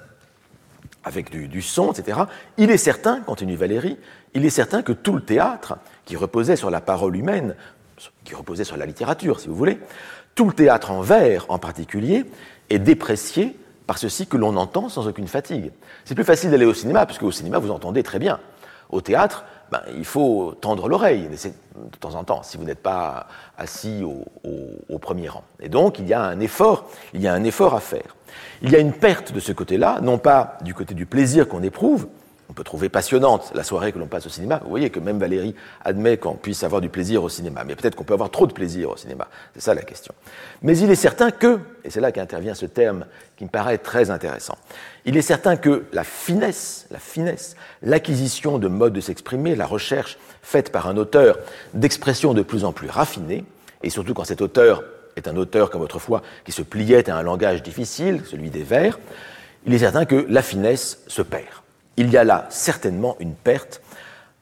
avec 1.09 1.31
du, 1.31 1.63
son, 1.63 1.91
etc. 1.91 2.21
Il 2.59 2.71
est 2.71 2.77
certain, 2.77 3.21
continue 3.21 3.57
Valérie, 3.57 3.99
il 4.35 4.45
est 4.45 4.51
certain 4.51 4.83
que 4.83 4.93
tout 4.93 5.15
le 5.15 5.23
théâtre, 5.23 5.79
qui 6.05 6.17
reposait 6.17 6.57
sur 6.57 6.71
la 6.71 6.81
parole 6.81 7.17
humaine, 7.17 7.57
qui 8.25 8.35
reposait 8.35 8.65
sur 8.65 8.77
la 8.77 8.87
littérature, 8.87 9.41
si 9.41 9.49
vous 9.49 9.57
voulez, 9.57 9.81
tout 10.35 10.47
le 10.47 10.53
théâtre 10.53 10.91
en 10.91 11.01
vers 11.01 11.47
en 11.49 11.59
particulier, 11.59 12.27
est 12.71 12.79
déprécié 12.79 13.57
par 13.87 13.99
ceci 13.99 14.27
que 14.27 14.37
l'on 14.37 14.57
entend 14.57 14.91
sans 14.91 15.09
aucune 15.09 15.29
fatigue. 15.29 15.73
C'est 16.05 16.15
plus 16.15 16.25
facile 16.25 16.51
d'aller 16.51 16.67
au 16.67 16.75
cinéma, 16.75 17.07
puisque 17.07 17.23
au 17.23 17.33
cinéma, 17.33 17.59
vous 17.59 17.71
entendez 17.71 18.03
très 18.03 18.19
bien. 18.19 18.39
Au 18.91 19.01
théâtre, 19.01 19.45
ben, 19.71 19.83
il 19.97 20.05
faut 20.05 20.55
tendre 20.61 20.89
l'oreille 20.89 21.29
de 21.29 21.97
temps 21.99 22.15
en 22.15 22.25
temps, 22.25 22.43
si 22.43 22.57
vous 22.57 22.65
n'êtes 22.65 22.83
pas 22.83 23.27
assis 23.57 24.03
au, 24.03 24.25
au, 24.89 24.99
premier 24.99 25.29
rang. 25.29 25.45
Et 25.61 25.69
donc, 25.69 25.99
il 25.99 26.09
y 26.09 26.15
a 26.15 26.23
un 26.23 26.41
effort, 26.41 26.89
il 27.15 27.21
y 27.21 27.29
a 27.29 27.35
un 27.35 27.45
effort 27.45 27.75
à 27.75 27.81
faire. 27.81 28.17
Il 28.63 28.71
y 28.71 28.77
a 28.77 28.79
une 28.79 28.93
perte 28.93 29.33
de 29.33 29.41
ce 29.41 29.53
côté-là, 29.53 30.01
non 30.03 30.19
pas 30.19 30.59
du 30.63 30.75
côté 30.75 30.95
du 30.95 31.07
plaisir 31.07 31.49
qu'on 31.49 31.63
éprouve, 31.63 32.09
on 32.49 32.55
peut 32.55 32.65
trouver 32.65 32.89
passionnante 32.89 33.53
la 33.55 33.63
soirée 33.63 33.93
que 33.93 33.99
l'on 33.99 34.07
passe 34.07 34.27
au 34.27 34.31
cinéma. 34.31 34.61
Vous 34.63 34.71
voyez 34.71 34.89
que 34.91 35.01
même 35.01 35.19
Valérie 35.19 35.55
admet 35.85 36.17
qu'on 36.17 36.35
puisse 36.35 36.65
avoir 36.65 36.81
du 36.81 36.89
plaisir 36.89 37.23
au 37.23 37.29
cinéma, 37.29 37.63
mais 37.65 37.77
peut-être 37.77 37.95
qu'on 37.95 38.05
peut 38.05 38.15
avoir 38.15 38.31
trop 38.31 38.47
de 38.47 38.53
plaisir 38.53 38.91
au 38.91 38.97
cinéma. 38.97 39.29
C'est 39.55 39.61
ça 39.61 39.75
la 39.75 39.83
question. 39.83 40.15
Mais 40.63 40.79
il 40.79 40.91
est 40.91 40.95
certain 40.95 41.31
que, 41.31 41.61
et 41.85 41.91
c'est 41.91 42.01
là 42.01 42.11
qu'intervient 42.11 42.55
ce 42.55 42.65
terme 42.65 43.05
qui 43.37 43.45
me 43.45 43.51
paraît 43.51 43.79
très 43.79 44.11
intéressant, 44.11 44.57
il 45.05 45.17
est 45.17 45.23
certain 45.23 45.57
que 45.57 45.85
la 45.93 46.05
finesse, 46.05 46.87
la 46.91 46.99
finesse, 46.99 47.55
l'acquisition 47.83 48.59
de 48.59 48.69
modes 48.69 48.95
de 48.95 49.01
s'exprimer, 49.01 49.55
la 49.55 49.67
recherche 49.67 50.19
faite 50.43 50.73
par 50.73 50.89
un 50.89 50.97
auteur 50.97 51.39
d'expressions 51.75 52.33
de 52.33 52.43
plus 52.43 52.65
en 52.65 52.73
plus 52.73 52.89
raffinées, 52.89 53.45
et 53.83 53.91
surtout 53.91 54.15
quand 54.15 54.25
cet 54.25 54.41
auteur 54.41 54.85
est 55.17 55.29
un 55.29 55.37
auteur 55.37 55.69
comme 55.71 55.83
autrefois 55.83 56.23
qui 56.45 56.53
se 56.53 56.63
pliait 56.63 57.11
à 57.11 57.17
un 57.17 57.23
langage 57.23 57.63
difficile, 57.63 58.23
celui 58.25 58.49
des 58.49 58.63
vers, 58.63 58.99
il 59.67 59.75
est 59.75 59.79
certain 59.79 60.07
que 60.07 60.25
la 60.29 60.43
finesse 60.43 61.01
se 61.09 61.21
perd. 61.21 61.45
Il 61.99 62.11
y 62.11 62.17
a 62.17 62.23
là 62.23 62.47
certainement 62.49 63.17
une 63.19 63.35
perte 63.35 63.83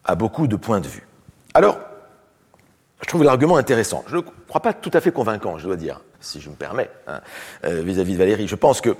à 0.05 0.13
beaucoup 0.13 0.45
de 0.47 0.55
points 0.55 0.79
de 0.79 0.87
vue. 0.87 1.07
Alors, 1.55 1.79
je 3.01 3.07
trouve 3.07 3.23
l'argument 3.23 3.57
intéressant. 3.57 4.03
Je 4.07 4.17
ne 4.17 4.21
crois 4.21 4.61
pas 4.61 4.73
tout 4.73 4.91
à 4.93 5.01
fait 5.01 5.11
convaincant, 5.11 5.57
je 5.57 5.65
dois 5.65 5.75
dire, 5.75 6.01
si 6.19 6.39
je 6.39 6.51
me 6.51 6.55
permets, 6.55 6.91
hein, 7.07 7.19
euh, 7.65 7.81
vis-à-vis 7.81 8.13
de 8.13 8.17
Valérie. 8.19 8.47
Je 8.47 8.55
pense 8.55 8.79
que 8.79 8.95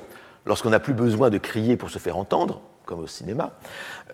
lorsqu'on 0.48 0.72
n'a 0.72 0.80
plus 0.80 0.96
besoin 0.96 1.30
de 1.30 1.38
crier 1.38 1.78
pour 1.78 1.92
se 1.92 2.00
faire 2.00 2.18
entendre, 2.18 2.60
comme 2.88 3.02
au 3.02 3.08
cinéma, 3.08 3.52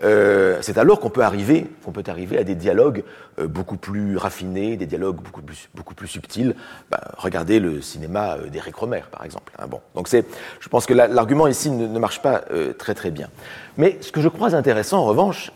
euh, 0.04 0.58
c'est 0.62 0.78
alors 0.78 1.00
qu'on 1.00 1.10
peut 1.10 1.22
arriver, 1.22 1.68
qu'on 1.86 1.92
peut 1.92 2.04
arriver 2.08 2.38
à 2.38 2.44
des 2.44 2.56
dialogues 2.56 3.04
euh, 3.40 3.48
beaucoup 3.48 3.78
plus 3.78 4.18
raffinés, 4.18 4.76
des 4.76 4.88
dialogues 4.88 5.18
beaucoup 5.18 5.42
plus, 5.42 5.70
beaucoup 5.76 5.94
plus 5.94 6.08
subtils. 6.08 6.56
Ben, 6.92 7.00
regardez 7.18 7.60
le 7.60 7.82
cinéma 7.82 8.38
euh, 8.38 8.50
d'Éric 8.50 8.76
Romer, 8.76 9.04
par 9.12 9.24
exemple. 9.24 9.54
Hein, 9.60 9.68
bon, 9.70 9.80
donc 9.96 10.08
c'est, 10.08 10.26
je 10.60 10.68
pense 10.68 10.86
que 10.86 10.94
l'argument 10.94 11.48
ici 11.48 11.70
ne, 11.70 12.00
marche 12.00 12.22
pas 12.22 12.44
très 12.78 12.96
très 12.96 13.12
bien. 13.12 13.30
Mais 13.78 13.98
ce 14.02 14.12
que 14.12 14.20
je 14.20 14.28
crois 14.28 14.56
intéressant, 14.56 15.00
en 15.00 15.06
revanche, 15.06 15.52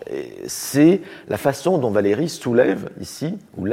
c'est 0.46 1.02
la 1.28 1.36
façon 1.36 1.78
dont 1.78 1.90
Valérie 1.90 2.28
soulève 2.28 2.88
ici, 3.00 3.36
ou 3.56 3.66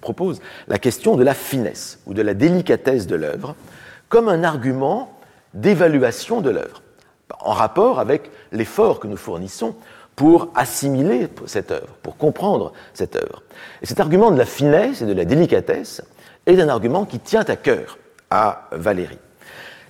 propose, 0.00 0.40
la 0.68 0.78
question 0.78 1.16
de 1.16 1.24
la 1.24 1.34
finesse 1.34 1.98
ou 2.06 2.14
de 2.14 2.22
la 2.22 2.34
délicatesse 2.34 3.06
de 3.06 3.16
l'œuvre 3.16 3.56
comme 4.08 4.28
un 4.28 4.44
argument 4.44 5.18
d'évaluation 5.54 6.40
de 6.40 6.50
l'œuvre 6.50 6.82
en 7.40 7.52
rapport 7.52 7.98
avec 7.98 8.30
l'effort 8.52 9.00
que 9.00 9.06
nous 9.06 9.16
fournissons 9.16 9.74
pour 10.16 10.50
assimiler 10.54 11.28
cette 11.46 11.70
œuvre, 11.70 11.94
pour 12.02 12.16
comprendre 12.16 12.72
cette 12.92 13.16
œuvre. 13.16 13.42
Et 13.82 13.86
cet 13.86 14.00
argument 14.00 14.30
de 14.30 14.38
la 14.38 14.46
finesse 14.46 15.02
et 15.02 15.06
de 15.06 15.12
la 15.12 15.24
délicatesse 15.24 16.02
est 16.46 16.60
un 16.60 16.68
argument 16.68 17.04
qui 17.04 17.18
tient 17.18 17.44
à 17.44 17.56
cœur 17.56 17.98
à 18.30 18.68
Valéry. 18.72 19.18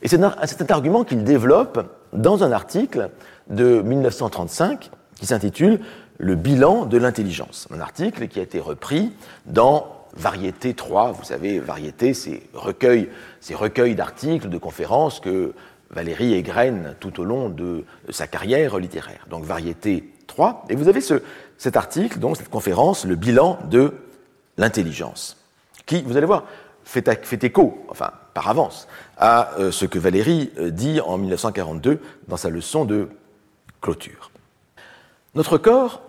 Et 0.02 0.08
c'est 0.08 0.22
un, 0.22 0.34
argument 0.68 1.04
qu'il 1.04 1.24
développe 1.24 1.86
dans 2.12 2.44
un 2.44 2.52
article 2.52 3.10
de 3.48 3.80
1935 3.82 4.90
qui 5.16 5.26
s'intitule 5.26 5.80
Le 6.18 6.34
bilan 6.34 6.84
de 6.84 6.98
l'intelligence. 6.98 7.68
Un 7.74 7.80
article 7.80 8.28
qui 8.28 8.38
a 8.38 8.42
été 8.42 8.60
repris 8.60 9.12
dans 9.46 9.86
Variété 10.16 10.74
3. 10.74 11.12
Vous 11.12 11.24
savez, 11.24 11.58
Variété, 11.58 12.14
c'est 12.14 12.42
recueil, 12.52 13.08
recueil 13.54 13.94
d'articles, 13.94 14.48
de 14.48 14.58
conférences 14.58 15.20
que 15.20 15.54
Valérie 15.90 16.34
égrène 16.34 16.96
tout 17.00 17.20
au 17.20 17.24
long 17.24 17.48
de 17.48 17.84
sa 18.10 18.26
carrière 18.26 18.78
littéraire. 18.78 19.26
Donc 19.30 19.44
Variété 19.44 20.12
3. 20.26 20.64
Et 20.68 20.74
vous 20.74 20.88
avez 20.88 21.00
ce, 21.00 21.22
cet 21.58 21.76
article, 21.76 22.18
donc 22.18 22.36
cette 22.36 22.50
conférence, 22.50 23.04
le 23.04 23.16
bilan 23.16 23.58
de 23.70 23.92
l'intelligence, 24.56 25.36
qui, 25.86 26.02
vous 26.02 26.16
allez 26.16 26.26
voir, 26.26 26.44
fait, 26.84 27.24
fait, 27.24 27.44
écho, 27.44 27.84
enfin 27.88 28.10
par 28.34 28.48
avance, 28.48 28.88
à 29.16 29.54
euh, 29.58 29.70
ce 29.70 29.86
que 29.86 29.98
Valérie 29.98 30.50
euh, 30.58 30.70
dit 30.70 31.00
en 31.00 31.18
1942 31.18 32.00
dans 32.28 32.36
sa 32.36 32.50
leçon 32.50 32.84
de 32.84 33.08
clôture. 33.80 34.30
Notre 35.34 35.58
corps 35.58 36.02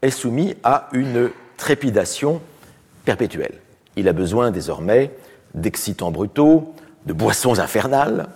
est 0.00 0.10
soumis 0.10 0.54
à 0.64 0.88
une 0.92 1.30
trépidation 1.56 2.40
perpétuelle. 3.04 3.60
Il 3.96 4.08
a 4.08 4.12
besoin 4.12 4.50
désormais 4.50 5.10
d'excitants 5.54 6.10
brutaux, 6.10 6.74
de 7.06 7.12
boissons 7.12 7.58
infernales, 7.58 8.28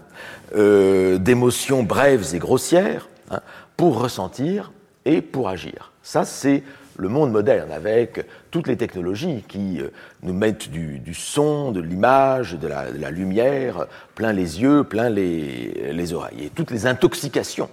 euh, 0.57 1.19
d'émotions 1.19 1.83
brèves 1.83 2.35
et 2.35 2.39
grossières 2.39 3.09
hein, 3.31 3.41
pour 3.77 4.01
ressentir 4.01 4.73
et 5.05 5.21
pour 5.21 5.49
agir. 5.49 5.93
Ça, 6.03 6.25
c'est 6.25 6.63
le 6.99 7.09
monde 7.09 7.31
moderne, 7.31 7.71
avec 7.73 8.25
toutes 8.51 8.69
les 8.69 8.77
technologies 8.77 9.45
qui 9.47 9.81
euh, 9.81 9.89
nous 10.23 10.33
mettent 10.33 10.71
du, 10.71 11.15
son, 11.15 11.73
de 11.73 11.81
l'image, 11.81 12.55
de, 12.55 12.69
la, 12.69 13.11
lumière, 13.11 13.87
plein 14.15 14.33
les 14.33 14.63
yeux, 14.63 14.85
plein 14.85 15.11
les, 15.11 15.93
les, 15.93 16.13
oreilles, 16.13 16.45
et 16.45 16.51
toutes 16.51 16.71
les 16.71 16.87
intoxications, 16.87 17.69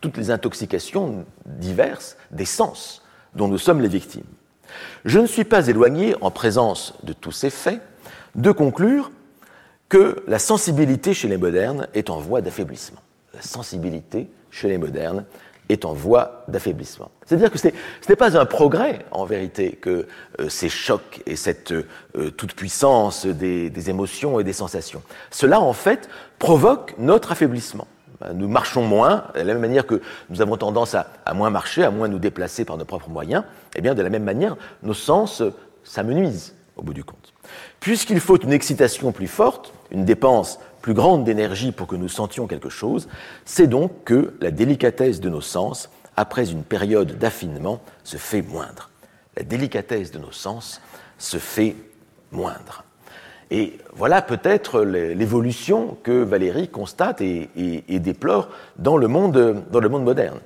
toutes 0.00 0.16
les 0.16 0.30
intoxications 0.30 1.24
diverses 1.46 2.16
des 2.30 2.44
sens 2.44 3.02
dont 3.34 3.48
nous 3.48 3.58
sommes 3.58 3.80
les 3.80 3.88
victimes. 3.88 4.24
Je 5.04 5.20
ne 5.20 5.26
suis 5.26 5.44
pas 5.44 5.68
éloigné, 5.68 6.14
en 6.20 6.30
présence 6.30 6.94
de 7.04 7.12
tous 7.12 7.32
ces 7.32 7.50
faits, 7.50 7.80
de 8.34 8.50
conclure 8.50 9.10
que 9.88 10.22
la 10.26 10.38
sensibilité 10.38 11.14
chez 11.14 11.28
les 11.28 11.36
modernes 11.36 11.88
est 11.94 12.10
en 12.10 12.18
voie 12.18 12.40
d'affaiblissement. 12.40 13.00
La 13.34 13.42
sensibilité 13.42 14.28
chez 14.50 14.68
les 14.68 14.78
modernes 14.78 15.24
est 15.68 15.84
en 15.84 15.92
voie 15.92 16.44
d'affaiblissement. 16.48 17.10
C'est-à-dire 17.24 17.50
que 17.50 17.58
ce 17.58 17.68
n'est 18.08 18.16
pas 18.16 18.38
un 18.38 18.44
progrès, 18.44 19.04
en 19.10 19.24
vérité, 19.24 19.72
que 19.72 20.06
euh, 20.40 20.48
ces 20.48 20.68
chocs 20.68 21.22
et 21.26 21.36
cette 21.36 21.72
euh, 21.72 22.30
toute-puissance 22.36 23.26
des, 23.26 23.70
des, 23.70 23.90
émotions 23.90 24.38
et 24.38 24.44
des 24.44 24.52
sensations. 24.52 25.02
Cela, 25.30 25.60
en 25.60 25.72
fait, 25.72 26.08
provoque 26.38 26.94
notre 26.98 27.32
affaiblissement. 27.32 27.86
Nous 28.34 28.48
marchons 28.48 28.82
moins, 28.82 29.24
de 29.34 29.40
la 29.40 29.44
même 29.44 29.60
manière 29.60 29.86
que 29.86 30.00
nous 30.30 30.40
avons 30.40 30.56
tendance 30.56 30.94
à, 30.94 31.08
à 31.26 31.34
moins 31.34 31.50
marcher, 31.50 31.82
à 31.82 31.90
moins 31.90 32.08
nous 32.08 32.18
déplacer 32.18 32.64
par 32.64 32.76
nos 32.76 32.84
propres 32.84 33.10
moyens, 33.10 33.42
et 33.74 33.78
eh 33.78 33.80
bien, 33.82 33.94
de 33.94 34.02
la 34.02 34.08
même 34.08 34.24
manière, 34.24 34.56
nos 34.82 34.94
sens 34.94 35.42
s'amenuisent, 35.82 36.54
au 36.76 36.82
bout 36.82 36.94
du 36.94 37.04
compte. 37.04 37.32
Puisqu'il 37.80 38.20
faut 38.20 38.38
une 38.38 38.52
excitation 38.52 39.12
plus 39.12 39.28
forte, 39.28 39.72
une 39.90 40.04
dépense 40.04 40.58
plus 40.82 40.94
grande 40.94 41.24
d'énergie 41.24 41.72
pour 41.72 41.86
que 41.86 41.96
nous 41.96 42.08
sentions 42.08 42.46
quelque 42.46 42.68
chose, 42.68 43.08
c'est 43.44 43.66
donc 43.66 44.04
que 44.04 44.34
la 44.40 44.50
délicatesse 44.50 45.20
de 45.20 45.30
nos 45.30 45.40
sens, 45.40 45.90
après 46.16 46.50
une 46.50 46.62
période 46.62 47.18
d'affinement, 47.18 47.80
se 48.02 48.16
fait 48.16 48.42
moindre. 48.42 48.90
La 49.36 49.44
délicatesse 49.44 50.10
de 50.10 50.18
nos 50.18 50.32
sens 50.32 50.80
se 51.18 51.38
fait 51.38 51.76
moindre. 52.32 52.84
Et 53.50 53.78
voilà 53.94 54.22
peut-être 54.22 54.82
l'évolution 54.82 55.96
que 56.02 56.22
Valérie 56.22 56.68
constate 56.68 57.20
et, 57.20 57.48
déplore 57.88 58.48
dans 58.78 58.96
le, 58.96 59.06
monde, 59.08 59.64
dans 59.70 59.80
le 59.80 59.88
monde 59.88 60.04
moderne. 60.04 60.40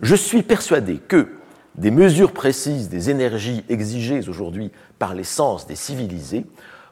Je 0.00 0.14
suis 0.14 0.42
persuadé 0.42 0.98
que 0.98 1.28
des 1.74 1.90
mesures 1.90 2.32
précises 2.32 2.88
des 2.88 3.10
énergies 3.10 3.64
exigées 3.68 4.28
aujourd'hui 4.28 4.70
par 5.02 5.14
les 5.14 5.24
sens 5.24 5.66
des 5.66 5.74
civilisés 5.74 6.46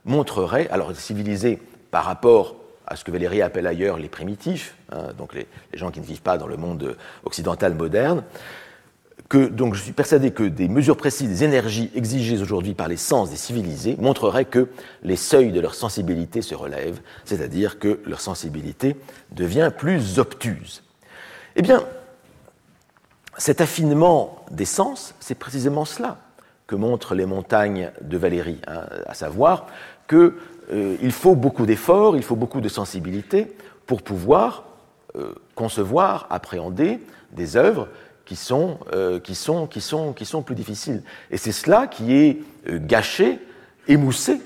montreraient, 0.04 0.68
alors 0.70 0.88
les 0.88 0.96
civilisés 0.96 1.60
par 1.92 2.04
rapport 2.04 2.56
à 2.88 2.96
ce 2.96 3.04
que 3.04 3.12
Valérie 3.12 3.40
appelle 3.40 3.68
ailleurs 3.68 3.98
les 3.98 4.08
primitifs, 4.08 4.74
hein, 4.90 5.12
donc 5.16 5.32
les, 5.32 5.46
gens 5.74 5.92
qui 5.92 6.00
ne 6.00 6.04
vivent 6.04 6.20
pas 6.20 6.36
dans 6.36 6.48
le 6.48 6.56
monde 6.56 6.96
occidental 7.22 7.76
moderne, 7.76 8.24
que 9.28 9.46
donc 9.46 9.76
je 9.76 9.82
suis 9.84 9.92
persuadé 9.92 10.32
que 10.32 10.42
des 10.42 10.66
mesures 10.66 10.96
précises 10.96 11.28
des 11.28 11.44
énergies 11.44 11.88
exigées 11.94 12.42
aujourd'hui 12.42 12.74
par 12.74 12.88
les 12.88 12.96
sens 12.96 13.30
des 13.30 13.36
civilisés 13.36 13.94
montreraient 14.00 14.44
que 14.44 14.70
les 15.04 15.14
seuils 15.14 15.52
de 15.52 15.60
leur 15.60 15.76
sensibilité 15.76 16.42
se 16.42 16.56
relèvent, 16.56 17.00
c'est-à-dire 17.24 17.78
que 17.78 18.00
leur 18.06 18.20
sensibilité 18.20 18.96
devient 19.30 19.70
plus 19.78 20.18
obtuse. 20.18 20.82
Eh 21.54 21.62
bien, 21.62 21.84
cet 23.38 23.60
affinement 23.60 24.44
des 24.50 24.64
sens, 24.64 25.14
c'est 25.20 25.36
précisément 25.36 25.84
cela 25.84 26.18
que 26.70 26.76
montrent 26.76 27.16
les 27.16 27.26
montagnes 27.26 27.90
de 28.00 28.16
Valérie, 28.16 28.60
hein, 28.68 28.84
à 29.04 29.14
savoir 29.14 29.66
que 30.06 30.36
euh, 30.72 31.10
faut 31.10 31.34
beaucoup 31.34 31.66
d'efforts, 31.66 32.16
il 32.16 32.22
faut 32.22 32.36
beaucoup 32.36 32.60
de 32.60 32.68
sensibilité 32.68 33.56
pour 33.86 34.02
pouvoir 34.02 34.62
euh, 35.16 35.34
concevoir, 35.56 36.28
appréhender 36.30 37.00
des 37.32 37.56
œuvres 37.56 37.88
qui 38.24 38.36
sont, 38.36 38.78
euh, 38.94 39.18
qui 39.18 39.34
sont 39.34 39.66
plus 40.44 40.54
difficiles. 40.54 41.02
Et 41.32 41.38
c'est 41.38 41.50
cela 41.50 41.88
qui 41.88 42.14
est 42.14 42.38
gâché, 42.68 43.40
émoussé 43.88 44.40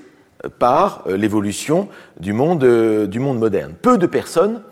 par 0.57 1.03
l'évolution 1.07 1.89
du 2.19 2.33
monde, 2.33 2.65
du 3.05 3.19
monde 3.19 3.37
moderne. 3.37 3.75
Peu 3.79 3.99
de 3.99 4.07
personnes, 4.07 4.63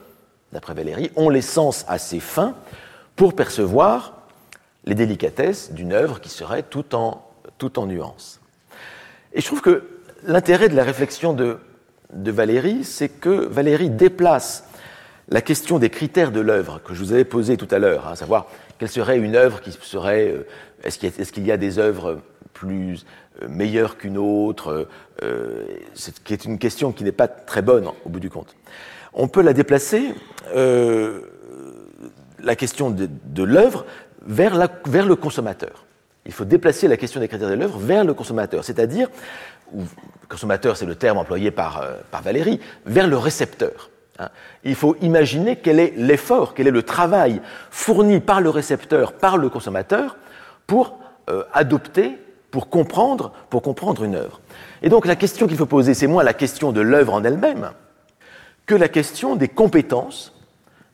d'après 0.53 0.73
Valérie, 0.73 1.11
ont 1.15 1.29
les 1.29 1.43
sens 1.43 1.85
assez 1.87 2.19
fins 2.19 2.55
pour 3.15 3.35
percevoir 3.35 4.23
les 4.85 4.95
délicatesses 4.95 5.71
d'une 5.71 5.93
œuvre 5.93 6.19
qui 6.19 6.29
serait 6.29 6.63
tout 6.63 6.95
en, 6.95 7.23
en 7.75 7.85
nuances. 7.85 8.39
Et 9.33 9.41
je 9.41 9.45
trouve 9.45 9.61
que 9.61 9.83
l'intérêt 10.25 10.69
de 10.69 10.75
la 10.75 10.83
réflexion 10.83 11.33
de, 11.33 11.57
Valérie, 12.11 12.83
c'est 12.83 13.09
que 13.09 13.29
Valérie 13.29 13.89
déplace 13.89 14.65
la 15.29 15.41
question 15.41 15.79
des 15.79 15.89
critères 15.89 16.31
de 16.31 16.41
l'œuvre 16.41 16.79
que 16.83 16.93
je 16.93 16.99
vous 16.99 17.11
avais 17.11 17.25
posée 17.25 17.57
tout 17.57 17.67
à 17.71 17.79
l'heure, 17.79 18.07
à 18.07 18.15
savoir 18.15 18.47
quelle 18.77 18.89
serait 18.89 19.17
une 19.17 19.35
œuvre 19.35 19.61
qui 19.61 19.71
serait. 19.71 20.31
Euh, 20.31 20.45
est-ce 20.83 21.31
qu'il 21.31 21.45
y, 21.45 21.51
a 21.51 21.57
des 21.57 21.79
œuvres 21.79 22.19
plus 22.53 23.05
euh, 23.41 23.47
meilleures 23.47 23.97
qu'une 23.97 24.17
autre 24.17 24.87
euh, 25.23 25.63
qui 26.23 26.33
est 26.33 26.45
une 26.45 26.59
question 26.59 26.91
qui 26.91 27.03
n'est 27.03 27.11
pas 27.11 27.27
très 27.27 27.61
bonne 27.61 27.87
au 28.05 28.09
bout 28.09 28.19
du 28.19 28.29
compte. 28.29 28.55
On 29.13 29.27
peut 29.27 29.41
la 29.41 29.53
déplacer, 29.53 30.13
la 30.53 32.55
question 32.55 32.91
de, 32.91 33.43
l'œuvre, 33.43 33.85
vers 34.25 34.57
le 34.57 35.15
consommateur. 35.15 35.85
Il 36.25 36.31
faut 36.31 36.45
déplacer 36.45 36.87
la 36.87 36.97
question 36.97 37.19
des 37.19 37.27
critères 37.27 37.49
de 37.49 37.55
l'œuvre 37.55 37.79
vers 37.79 38.05
le 38.05 38.13
consommateur, 38.13 38.63
c'est-à-dire 38.63 39.09
consommateur, 40.29 40.77
c'est 40.77 40.85
le 40.85 40.95
terme 40.95 41.17
employé 41.17 41.51
par, 41.51 41.81
euh, 41.81 41.95
par 42.11 42.21
Valérie, 42.21 42.59
vers 42.85 43.07
le 43.07 43.17
récepteur. 43.17 43.89
Hein. 44.19 44.29
Il 44.63 44.75
faut 44.75 44.95
imaginer 45.01 45.57
quel 45.57 45.79
est 45.79 45.93
l'effort, 45.97 46.53
quel 46.53 46.67
est 46.67 46.71
le 46.71 46.83
travail 46.83 47.41
fourni 47.71 48.19
par 48.19 48.41
le 48.41 48.49
récepteur, 48.49 49.13
par 49.13 49.37
le 49.37 49.49
consommateur, 49.49 50.17
pour 50.67 50.99
euh, 51.29 51.43
adopter, 51.53 52.17
pour 52.51 52.69
comprendre, 52.69 53.33
pour 53.49 53.61
comprendre 53.61 54.03
une 54.03 54.15
œuvre. 54.15 54.39
Et 54.81 54.89
donc 54.89 55.05
la 55.05 55.15
question 55.15 55.47
qu'il 55.47 55.57
faut 55.57 55.65
poser, 55.65 55.93
c'est 55.93 56.07
moins 56.07 56.23
la 56.23 56.33
question 56.33 56.71
de 56.71 56.81
l'œuvre 56.81 57.13
en 57.13 57.23
elle-même 57.23 57.71
que 58.65 58.75
la 58.75 58.87
question 58.87 59.35
des 59.35 59.49
compétences, 59.49 60.33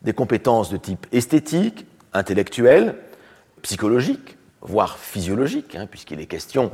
des 0.01 0.13
compétences 0.13 0.71
de 0.71 0.77
type 0.77 1.05
esthétique, 1.11 1.86
intellectuel, 2.13 2.95
psychologique, 3.61 4.38
voire 4.62 4.97
physiologique, 4.97 5.76
hein, 5.76 5.88
puisqu'il 5.89 6.20
est, 6.20 6.26
question, 6.26 6.72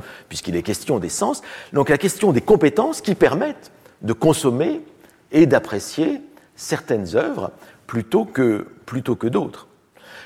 des 0.98 1.08
sens. 1.08 1.42
Donc 1.72 1.88
la 1.88 1.98
question 1.98 2.32
des 2.32 2.40
compétences 2.40 3.00
qui 3.00 3.14
permettent 3.14 3.70
de 4.02 4.12
consommer 4.12 4.82
et 5.32 5.46
d'apprécier 5.46 6.20
certaines 6.56 7.16
œuvres 7.16 7.52
plutôt 7.86 8.24
que, 8.24 8.66
d'autres. 9.28 9.68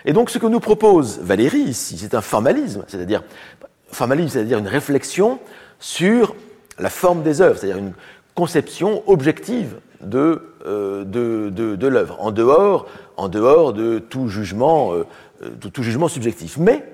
Et 0.04 0.12
donc 0.12 0.30
ce 0.30 0.38
que 0.38 0.46
nous 0.46 0.60
propose 0.60 1.20
Valérie 1.20 1.58
ici, 1.58 1.98
c'est 1.98 2.14
un 2.14 2.22
formalisme, 2.22 2.84
c'est-à-dire 2.88 3.22
formalisme, 3.92 4.30
c'est-à-dire 4.30 4.58
une 4.58 4.68
réflexion 4.68 5.38
sur 5.78 6.34
la 6.78 6.90
forme 6.90 7.22
des 7.22 7.42
œuvres, 7.42 7.58
c'est-à-dire 7.58 7.78
une 7.78 7.92
conception 8.34 9.02
objective 9.06 9.76
de, 10.00 10.42
euh, 10.66 11.04
l'œuvre, 11.80 12.16
en 12.20 12.30
dehors, 12.30 12.86
de 13.72 13.98
tout 13.98 14.28
jugement, 14.28 14.94
euh, 14.94 15.04
de 15.42 15.68
tout 15.68 15.82
jugement 15.82 16.08
subjectif. 16.08 16.56
Mais 16.56 16.84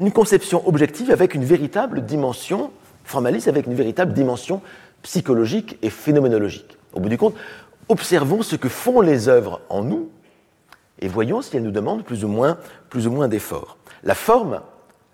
une 0.00 0.12
conception 0.12 0.66
objective 0.68 1.10
avec 1.10 1.34
une 1.34 1.44
véritable 1.44 2.04
dimension 2.04 2.70
formaliste, 3.04 3.48
avec 3.48 3.66
une 3.66 3.74
véritable 3.74 4.12
dimension 4.12 4.60
psychologique 5.02 5.78
et 5.82 5.90
phénoménologique. 5.90 6.76
Au 6.92 7.00
bout 7.00 7.08
du 7.08 7.18
compte, 7.18 7.34
observons 7.88 8.42
ce 8.42 8.56
que 8.56 8.68
font 8.68 9.00
les 9.00 9.28
œuvres 9.28 9.60
en 9.68 9.82
nous 9.82 10.10
et 11.00 11.08
voyons 11.08 11.42
si 11.42 11.56
elles 11.56 11.62
nous 11.62 11.70
demandent 11.70 12.04
plus 12.04 12.24
ou 12.24 12.28
moins, 12.28 12.58
plus 12.90 13.06
ou 13.06 13.10
moins 13.10 13.28
d'efforts. 13.28 13.76
La 14.02 14.14
forme, 14.14 14.60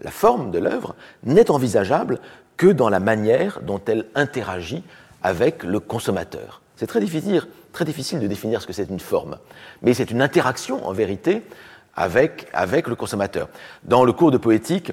la 0.00 0.10
forme 0.10 0.50
de 0.50 0.58
l'œuvre 0.58 0.94
n'est 1.24 1.50
envisageable 1.50 2.20
que 2.56 2.68
dans 2.68 2.88
la 2.88 3.00
manière 3.00 3.60
dont 3.62 3.80
elle 3.86 4.06
interagit 4.14 4.84
avec 5.22 5.62
le 5.64 5.80
consommateur. 5.80 6.62
C'est 6.76 6.86
très 6.86 7.00
difficile, 7.00 7.42
très 7.72 7.84
difficile 7.84 8.20
de 8.20 8.26
définir 8.26 8.60
ce 8.60 8.66
que 8.66 8.72
c'est 8.72 8.88
une 8.88 9.00
forme, 9.00 9.38
mais 9.82 9.94
c'est 9.94 10.10
une 10.10 10.22
interaction 10.22 10.86
en 10.86 10.92
vérité 10.92 11.42
avec, 11.94 12.48
avec 12.52 12.88
le 12.88 12.94
consommateur. 12.94 13.48
Dans 13.84 14.04
le 14.04 14.12
cours 14.12 14.30
de 14.30 14.38
poétique, 14.38 14.92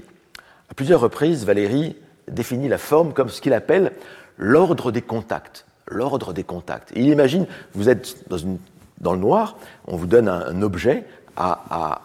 à 0.69 0.73
plusieurs 0.73 1.01
reprises, 1.01 1.45
Valérie 1.45 1.95
définit 2.27 2.67
la 2.67 2.77
forme 2.77 3.13
comme 3.13 3.29
ce 3.29 3.41
qu'il 3.41 3.53
appelle 3.53 3.93
l'ordre 4.37 4.91
des 4.91 5.01
contacts. 5.01 5.65
L'ordre 5.87 6.33
des 6.33 6.43
contacts. 6.43 6.91
il 6.95 7.07
imagine, 7.07 7.47
vous 7.73 7.89
êtes 7.89 8.29
dans, 8.29 8.37
une, 8.37 8.59
dans 9.01 9.13
le 9.13 9.19
noir, 9.19 9.57
on 9.87 9.95
vous 9.95 10.05
donne 10.05 10.27
un, 10.27 10.61
objet 10.61 11.03
à, 11.35 11.63
à, 11.69 12.01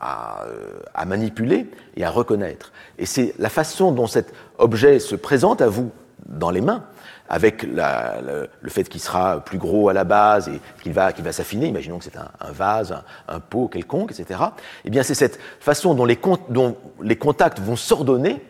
à, 0.00 0.46
à, 0.94 1.04
manipuler 1.04 1.66
et 1.96 2.04
à 2.04 2.10
reconnaître. 2.10 2.72
Et 2.98 3.04
c'est 3.04 3.34
la 3.38 3.50
façon 3.50 3.92
dont 3.92 4.06
cet 4.06 4.32
objet 4.58 5.00
se 5.00 5.16
présente 5.16 5.60
à 5.60 5.68
vous 5.68 5.90
dans 6.28 6.50
les 6.50 6.60
mains 6.60 6.84
avec 7.28 7.62
le, 7.62 8.48
fait 8.68 8.88
qu'il 8.88 9.00
sera 9.00 9.40
plus 9.40 9.58
gros 9.58 9.88
à 9.88 9.92
la 9.92 10.04
base 10.04 10.48
et 10.48 10.60
qu'il 10.82 10.92
va, 10.92 11.12
s'affiner, 11.32 11.66
imaginons 11.66 11.98
que 11.98 12.04
c'est 12.04 12.16
un, 12.16 12.52
vase, 12.52 12.96
un, 13.28 13.40
pot 13.40 13.68
quelconque, 13.68 14.12
etc., 14.12 14.40
eh 14.84 14.90
bien 14.90 15.02
c'est 15.02 15.14
cette 15.14 15.40
façon 15.60 15.94
dont 15.94 16.04
les, 16.04 17.16
contacts 17.16 17.60
vont 17.60 17.76
s'ordonner 17.76 18.42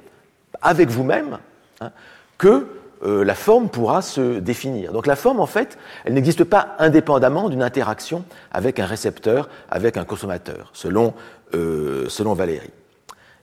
avec 0.60 0.88
vous-même 0.88 1.38
hein, 1.80 1.90
que 2.38 2.66
euh, 3.04 3.24
la 3.24 3.34
forme 3.34 3.68
pourra 3.68 4.02
se 4.02 4.38
définir. 4.38 4.92
Donc 4.92 5.06
la 5.06 5.16
forme, 5.16 5.40
en 5.40 5.46
fait, 5.46 5.78
elle 6.04 6.14
n'existe 6.14 6.44
pas 6.44 6.76
indépendamment 6.78 7.48
d'une 7.48 7.62
interaction 7.62 8.24
avec 8.52 8.78
un 8.78 8.86
récepteur, 8.86 9.48
avec 9.70 9.96
un 9.96 10.04
consommateur, 10.04 10.70
selon, 10.72 11.12
euh, 11.54 12.08
selon 12.08 12.32
Valérie. 12.32 12.70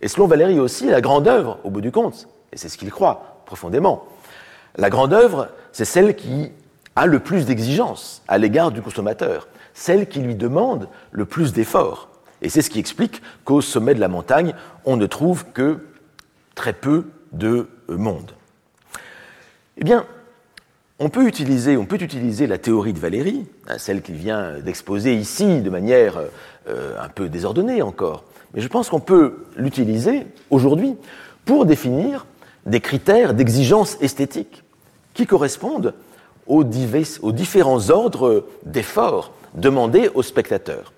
Et 0.01 0.07
selon 0.07 0.27
Valéry 0.27 0.59
aussi, 0.59 0.87
la 0.87 1.01
grande 1.01 1.27
œuvre, 1.27 1.59
au 1.63 1.69
bout 1.69 1.81
du 1.81 1.91
compte, 1.91 2.27
et 2.51 2.57
c'est 2.57 2.67
ce 2.67 2.77
qu'il 2.77 2.91
croit 2.91 3.43
profondément, 3.45 4.05
la 4.77 4.89
grande 4.89 5.13
œuvre, 5.13 5.49
c'est 5.71 5.85
celle 5.85 6.15
qui 6.15 6.51
a 6.95 7.05
le 7.05 7.19
plus 7.19 7.45
d'exigences 7.45 8.21
à 8.27 8.37
l'égard 8.37 8.71
du 8.71 8.81
consommateur, 8.81 9.47
celle 9.73 10.07
qui 10.07 10.19
lui 10.19 10.35
demande 10.35 10.87
le 11.11 11.25
plus 11.25 11.53
d'efforts. 11.53 12.09
Et 12.41 12.49
c'est 12.49 12.61
ce 12.61 12.69
qui 12.69 12.79
explique 12.79 13.21
qu'au 13.45 13.61
sommet 13.61 13.95
de 13.95 13.99
la 13.99 14.07
montagne, 14.07 14.53
on 14.85 14.97
ne 14.97 15.05
trouve 15.05 15.45
que 15.53 15.79
très 16.55 16.73
peu 16.73 17.05
de 17.31 17.67
monde. 17.87 18.31
Eh 19.77 19.83
bien, 19.83 20.05
on 20.99 21.09
peut 21.09 21.25
utiliser, 21.25 21.77
on 21.77 21.85
peut 21.85 22.01
utiliser 22.01 22.47
la 22.47 22.57
théorie 22.57 22.93
de 22.93 22.99
Valérie, 22.99 23.45
hein, 23.67 23.77
celle 23.77 24.01
qu'il 24.01 24.15
vient 24.15 24.59
d'exposer 24.59 25.15
ici 25.15 25.61
de 25.61 25.69
manière 25.69 26.21
euh, 26.67 26.95
un 26.99 27.09
peu 27.09 27.29
désordonnée 27.29 27.81
encore, 27.81 28.23
mais 28.53 28.61
je 28.61 28.67
pense 28.67 28.89
qu'on 28.89 28.99
peut 28.99 29.45
l'utiliser 29.55 30.27
aujourd'hui 30.49 30.95
pour 31.45 31.65
définir 31.65 32.25
des 32.65 32.79
critères 32.79 33.33
d'exigence 33.33 33.97
esthétique 34.01 34.62
qui 35.13 35.25
correspondent 35.25 35.93
aux, 36.47 36.63
différents 36.63 37.89
ordres 37.89 38.45
d'efforts 38.65 39.31
demandés 39.53 40.09
aux 40.13 40.23
spectateurs. 40.23 40.91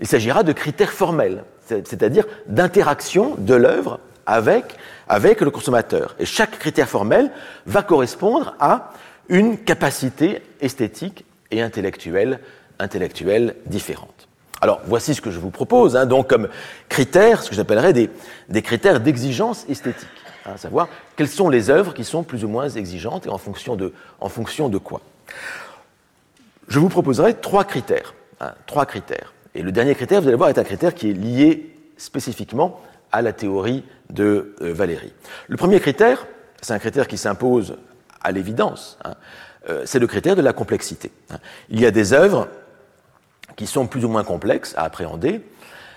Il 0.00 0.06
s'agira 0.06 0.42
de 0.42 0.52
critères 0.52 0.92
formels, 0.92 1.44
c'est-à-dire 1.66 2.26
d'interaction 2.46 3.34
de 3.38 3.54
l'œuvre 3.54 4.00
avec, 4.26 4.76
avec 5.08 5.40
le 5.40 5.50
consommateur. 5.50 6.14
Et 6.18 6.26
chaque 6.26 6.58
critère 6.58 6.88
formel 6.88 7.30
va 7.66 7.82
correspondre 7.82 8.54
à 8.60 8.92
une 9.28 9.58
capacité 9.58 10.42
esthétique 10.60 11.24
et 11.50 11.62
intellectuelle, 11.62 12.40
intellectuelle 12.78 13.56
différente. 13.66 14.28
Alors, 14.60 14.80
voici 14.86 15.14
ce 15.14 15.20
que 15.20 15.30
je 15.30 15.38
vous 15.38 15.50
propose, 15.50 15.96
hein, 15.96 16.06
donc 16.06 16.28
comme 16.28 16.48
critères, 16.88 17.42
ce 17.42 17.50
que 17.50 17.56
j'appellerais 17.56 17.92
des, 17.92 18.08
des, 18.48 18.62
critères 18.62 19.00
d'exigence 19.00 19.66
esthétique, 19.68 20.08
à 20.44 20.56
savoir 20.56 20.88
quelles 21.16 21.28
sont 21.28 21.48
les 21.48 21.70
œuvres 21.70 21.94
qui 21.94 22.04
sont 22.04 22.22
plus 22.22 22.44
ou 22.44 22.48
moins 22.48 22.68
exigeantes 22.68 23.26
et 23.26 23.30
en 23.30 23.38
fonction 23.38 23.76
de, 23.76 23.92
en 24.20 24.28
fonction 24.28 24.68
de 24.68 24.78
quoi. 24.78 25.00
Je 26.68 26.78
vous 26.78 26.88
proposerai 26.88 27.34
trois 27.34 27.64
critères, 27.64 28.14
hein, 28.40 28.52
trois 28.66 28.86
critères. 28.86 29.32
Et 29.54 29.62
le 29.62 29.72
dernier 29.72 29.94
critère, 29.94 30.20
vous 30.20 30.28
allez 30.28 30.36
voir, 30.36 30.48
est 30.48 30.58
un 30.58 30.64
critère 30.64 30.94
qui 30.94 31.10
est 31.10 31.14
lié 31.14 31.70
spécifiquement 31.96 32.80
à 33.12 33.22
la 33.22 33.32
théorie 33.32 33.84
de 34.10 34.54
euh, 34.60 34.72
Valérie. 34.72 35.12
Le 35.48 35.56
premier 35.56 35.80
critère, 35.80 36.26
c'est 36.60 36.72
un 36.72 36.78
critère 36.78 37.06
qui 37.06 37.18
s'impose 37.18 37.76
à 38.22 38.32
l'évidence, 38.32 38.98
hein, 39.04 39.14
euh, 39.68 39.82
c'est 39.86 39.98
le 39.98 40.06
critère 40.06 40.36
de 40.36 40.42
la 40.42 40.52
complexité. 40.52 41.10
Hein. 41.30 41.38
Il 41.68 41.80
y 41.80 41.86
a 41.86 41.90
des 41.90 42.12
œuvres 42.12 42.48
qui 43.56 43.66
sont 43.66 43.86
plus 43.86 44.04
ou 44.04 44.08
moins 44.08 44.24
complexes 44.24 44.74
à 44.76 44.82
appréhender. 44.82 45.42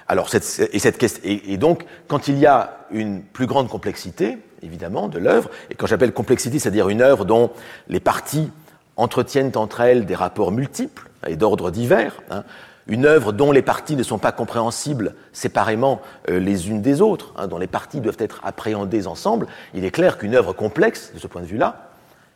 Alors, 0.08 0.30
et, 0.34 0.80
cette, 0.80 1.26
et, 1.26 1.54
et, 1.54 1.58
donc, 1.58 1.86
quand 2.08 2.28
il 2.28 2.38
y 2.38 2.46
a 2.46 2.77
une 2.92 3.22
plus 3.22 3.48
grande 3.48 3.70
complexité, 3.70 4.38
évidemment, 4.62 5.08
de 5.08 5.20
l'œuvre, 5.20 5.50
et 5.70 5.76
quand 5.76 5.88
j'appelle 5.88 6.14
complexité, 6.14 6.60
c'est-à-dire 6.60 6.90
une 6.90 7.02
œuvre 7.02 7.26
dont 7.26 7.52
les 7.88 8.00
parties 8.00 8.50
entretiennent 8.96 9.52
entre 9.56 9.82
elles 9.82 10.06
des 10.06 10.16
rapports 10.16 10.52
multiples 10.52 11.10
et 11.28 11.36
d'ordre 11.36 11.72
divers, 11.72 12.22
hein, 12.32 12.44
une 12.88 13.06
œuvre 13.06 13.32
dont 13.32 13.52
les 13.52 13.62
parties 13.62 13.96
ne 13.96 14.04
sont 14.04 14.18
pas 14.18 14.32
compréhensibles 14.32 15.14
séparément 15.34 16.02
euh, 16.30 16.40
les 16.40 16.70
unes 16.70 16.82
des 16.82 17.02
autres, 17.02 17.34
hein, 17.38 17.48
dont 17.48 17.58
les 17.58 17.68
parties 17.68 18.00
doivent 18.00 18.18
être 18.20 18.40
appréhendées 18.44 19.08
ensemble, 19.08 19.48
il 19.74 19.86
est 19.86 19.92
clair 19.92 20.18
qu'une 20.18 20.36
œuvre 20.36 20.54
complexe, 20.54 21.12
de 21.14 21.20
ce 21.20 21.28
point 21.28 21.42
de 21.42 21.48
vue-là, 21.48 21.90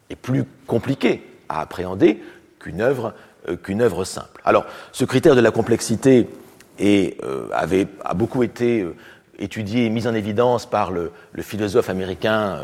est 0.09 0.15
plus 0.15 0.43
compliquée 0.67 1.23
à 1.47 1.61
appréhender 1.61 2.21
qu'une 2.59 2.81
œuvre, 2.81 3.13
euh, 3.49 4.05
simple. 4.05 4.41
Alors, 4.45 4.65
ce 4.91 5.05
critère 5.05 5.35
de 5.35 5.41
la 5.41 5.51
complexité 5.51 6.29
euh, 6.81 7.47
avait, 7.53 7.87
a 8.03 8.13
beaucoup 8.13 8.43
été 8.43 8.85
étudié 9.41 9.85
et 9.85 9.89
mis 9.89 10.07
en 10.07 10.13
évidence 10.13 10.65
par 10.65 10.91
le, 10.91 11.11
philosophe 11.39 11.89
américain 11.89 12.57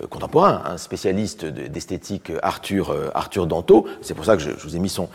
euh, 0.00 0.06
contemporain, 0.08 0.62
un 0.64 0.78
spécialiste 0.78 1.44
d'esthétique 1.44 2.32
Arthur, 2.42 2.90
euh, 2.90 3.10
Arthur 3.14 3.46
Danto. 3.46 3.86
C'est 4.00 4.14
pour 4.14 4.24
ça 4.24 4.36
que 4.36 4.42
je, 4.42 4.50
vous 4.50 4.76
ai 4.76 4.78
mis 4.78 4.88
son, 4.88 5.08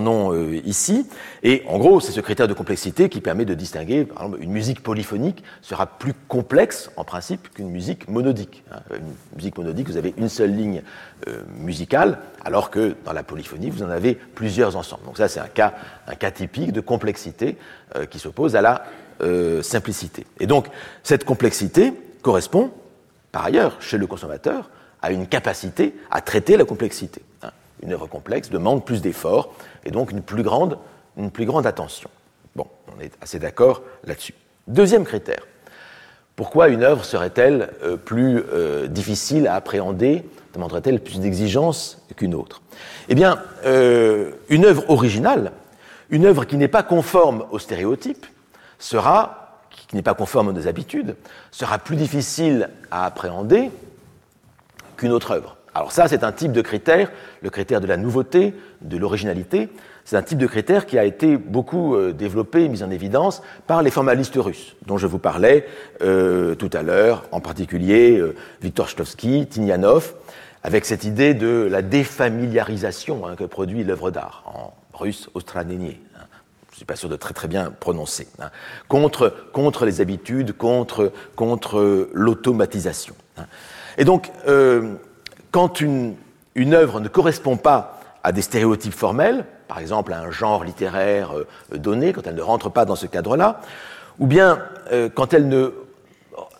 nom 0.00 0.32
euh, 0.32 0.60
ici. 0.64 1.06
Et 1.42 1.62
en 1.68 1.78
gros, 1.78 2.00
c'est 2.00 2.12
ce 2.12 2.20
critère 2.20 2.48
de 2.48 2.54
complexité 2.54 3.08
qui 3.08 3.20
permet 3.20 3.44
de 3.44 3.54
distinguer, 3.54 4.04
par 4.04 4.24
exemple, 4.24 4.42
une 4.42 4.50
musique 4.50 4.82
polyphonique 4.82 5.42
sera 5.62 5.86
plus 5.86 6.14
complexe 6.28 6.90
en 6.96 7.04
principe 7.04 7.48
qu'une 7.54 7.70
musique 7.70 8.08
monodique. 8.08 8.64
Hein. 8.72 8.80
Une 8.90 9.36
musique 9.36 9.56
monodique, 9.56 9.88
vous 9.88 9.96
avez 9.96 10.14
une 10.16 10.28
seule 10.28 10.54
ligne 10.54 10.82
euh, 11.28 11.42
musicale, 11.58 12.18
alors 12.44 12.70
que 12.70 12.96
dans 13.04 13.12
la 13.12 13.22
polyphonie, 13.22 13.70
vous 13.70 13.82
en 13.82 13.88
avez 13.88 14.14
plusieurs 14.14 14.76
ensembles. 14.76 15.04
Donc 15.06 15.16
ça, 15.16 15.28
c'est 15.28 15.40
un 15.40 15.46
cas, 15.46 15.72
typique 16.32 16.72
de 16.72 16.80
complexité 16.80 17.56
euh, 17.96 18.04
qui 18.04 18.18
s'oppose 18.18 18.56
à 18.56 18.60
la 18.60 18.84
euh, 19.22 19.62
simplicité. 19.62 20.26
Et 20.40 20.46
donc, 20.46 20.66
cette 21.02 21.24
complexité 21.24 21.92
correspond 22.22 22.70
par 23.34 23.46
ailleurs, 23.46 23.82
chez 23.82 23.98
le 23.98 24.06
consommateur, 24.06 24.70
a 25.02 25.10
une 25.10 25.26
capacité 25.26 25.96
à 26.12 26.20
traiter 26.20 26.56
la 26.56 26.64
complexité. 26.64 27.20
Hein. 27.42 27.50
Une 27.82 27.92
œuvre 27.92 28.06
complexe 28.06 28.48
demande 28.48 28.84
plus 28.84 29.02
d'efforts 29.02 29.52
et 29.84 29.90
donc 29.90 30.12
une 30.12 30.22
plus 30.22 30.44
grande, 30.44 30.78
une 31.16 31.32
plus 31.32 31.44
grande 31.44 31.66
attention. 31.66 32.08
Bon, 32.54 32.68
on 32.96 33.00
est 33.00 33.10
assez 33.20 33.40
d'accord 33.40 33.82
là-dessus. 34.04 34.34
Deuxième 34.68 35.04
critère. 35.04 35.48
Pourquoi 36.36 36.68
une 36.68 36.84
œuvre 36.84 37.04
serait-elle 37.04 37.72
euh, 37.82 37.96
plus 37.96 38.40
euh, 38.52 38.86
difficile 38.86 39.48
à 39.48 39.56
appréhender, 39.56 40.22
demanderait-elle 40.54 41.00
plus 41.00 41.18
d'exigence 41.18 42.06
qu'une 42.14 42.36
autre? 42.36 42.62
Eh 43.08 43.16
bien, 43.16 43.42
une 43.64 44.64
œuvre 44.64 44.88
originale, 44.88 45.50
une 46.08 46.24
œuvre 46.24 46.44
qui 46.44 46.56
n'est 46.56 46.68
pas 46.68 46.84
conforme 46.84 47.46
aux 47.50 47.58
stéréotypes, 47.58 48.26
sera 48.78 49.44
qui 49.88 49.96
n'est 49.96 50.02
pas 50.02 50.14
conforme 50.14 50.48
aux 50.48 50.68
habitudes, 50.68 51.16
sera 51.50 51.78
plus 51.78 51.96
difficile 51.96 52.70
à 52.90 53.06
appréhender 53.06 53.70
qu'une 54.96 55.12
autre 55.12 55.32
œuvre. 55.32 55.56
Alors 55.74 55.92
ça, 55.92 56.06
c'est 56.06 56.22
un 56.22 56.32
type 56.32 56.52
de 56.52 56.62
critère, 56.62 57.10
le 57.42 57.50
critère 57.50 57.80
de 57.80 57.86
la 57.86 57.96
nouveauté, 57.96 58.54
de 58.80 58.96
l'originalité. 58.96 59.68
C'est 60.04 60.16
un 60.16 60.22
type 60.22 60.38
de 60.38 60.46
critère 60.46 60.86
qui 60.86 60.98
a 60.98 61.04
été 61.04 61.36
beaucoup 61.36 61.96
euh, 61.96 62.12
développé, 62.12 62.68
mis 62.68 62.82
en 62.82 62.90
évidence 62.90 63.42
par 63.66 63.82
les 63.82 63.90
formalistes 63.90 64.36
russes, 64.36 64.76
dont 64.86 64.98
je 64.98 65.06
vous 65.06 65.18
parlais 65.18 65.66
euh, 66.02 66.54
tout 66.54 66.70
à 66.72 66.82
l'heure, 66.82 67.24
en 67.32 67.40
particulier 67.40 68.18
euh, 68.18 68.36
Viktor 68.62 68.88
Shklovsky, 68.88 69.46
Tinyanov, 69.46 70.14
avec 70.62 70.84
cette 70.84 71.04
idée 71.04 71.34
de 71.34 71.66
la 71.70 71.82
défamiliarisation 71.82 73.26
hein, 73.26 73.34
que 73.34 73.44
produit 73.44 73.82
l'œuvre 73.82 74.10
d'art, 74.10 74.44
en 74.46 74.74
russe, 74.96 75.28
ostranenie 75.34 75.98
je 76.74 76.78
ne 76.78 76.80
suis 76.80 76.86
pas 76.86 76.96
sûr 76.96 77.08
de 77.08 77.14
très 77.14 77.34
très 77.34 77.46
bien 77.46 77.70
prononcer, 77.70 78.26
hein, 78.40 78.50
contre, 78.88 79.32
contre 79.52 79.86
les 79.86 80.00
habitudes, 80.00 80.56
contre, 80.56 81.12
contre 81.36 82.08
l'automatisation. 82.12 83.14
Hein. 83.36 83.44
Et 83.96 84.04
donc, 84.04 84.32
euh, 84.48 84.94
quand 85.52 85.80
une, 85.80 86.16
une 86.56 86.74
œuvre 86.74 86.98
ne 86.98 87.06
correspond 87.06 87.56
pas 87.56 88.00
à 88.24 88.32
des 88.32 88.42
stéréotypes 88.42 88.92
formels, 88.92 89.44
par 89.68 89.78
exemple 89.78 90.12
à 90.12 90.18
un 90.18 90.32
genre 90.32 90.64
littéraire 90.64 91.38
euh, 91.38 91.46
donné, 91.78 92.12
quand 92.12 92.26
elle 92.26 92.34
ne 92.34 92.42
rentre 92.42 92.70
pas 92.70 92.84
dans 92.84 92.96
ce 92.96 93.06
cadre-là, 93.06 93.60
ou 94.18 94.26
bien 94.26 94.58
euh, 94.90 95.08
quand 95.08 95.32
elle 95.32 95.46
ne 95.46 95.72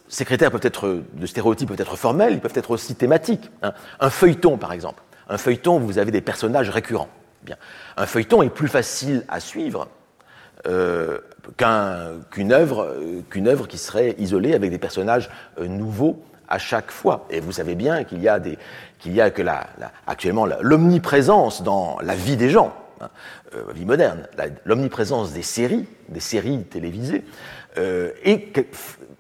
ces 0.07 0.25
critères 0.25 0.53
peuvent 0.53 0.61
être 0.63 1.03
de 1.13 1.27
stéréotypes 1.27 1.71
peuvent 1.71 1.81
être 1.81 1.97
formels, 1.97 2.35
ils 2.35 2.41
peuvent 2.41 2.53
être 2.55 2.71
aussi 2.71 2.95
thématiques. 2.95 3.51
Hein. 3.63 3.73
Un 3.99 4.11
feuilleton, 4.11 4.59
par 4.59 4.73
exemple. 4.73 5.03
Un 5.29 5.39
feuilleton, 5.39 5.81
vous 5.81 5.99
avez 5.99 6.13
des 6.13 6.21
personnages 6.21 6.71
récurrents. 6.71 7.09
Bien. 7.43 7.57
Un 7.97 8.07
feuilleton 8.07 8.43
est 8.43 8.49
plus 8.49 8.69
facile 8.69 9.25
à 9.27 9.41
suivre 9.41 9.89
euh, 10.67 11.19
qu'une 12.31 12.53
œuvre, 12.53 12.97
qu'une 13.31 13.49
œuvre 13.49 13.67
qui 13.69 13.79
serait 13.79 14.15
isolée 14.19 14.55
avec 14.55 14.71
des 14.71 14.79
personnages 14.79 15.31
euh, 15.59 15.67
nouveaux 15.67 16.23
à 16.49 16.59
chaque 16.59 16.91
fois. 16.91 17.27
Et 17.31 17.41
vous 17.41 17.53
savez 17.53 17.75
bien 17.75 18.05
qu'il 18.05 18.23
y 18.23 18.29
a 18.29 18.39
des, 18.39 18.59
qu'il 18.99 19.15
y 19.15 19.21
a 19.21 19.31
que 19.31 19.43
la, 19.43 19.67
la 19.79 19.93
actuellement 20.07 20.47
l'omniprésence 20.61 21.63
dans 21.63 21.99
la 22.03 22.15
vie 22.15 22.37
des 22.37 22.51
gens, 22.51 22.75
hein, 23.01 23.09
euh, 23.55 23.73
vie 23.75 23.85
moderne, 23.85 24.27
l'omniprésence 24.65 25.33
des 25.33 25.43
séries, 25.43 25.87
des 26.09 26.21
séries 26.21 26.65
télévisées, 26.65 27.25
euh, 27.79 28.11
et 28.25 28.53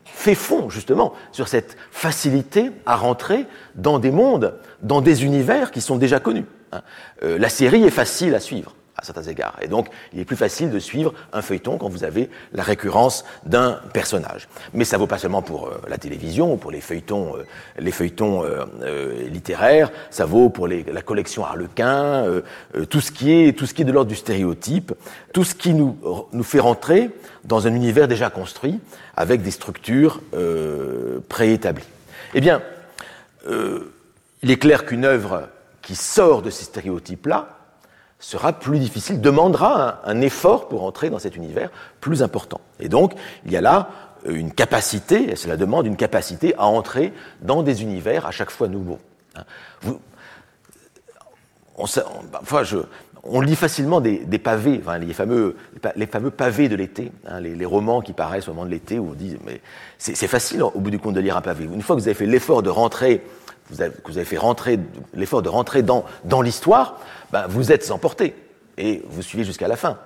fait 0.04 0.34
fond 0.34 0.70
justement 0.70 1.12
sur 1.32 1.48
cette 1.48 1.76
facilité 1.90 2.70
à 2.86 2.96
rentrer 2.96 3.46
dans 3.74 3.98
des 3.98 4.10
mondes, 4.10 4.54
dans 4.82 5.00
des 5.00 5.24
univers 5.24 5.70
qui 5.70 5.80
sont 5.80 5.96
déjà 5.96 6.20
connus. 6.20 6.46
Hein. 6.72 6.82
Euh, 7.22 7.38
la 7.38 7.48
série 7.48 7.84
est 7.84 7.90
facile 7.90 8.34
à 8.34 8.40
suivre 8.40 8.74
à 9.04 9.12
certains 9.12 9.30
égards. 9.30 9.56
Et 9.60 9.68
donc, 9.68 9.88
il 10.12 10.20
est 10.20 10.24
plus 10.24 10.36
facile 10.36 10.70
de 10.70 10.78
suivre 10.78 11.12
un 11.32 11.42
feuilleton 11.42 11.78
quand 11.78 11.88
vous 11.88 12.04
avez 12.04 12.30
la 12.52 12.62
récurrence 12.62 13.24
d'un 13.44 13.80
personnage. 13.92 14.48
Mais 14.72 14.84
ça 14.84 14.98
vaut 14.98 15.06
pas 15.06 15.18
seulement 15.18 15.42
pour 15.42 15.68
euh, 15.68 15.80
la 15.88 15.98
télévision 15.98 16.54
ou 16.54 16.56
pour 16.56 16.70
les 16.70 16.80
feuilletons, 16.80 17.36
euh, 17.36 17.44
les 17.78 17.92
feuilletons 17.92 18.44
euh, 18.44 19.28
littéraires. 19.28 19.90
Ça 20.10 20.24
vaut 20.24 20.48
pour 20.48 20.68
la 20.68 21.02
collection 21.02 21.44
Harlequin, 21.44 22.24
tout 22.88 23.00
ce 23.00 23.10
qui 23.12 23.32
est 23.32 23.56
tout 23.56 23.66
ce 23.66 23.74
qui 23.74 23.82
est 23.82 23.84
de 23.84 23.92
l'ordre 23.92 24.08
du 24.08 24.16
stéréotype, 24.16 24.92
tout 25.32 25.44
ce 25.44 25.54
qui 25.54 25.74
nous 25.74 25.96
nous 26.32 26.42
fait 26.42 26.60
rentrer 26.60 27.10
dans 27.44 27.66
un 27.66 27.74
univers 27.74 28.08
déjà 28.08 28.30
construit 28.30 28.80
avec 29.16 29.42
des 29.42 29.50
structures 29.50 30.20
préétablies. 31.28 31.84
Eh 32.34 32.40
bien, 32.40 32.62
il 33.48 34.50
est 34.50 34.56
clair 34.56 34.86
qu'une 34.86 35.04
œuvre 35.04 35.48
qui 35.82 35.94
sort 35.94 36.42
de 36.42 36.50
ces 36.50 36.64
stéréotypes-là 36.64 37.48
sera 38.24 38.54
plus 38.54 38.78
difficile, 38.78 39.20
demandera 39.20 40.00
un, 40.06 40.22
effort 40.22 40.68
pour 40.68 40.84
entrer 40.84 41.10
dans 41.10 41.18
cet 41.18 41.36
univers 41.36 41.70
plus 42.00 42.22
important. 42.22 42.62
Et 42.80 42.88
donc, 42.88 43.12
il 43.44 43.52
y 43.52 43.56
a 43.56 43.60
là 43.60 43.90
une 44.24 44.50
capacité, 44.50 45.36
cela 45.36 45.58
demande 45.58 45.86
une 45.86 45.98
capacité 45.98 46.54
à 46.56 46.64
entrer 46.64 47.12
dans 47.42 47.62
des 47.62 47.82
univers 47.82 48.24
à 48.24 48.30
chaque 48.30 48.50
fois 48.50 48.66
nouveaux. 48.66 48.98
Hein. 49.36 49.44
Vous, 49.82 50.00
on, 51.76 51.84
je, 51.84 52.78
on 53.26 53.40
lit 53.40 53.56
facilement 53.56 54.00
des, 54.00 54.18
pavés, 54.38 54.80
les, 55.00 55.14
fameux, 55.14 55.56
les 55.96 56.06
fameux 56.06 56.30
pavés 56.30 56.68
de 56.68 56.76
l'été, 56.76 57.10
hein, 57.26 57.40
les, 57.40 57.64
romans 57.64 58.00
qui 58.00 58.12
paraissent 58.12 58.48
au 58.48 58.52
moment 58.52 58.66
de 58.66 58.70
l'été 58.70 58.98
où 58.98 59.10
on 59.10 59.14
dit 59.14 59.36
mais 59.46 59.60
c'est 59.98 60.26
facile 60.26 60.62
au 60.62 60.78
bout 60.80 60.90
du 60.90 60.98
compte 60.98 61.14
de 61.14 61.20
lire 61.20 61.36
un 61.36 61.40
pavé. 61.40 61.64
Une 61.64 61.82
fois 61.82 61.96
que 61.96 62.00
vous 62.00 62.08
avez 62.08 62.14
fait 62.14 62.26
l'effort 62.26 62.62
de 62.62 62.70
rentrer, 62.70 63.22
vous 63.70 63.80
avez, 63.80 63.94
que 63.94 64.10
vous 64.10 64.18
avez 64.18 64.26
fait 64.26 64.36
rentrer 64.36 64.78
l'effort 65.14 65.42
de 65.42 65.48
rentrer 65.48 65.82
dans, 65.82 66.04
dans 66.24 66.42
l'histoire, 66.42 67.00
ben, 67.32 67.46
vous 67.48 67.72
êtes 67.72 67.90
emporté 67.90 68.34
et 68.76 69.02
vous 69.08 69.22
suivez 69.22 69.44
jusqu'à 69.44 69.68
la 69.68 69.76
fin. 69.76 69.98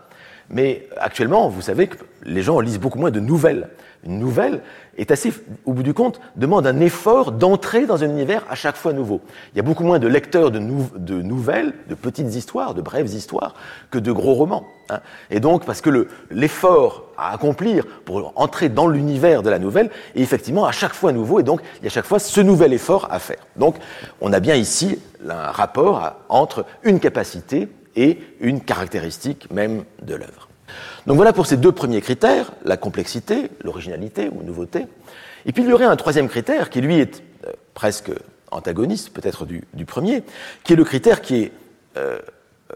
Mais 0.51 0.89
actuellement, 0.97 1.49
vous 1.49 1.63
savez 1.63 1.89
que 1.89 1.99
les 2.25 2.43
gens 2.43 2.61
lisent 2.61 2.81
beaucoup 2.81 2.99
moins 2.99 3.11
de 3.11 3.21
nouvelles. 3.21 3.69
Une 4.05 4.19
nouvelle 4.19 4.63
est 4.97 5.11
assez, 5.11 5.33
au 5.65 5.73
bout 5.73 5.83
du 5.83 5.93
compte, 5.93 6.21
demande 6.37 6.67
un 6.67 6.81
effort 6.81 7.33
d'entrer 7.33 7.85
dans 7.85 8.05
un 8.05 8.09
univers 8.09 8.45
à 8.49 8.55
chaque 8.55 8.77
fois 8.77 8.93
nouveau. 8.93 9.21
Il 9.53 9.57
y 9.57 9.61
a 9.61 9.63
beaucoup 9.63 9.83
moins 9.83 9.99
de 9.99 10.07
lecteurs 10.07 10.51
de, 10.51 10.61
nouvelles, 10.61 11.73
de 11.89 11.95
petites 11.95 12.35
histoires, 12.35 12.75
de 12.75 12.81
brèves 12.81 13.13
histoires, 13.13 13.55
que 13.91 13.99
de 13.99 14.13
gros 14.13 14.35
romans. 14.35 14.67
Hein. 14.89 15.01
Et 15.31 15.41
donc, 15.41 15.65
parce 15.65 15.81
que 15.81 16.09
l'effort 16.31 17.07
à 17.19 17.33
accomplir 17.33 17.85
pour 18.05 18.33
entrer 18.37 18.69
dans 18.69 18.87
l'univers 18.87 19.43
de 19.43 19.51
la 19.51 19.59
nouvelle 19.59 19.91
est 20.15 20.21
effectivement 20.21 20.65
à 20.65 20.73
chaque 20.73 20.95
fois 20.95 21.13
nouveau, 21.13 21.41
et 21.41 21.43
donc 21.43 21.61
il 21.79 21.83
y 21.83 21.87
a 21.87 21.89
à 21.89 21.91
chaque 21.91 22.07
fois 22.07 22.21
ce 22.21 22.41
nouvel 22.41 22.73
effort 22.73 23.09
à 23.11 23.19
faire. 23.19 23.45
Donc, 23.57 23.77
on 24.21 24.33
a 24.33 24.39
bien 24.39 24.55
ici 24.55 25.01
un 25.29 25.51
rapport 25.51 26.13
entre 26.29 26.65
une 26.85 27.01
capacité 27.01 27.69
et 27.97 28.19
une 28.41 28.61
caractéristique 28.61 29.51
même 29.51 29.85
de 30.03 30.15
l'œuvre. 30.15 30.49
Donc 31.07 31.17
voilà 31.17 31.33
pour 31.33 31.47
ces 31.47 31.57
deux 31.57 31.73
premiers 31.73 32.01
critères, 32.01 32.53
la 32.65 32.77
complexité, 32.77 33.51
l'originalité 33.65 34.29
ou 34.31 34.43
nouveauté. 34.43 34.87
Et 35.47 35.53
puis 35.53 35.63
il 35.63 35.69
y 35.69 35.73
aurait 35.73 35.87
un 35.87 35.97
troisième 35.97 36.29
critère 36.29 36.71
qui 36.71 36.81
lui 36.81 36.99
est 36.99 37.23
euh, 37.47 37.53
presque 37.75 38.11
antagoniste 38.51 39.11
peut-être 39.11 39.47
du, 39.47 39.85
premier, 39.87 40.23
qui 40.65 40.73
est 40.73 40.77
le 40.77 40.85
critère 40.85 41.21
qui 41.21 41.37
est 41.37 41.53
euh, 41.97 42.19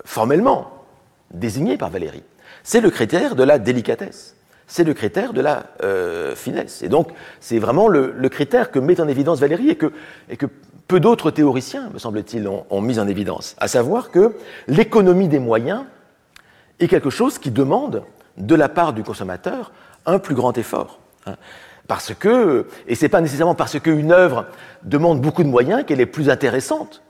formellement 0.04 0.84
désigné 1.32 1.76
par 1.76 1.90
Valérie. 1.90 2.22
C'est 2.62 2.80
le 2.80 2.90
critère 2.90 3.34
de 3.34 3.42
la 3.42 3.58
délicatesse, 3.58 4.36
c'est 4.66 4.84
le 4.84 4.94
critère 4.94 5.32
de 5.32 5.40
la 5.40 5.66
euh, 5.82 6.34
finesse. 6.34 6.82
Et 6.82 6.88
donc 6.88 7.08
c'est 7.40 7.58
vraiment 7.58 7.88
le, 7.88 8.28
critère 8.28 8.70
que 8.70 8.78
met 8.78 9.00
en 9.00 9.08
évidence 9.08 9.40
Valérie 9.40 9.70
et 9.70 9.76
que, 9.76 9.92
et 10.28 10.36
que 10.36 10.46
peu 10.88 11.00
d'autres 11.00 11.30
théoriciens, 11.30 11.90
me 11.92 11.98
semble-t-il, 11.98 12.48
ont, 12.48 12.80
mis 12.80 12.98
en 12.98 13.08
évidence, 13.08 13.56
à 13.58 13.68
savoir 13.68 14.10
que 14.10 14.34
l'économie 14.68 15.28
des 15.28 15.38
moyens 15.38 15.84
est 16.80 16.88
quelque 16.88 17.10
chose 17.10 17.38
qui 17.38 17.50
demande 17.50 18.04
de 18.36 18.54
la 18.54 18.68
part 18.68 18.92
du 18.92 19.02
consommateur 19.02 19.72
un 20.06 20.18
plus 20.18 20.34
grand 20.34 20.56
effort. 20.58 20.98
Hein. 21.26 21.36
Parce 21.88 22.14
que, 22.14 22.66
et 22.86 22.94
c'est 22.94 23.08
pas 23.08 23.20
nécessairement 23.20 23.54
parce 23.54 23.78
qu'une 23.78 24.12
œuvre 24.12 24.46
demande 24.82 25.20
beaucoup 25.20 25.42
de 25.42 25.48
moyens 25.48 25.84
qu'elle 25.84 26.00
est 26.00 26.06
plus 26.06 26.30
intéressante 26.30 27.02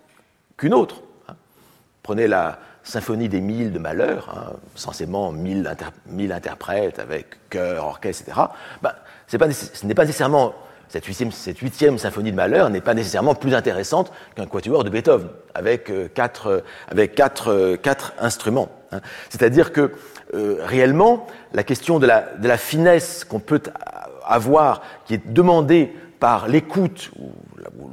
qu'une 0.56 0.74
autre. 0.74 1.02
Hein. 1.28 1.34
Prenez 2.02 2.26
la 2.26 2.58
symphonie 2.84 3.28
des 3.28 3.40
mille 3.40 3.72
de 3.72 3.78
Malheur, 3.78 4.34
hein, 4.34 4.52
censément 4.74 5.30
mille, 5.32 5.68
interprètes 6.32 6.98
avec 6.98 7.48
chœur, 7.48 7.86
orchestre, 7.86 8.24
etc. 8.28 8.46
Ben, 8.82 8.92
ce 9.28 9.86
n'est 9.86 9.94
pas 9.94 10.04
nécessairement 10.04 10.54
cette 10.92 11.06
huitième, 11.58 11.96
symphonie 11.96 12.32
de 12.32 12.36
Malheur 12.36 12.68
n'est 12.68 12.82
pas 12.82 12.92
nécessairement 12.92 13.34
plus 13.34 13.54
intéressante 13.54 14.12
qu'un 14.36 14.44
quatuor 14.44 14.84
de 14.84 14.90
Beethoven, 14.90 15.28
avec, 15.54 15.88
euh, 15.88 16.06
quatre, 16.12 16.48
euh, 16.48 16.60
avec 16.86 17.14
quatre, 17.14 17.48
euh, 17.48 17.76
quatre, 17.76 18.12
instruments. 18.18 18.68
Hein. 18.92 19.00
C'est-à-dire 19.30 19.72
que 19.72 19.92
réellement, 20.34 21.26
la 21.52 21.62
question 21.62 21.98
de 21.98 22.06
la, 22.06 22.26
de 22.38 22.48
la 22.48 22.56
finesse 22.56 23.24
qu'on 23.24 23.38
peut 23.38 23.60
avoir, 24.24 24.80
qui 25.04 25.12
est 25.12 25.32
demandée 25.32 25.94
par 26.20 26.48
l'écoute 26.48 27.10
ou 27.18 27.32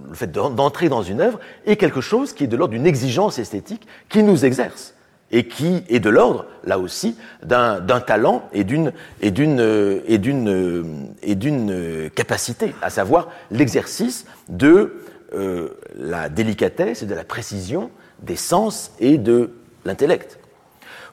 le 0.07 0.15
fait 0.15 0.31
d'entrer 0.31 0.87
dans 0.87 1.03
une 1.03 1.19
œuvre, 1.19 1.39
est 1.65 1.75
quelque 1.75 1.99
chose 1.99 2.31
qui 2.31 2.45
est 2.45 2.47
de 2.47 2.55
l'ordre 2.55 2.73
d'une 2.73 2.87
exigence 2.87 3.39
esthétique 3.39 3.85
qui 4.07 4.23
nous 4.23 4.45
exerce 4.45 4.93
et 5.31 5.47
qui 5.47 5.83
est 5.89 5.99
de 5.99 6.09
l'ordre, 6.09 6.45
là 6.63 6.79
aussi, 6.79 7.15
d'un 7.43 7.79
talent 7.99 8.49
et 8.53 8.63
d'une 8.63 8.93
et 9.21 9.31
d'une 9.31 10.01
et 10.07 10.17
d'une 10.17 11.13
et 11.21 11.35
d'une 11.35 12.09
capacité, 12.15 12.73
à 12.81 12.89
savoir 12.89 13.29
l'exercice 13.51 14.25
de 14.47 14.95
euh, 15.33 15.69
la 15.95 16.27
délicatesse 16.29 17.03
et 17.03 17.05
de 17.05 17.13
la 17.13 17.23
précision 17.23 17.91
des 18.21 18.35
sens 18.35 18.91
et 18.99 19.19
de 19.19 19.51
l'intellect. 19.85 20.39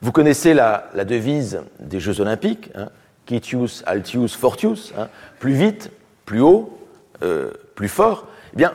Vous 0.01 0.11
connaissez 0.11 0.55
la, 0.55 0.89
la, 0.95 1.05
devise 1.05 1.61
des 1.79 1.99
Jeux 1.99 2.19
Olympiques, 2.19 2.71
hein, 2.75 2.89
Quitius, 3.25 3.83
Altius, 3.85 4.35
Fortius, 4.35 4.93
hein, 4.97 5.09
plus 5.39 5.53
vite, 5.53 5.91
plus 6.25 6.41
haut, 6.41 6.77
euh, 7.23 7.51
plus 7.75 7.89
fort. 7.89 8.27
Eh 8.53 8.57
bien, 8.57 8.73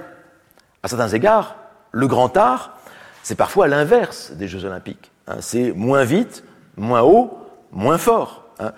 à 0.82 0.88
certains 0.88 1.08
égards, 1.08 1.56
le 1.90 2.06
grand 2.06 2.36
art, 2.36 2.78
c'est 3.22 3.34
parfois 3.34 3.68
l'inverse 3.68 4.32
des 4.32 4.48
Jeux 4.48 4.64
Olympiques. 4.64 5.11
Hein, 5.26 5.36
c'est 5.40 5.72
moins 5.72 6.04
vite, 6.04 6.44
moins 6.76 7.02
haut, 7.02 7.38
moins 7.70 7.98
fort. 7.98 8.46
Hein. 8.58 8.72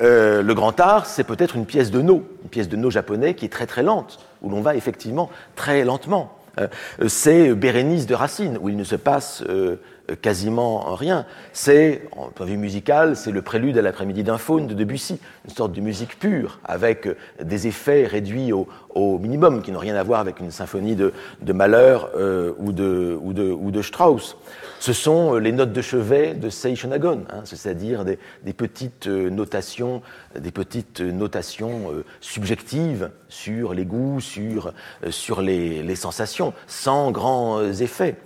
Euh, 0.00 0.42
le 0.42 0.54
grand 0.54 0.78
art, 0.80 1.06
c'est 1.06 1.24
peut-être 1.24 1.56
une 1.56 1.66
pièce 1.66 1.90
de 1.90 2.00
no, 2.00 2.26
une 2.42 2.48
pièce 2.48 2.68
de 2.68 2.76
no 2.76 2.90
japonais 2.90 3.34
qui 3.34 3.44
est 3.44 3.50
très 3.50 3.66
très 3.66 3.82
lente, 3.82 4.18
où 4.40 4.48
l'on 4.48 4.62
va 4.62 4.74
effectivement 4.74 5.30
très 5.56 5.84
lentement. 5.84 6.38
Euh, 6.58 6.68
c'est 7.06 7.54
Bérénice 7.54 8.06
de 8.06 8.14
Racine, 8.14 8.58
où 8.60 8.68
il 8.68 8.76
ne 8.76 8.84
se 8.84 8.96
passe 8.96 9.42
euh, 9.48 9.76
quasiment 10.14 10.94
rien. 10.94 11.26
C'est, 11.52 12.02
en 12.12 12.28
point 12.28 12.46
de 12.46 12.52
vue 12.52 12.56
musical, 12.56 13.16
c'est 13.16 13.30
le 13.30 13.42
prélude 13.42 13.78
à 13.78 13.82
l'après-midi 13.82 14.22
d'un 14.22 14.38
faune 14.38 14.66
de 14.66 14.74
Debussy, 14.74 15.18
une 15.44 15.54
sorte 15.54 15.72
de 15.72 15.80
musique 15.80 16.18
pure, 16.18 16.60
avec 16.64 17.08
des 17.42 17.66
effets 17.66 18.06
réduits 18.06 18.52
au, 18.52 18.66
minimum, 19.18 19.62
qui 19.62 19.72
n'ont 19.72 19.78
rien 19.78 19.94
à 19.94 20.02
voir 20.02 20.20
avec 20.20 20.40
une 20.40 20.50
symphonie 20.50 20.96
de, 20.96 21.12
Malheur 21.52 22.10
ou, 22.58 22.72
de, 22.72 23.18
ou, 23.20 23.32
de, 23.32 23.50
ou 23.50 23.70
de 23.70 23.82
Strauss. 23.82 24.36
Ce 24.78 24.92
sont 24.92 25.34
les 25.34 25.52
notes 25.52 25.72
de 25.72 25.82
chevet 25.82 26.34
de 26.34 26.48
Seishonagon, 26.48 27.24
hein, 27.30 27.42
c'est-à-dire 27.44 28.04
des, 28.04 28.52
petites 28.52 29.06
notations, 29.06 30.02
des 30.38 30.50
petites 30.50 31.00
notations 31.00 31.92
subjectives 32.20 33.10
sur 33.28 33.74
les 33.74 33.84
goûts, 33.84 34.20
sur, 34.20 34.72
sur 35.10 35.42
les, 35.42 35.82
les 35.82 35.96
sensations, 35.96 36.54
sans 36.66 37.10
grands 37.10 37.62
effets. 37.62 38.16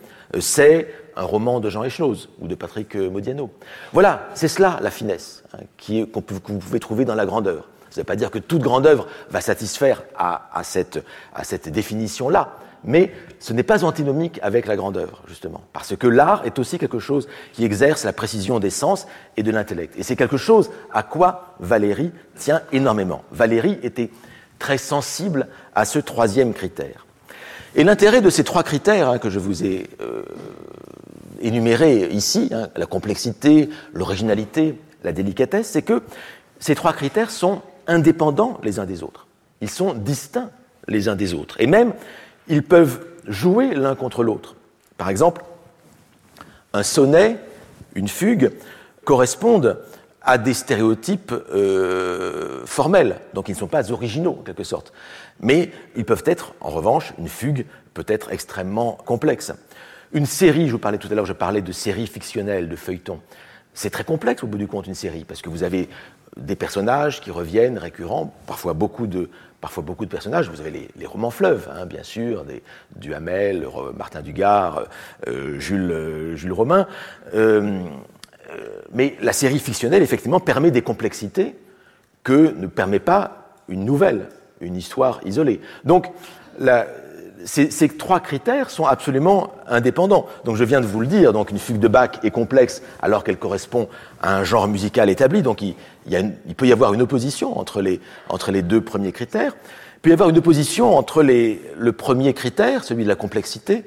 C'est 0.40 0.88
un 1.16 1.24
roman 1.24 1.60
de 1.60 1.70
Jean 1.70 1.84
Echnoz 1.84 2.28
ou 2.40 2.48
de 2.48 2.54
Patrick 2.54 2.96
Modiano. 2.96 3.50
Voilà, 3.92 4.28
c'est 4.34 4.48
cela 4.48 4.78
la 4.82 4.90
finesse 4.90 5.44
hein, 5.52 5.62
qui, 5.76 6.06
que 6.06 6.20
vous 6.32 6.58
pouvez 6.58 6.80
trouver 6.80 7.04
dans 7.04 7.14
la 7.14 7.26
grandeur. 7.26 7.68
Ça 7.94 8.00
ne 8.00 8.02
veut 8.02 8.06
pas 8.06 8.16
dire 8.16 8.32
que 8.32 8.40
toute 8.40 8.60
grande 8.60 8.88
œuvre 8.88 9.06
va 9.30 9.40
satisfaire 9.40 10.02
à, 10.16 10.60
cette, 10.64 10.98
à 11.32 11.44
cette 11.44 11.68
définition-là, 11.68 12.56
mais 12.82 13.12
ce 13.38 13.52
n'est 13.52 13.62
pas 13.62 13.84
antinomique 13.84 14.40
avec 14.42 14.66
la 14.66 14.74
grandeur, 14.74 15.22
justement, 15.28 15.62
parce 15.72 15.94
que 15.94 16.08
l'art 16.08 16.44
est 16.44 16.58
aussi 16.58 16.78
quelque 16.78 16.98
chose 16.98 17.28
qui 17.52 17.64
exerce 17.64 18.04
la 18.04 18.12
précision 18.12 18.58
des 18.58 18.70
sens 18.70 19.06
et 19.36 19.44
de 19.44 19.52
l'intellect. 19.52 19.94
Et 19.96 20.02
c'est 20.02 20.16
quelque 20.16 20.36
chose 20.36 20.72
à 20.92 21.04
quoi 21.04 21.54
Valérie 21.60 22.10
tient 22.36 22.62
énormément. 22.72 23.22
Valérie 23.30 23.78
était 23.84 24.10
très 24.58 24.78
sensible 24.78 25.46
à 25.76 25.84
ce 25.84 26.00
troisième 26.00 26.52
critère. 26.52 27.06
Et 27.74 27.84
l'intérêt 27.84 28.20
de 28.20 28.30
ces 28.30 28.44
trois 28.44 28.62
critères 28.62 29.08
hein, 29.08 29.18
que 29.18 29.30
je 29.30 29.38
vous 29.38 29.64
ai 29.64 29.88
euh, 30.00 30.22
énumérés 31.40 32.08
ici, 32.10 32.50
hein, 32.52 32.68
la 32.76 32.86
complexité, 32.86 33.68
l'originalité, 33.92 34.78
la 35.02 35.12
délicatesse, 35.12 35.68
c'est 35.68 35.82
que 35.82 36.02
ces 36.60 36.74
trois 36.74 36.92
critères 36.92 37.30
sont 37.30 37.62
indépendants 37.86 38.58
les 38.62 38.78
uns 38.78 38.86
des 38.86 39.02
autres. 39.02 39.26
Ils 39.60 39.70
sont 39.70 39.94
distincts 39.94 40.50
les 40.88 41.08
uns 41.08 41.16
des 41.16 41.34
autres. 41.34 41.60
Et 41.60 41.66
même, 41.66 41.92
ils 42.48 42.62
peuvent 42.62 43.04
jouer 43.26 43.74
l'un 43.74 43.94
contre 43.94 44.22
l'autre. 44.22 44.54
Par 44.96 45.08
exemple, 45.08 45.42
un 46.72 46.82
sonnet, 46.82 47.38
une 47.94 48.08
fugue, 48.08 48.52
correspondent 49.04 49.78
à 50.24 50.38
des 50.38 50.54
stéréotypes 50.54 51.32
euh, 51.32 52.64
formels, 52.64 53.20
donc 53.34 53.48
ils 53.48 53.52
ne 53.52 53.58
sont 53.58 53.66
pas 53.66 53.92
originaux 53.92 54.38
en 54.40 54.42
quelque 54.42 54.64
sorte. 54.64 54.92
Mais 55.40 55.70
ils 55.96 56.04
peuvent 56.04 56.22
être, 56.26 56.54
en 56.60 56.70
revanche, 56.70 57.12
une 57.18 57.28
fugue 57.28 57.66
peut 57.92 58.06
être 58.08 58.32
extrêmement 58.32 58.92
complexe. 59.04 59.52
Une 60.12 60.26
série, 60.26 60.66
je 60.66 60.72
vous 60.72 60.78
parlais 60.78 60.98
tout 60.98 61.08
à 61.10 61.14
l'heure, 61.14 61.26
je 61.26 61.32
parlais 61.32 61.60
de 61.60 61.72
séries 61.72 62.06
fictionnelles, 62.06 62.68
de 62.68 62.76
feuilletons. 62.76 63.20
C'est 63.74 63.90
très 63.90 64.04
complexe 64.04 64.42
au 64.42 64.46
bout 64.46 64.58
du 64.58 64.66
compte 64.66 64.86
une 64.86 64.94
série, 64.94 65.24
parce 65.24 65.42
que 65.42 65.48
vous 65.48 65.62
avez 65.62 65.88
des 66.36 66.56
personnages 66.56 67.20
qui 67.20 67.30
reviennent 67.30 67.78
récurrents, 67.78 68.32
parfois 68.46 68.72
beaucoup 68.72 69.06
de, 69.06 69.28
parfois 69.60 69.82
beaucoup 69.82 70.04
de 70.04 70.10
personnages. 70.10 70.48
Vous 70.48 70.60
avez 70.60 70.90
les, 70.96 71.06
romans 71.06 71.30
fleuves, 71.30 71.68
hein, 71.72 71.86
bien 71.86 72.02
sûr, 72.02 72.44
des, 72.44 72.62
Duhamel, 72.96 73.66
Martin 73.96 74.22
Dugard, 74.22 74.84
euh, 75.26 75.58
Jules, 75.58 75.90
euh, 75.90 76.36
Jules 76.36 76.52
Romain. 76.52 76.86
Euh, 78.50 78.80
mais 78.92 79.16
la 79.20 79.32
série 79.32 79.58
fictionnelle, 79.58 80.02
effectivement, 80.02 80.40
permet 80.40 80.70
des 80.70 80.82
complexités 80.82 81.54
que 82.22 82.54
ne 82.56 82.66
permet 82.66 82.98
pas 82.98 83.58
une 83.68 83.84
nouvelle, 83.84 84.28
une 84.60 84.76
histoire 84.76 85.20
isolée. 85.24 85.60
Donc, 85.84 86.10
ces, 87.44 87.88
trois 87.88 88.20
critères 88.20 88.70
sont 88.70 88.86
absolument 88.86 89.52
indépendants. 89.68 90.26
Donc 90.44 90.56
je 90.56 90.64
viens 90.64 90.80
de 90.80 90.86
vous 90.86 91.00
le 91.00 91.06
dire, 91.06 91.32
donc 91.32 91.50
une 91.50 91.58
fugue 91.58 91.78
de 91.78 91.88
Bach 91.88 92.10
est 92.22 92.30
complexe 92.30 92.82
alors 93.02 93.24
qu'elle 93.24 93.36
correspond 93.36 93.88
à 94.22 94.36
un 94.36 94.44
genre 94.44 94.68
musical 94.68 95.10
établi, 95.10 95.42
donc 95.42 95.62
il, 95.62 95.74
peut 96.56 96.66
y 96.66 96.72
avoir 96.72 96.94
une 96.94 97.02
opposition 97.02 97.58
entre 97.58 97.82
les, 97.82 98.00
deux 98.62 98.80
premiers 98.80 99.12
critères. 99.12 99.56
Il 99.96 100.00
peut 100.00 100.10
y 100.10 100.14
avoir 100.14 100.28
une 100.28 100.38
opposition 100.38 100.96
entre 100.96 101.22
le 101.22 101.92
premier 101.92 102.34
critère, 102.34 102.84
celui 102.84 103.04
de 103.04 103.08
la 103.08 103.16
complexité, 103.16 103.84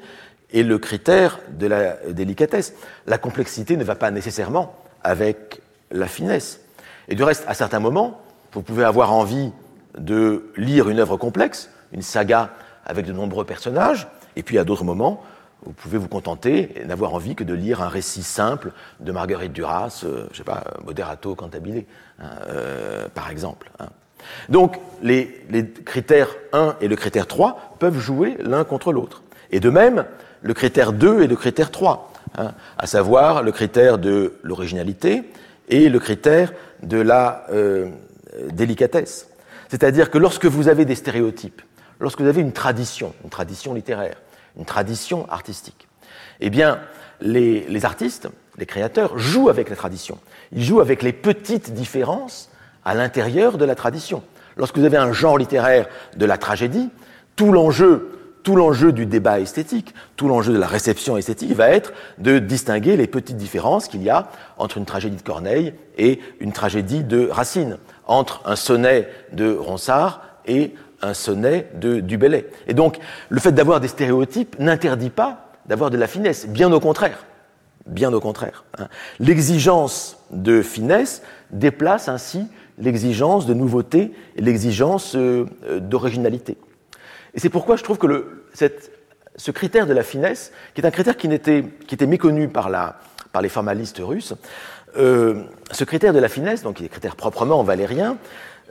et 0.52 0.64
le 0.64 0.78
critère 0.78 1.40
de 1.50 1.68
la 1.68 1.98
délicatesse. 2.10 2.74
La 3.06 3.18
complexité 3.18 3.78
ne 3.78 3.84
va 3.84 3.96
pas 3.96 4.12
nécessairement 4.12 4.76
avec 5.04 5.62
la 5.92 6.08
finesse. 6.08 6.62
Et 7.08 7.16
du 7.16 7.24
reste, 7.24 7.44
à 7.48 7.54
certains 7.54 7.80
moments, 7.80 8.22
vous 8.54 8.62
pouvez 8.62 8.84
avoir 8.84 9.14
envie 9.14 9.52
de 9.98 10.52
lire 10.58 10.90
une 10.90 11.00
œuvre 11.00 11.18
complexe, 11.18 11.70
une 11.92 12.02
saga 12.02 12.52
avec 12.86 13.06
de 13.06 13.14
nombreux 13.14 13.46
personnages, 13.46 14.08
et 14.36 14.44
puis 14.44 14.58
à 14.58 14.64
d'autres 14.64 14.84
moments, 14.84 15.24
vous 15.64 15.74
pouvez 15.74 15.98
vous 15.98 16.08
contenter 16.08 16.80
et 16.80 16.86
n'avoir 16.86 17.14
envie 17.14 17.36
que 17.36 17.44
de 17.44 17.54
lire 17.54 17.82
un 17.82 17.90
récit 17.90 18.24
simple 18.24 18.72
de 19.00 19.12
Marguerite 19.12 19.54
Duras, 19.54 20.02
euh, 20.04 20.28
je 20.32 20.38
sais 20.38 20.44
pas, 20.44 20.64
Moderato 20.86 21.36
Cantabile, 21.36 21.86
hein, 22.20 22.30
euh, 22.50 23.08
par 23.14 23.30
exemple. 23.30 23.72
Hein. 23.80 23.88
Donc, 24.50 24.80
les, 25.02 25.44
critères 25.86 26.36
1 26.54 26.76
et 26.82 26.88
le 26.88 26.96
critère 26.96 27.28
3 27.28 27.76
peuvent 27.80 28.00
jouer 28.00 28.38
l'un 28.40 28.64
contre 28.64 28.92
l'autre. 28.92 29.24
Et 29.52 29.60
de 29.60 29.70
même, 29.70 30.06
le 30.48 30.54
critère 30.54 30.94
2 30.94 31.24
et 31.24 31.28
le 31.28 31.36
critère 31.36 31.72
3, 31.72 32.14
hein, 32.38 32.54
à 32.78 32.88
savoir 32.88 33.44
le 33.44 33.52
critère 33.52 33.98
de 33.98 34.36
l'originalité 34.44 35.24
et 35.68 35.90
le 35.90 36.00
critère 36.00 36.54
de 36.82 36.98
la 36.98 37.46
euh, 37.52 37.90
délicatesse. 38.54 39.28
C'est-à-dire 39.68 40.10
que 40.10 40.18
lorsque 40.18 40.46
vous 40.46 40.70
avez 40.70 40.86
des 40.86 40.96
stéréotypes, 40.96 41.62
lorsque 42.00 42.22
vous 42.22 42.28
avez 42.28 42.40
une 42.40 42.54
tradition, 42.54 43.14
une 43.26 43.30
tradition 43.30 43.74
littéraire, 43.74 44.16
une 44.58 44.64
tradition 44.64 45.30
artistique, 45.30 45.90
eh 46.40 46.50
bien, 46.50 46.80
les, 47.20 47.66
les, 47.68 47.84
artistes, 47.84 48.30
les 48.58 48.66
créateurs, 48.66 49.18
jouent 49.18 49.50
avec 49.50 49.70
la 49.70 49.76
tradition. 49.76 50.18
Ils 50.54 50.64
jouent 50.64 50.80
avec 50.80 51.04
les 51.04 51.12
petites 51.12 51.74
différences 51.74 52.50
à 52.86 52.96
l'intérieur 52.96 53.58
de 53.58 53.66
la 53.66 53.76
tradition. 53.76 54.24
Lorsque 54.56 54.78
vous 54.78 54.86
avez 54.86 54.98
un 54.98 55.12
genre 55.12 55.38
littéraire 55.38 55.88
de 56.16 56.26
la 56.26 56.38
tragédie, 56.38 56.90
tout 57.36 57.52
l'enjeu 57.52 58.17
tout 58.48 58.56
l'enjeu 58.56 58.94
du 58.94 59.06
débat 59.06 59.42
esthétique, 59.42 59.94
tout 60.16 60.30
l'enjeu 60.30 60.54
de 60.54 60.58
la 60.58 60.68
réception 60.68 61.18
esthétique 61.18 61.52
va 61.52 61.68
être 61.68 61.92
de 62.18 62.40
distinguer 62.40 62.96
les 62.96 63.06
petites 63.06 63.36
différences 63.36 63.90
qu'il 63.90 64.02
y 64.02 64.10
a 64.10 64.30
entre 64.58 64.78
une 64.78 64.86
tragédie 64.86 65.18
de 65.18 65.22
Corneille 65.22 65.74
et 65.98 66.22
une 66.40 66.54
tragédie 66.54 67.04
de 67.04 67.28
Racine, 67.28 67.78
entre 68.06 68.42
un 68.46 68.56
sonnet 68.56 69.10
de 69.34 69.54
Ronsard 69.54 70.22
et 70.46 70.74
un 71.02 71.14
sonnet 71.14 71.70
de 71.74 72.00
Dubellay. 72.00 72.48
Et 72.70 72.74
donc, 72.74 73.00
le 73.28 73.42
fait 73.42 73.52
d'avoir 73.52 73.82
des 73.82 73.90
stéréotypes 73.90 74.58
n'interdit 74.60 75.10
pas 75.10 75.50
d'avoir 75.66 75.90
de 75.90 75.98
la 75.98 76.08
finesse, 76.08 76.48
bien 76.48 76.72
au 76.72 76.80
contraire. 76.80 77.26
Bien 77.86 78.14
au 78.14 78.22
contraire. 78.22 78.64
Hein. 78.78 78.88
L'exigence 79.20 80.20
de 80.32 80.62
finesse 80.62 81.22
déplace 81.52 82.08
ainsi 82.08 82.48
l'exigence 82.78 83.46
de 83.46 83.54
nouveauté 83.54 84.14
et 84.38 84.42
l'exigence 84.42 85.18
euh, 85.18 85.48
euh, 85.66 85.82
d'originalité. 85.82 86.56
Et 87.34 87.40
c'est 87.40 87.50
pourquoi 87.50 87.76
je 87.76 87.84
trouve 87.84 87.98
que 87.98 88.44
ce 89.36 89.52
critère 89.52 89.88
de 89.88 89.94
la 89.94 90.04
finesse, 90.04 90.52
qui 90.74 90.82
est 90.82 90.86
un 90.86 90.92
critère 90.92 91.18
qui, 91.18 91.28
était, 91.28 92.06
méconnu 92.08 92.48
par, 92.50 92.70
les 93.42 93.50
formalistes 93.50 94.02
russes, 94.04 94.34
euh, 94.98 95.44
ce 95.72 95.84
critère 95.84 96.14
de 96.14 96.20
la 96.20 96.30
finesse, 96.30 96.64
donc 96.64 96.78
qui 96.78 96.86
est 96.86 96.90
critère 96.90 97.16
proprement 97.16 97.64
valérien, 97.64 98.18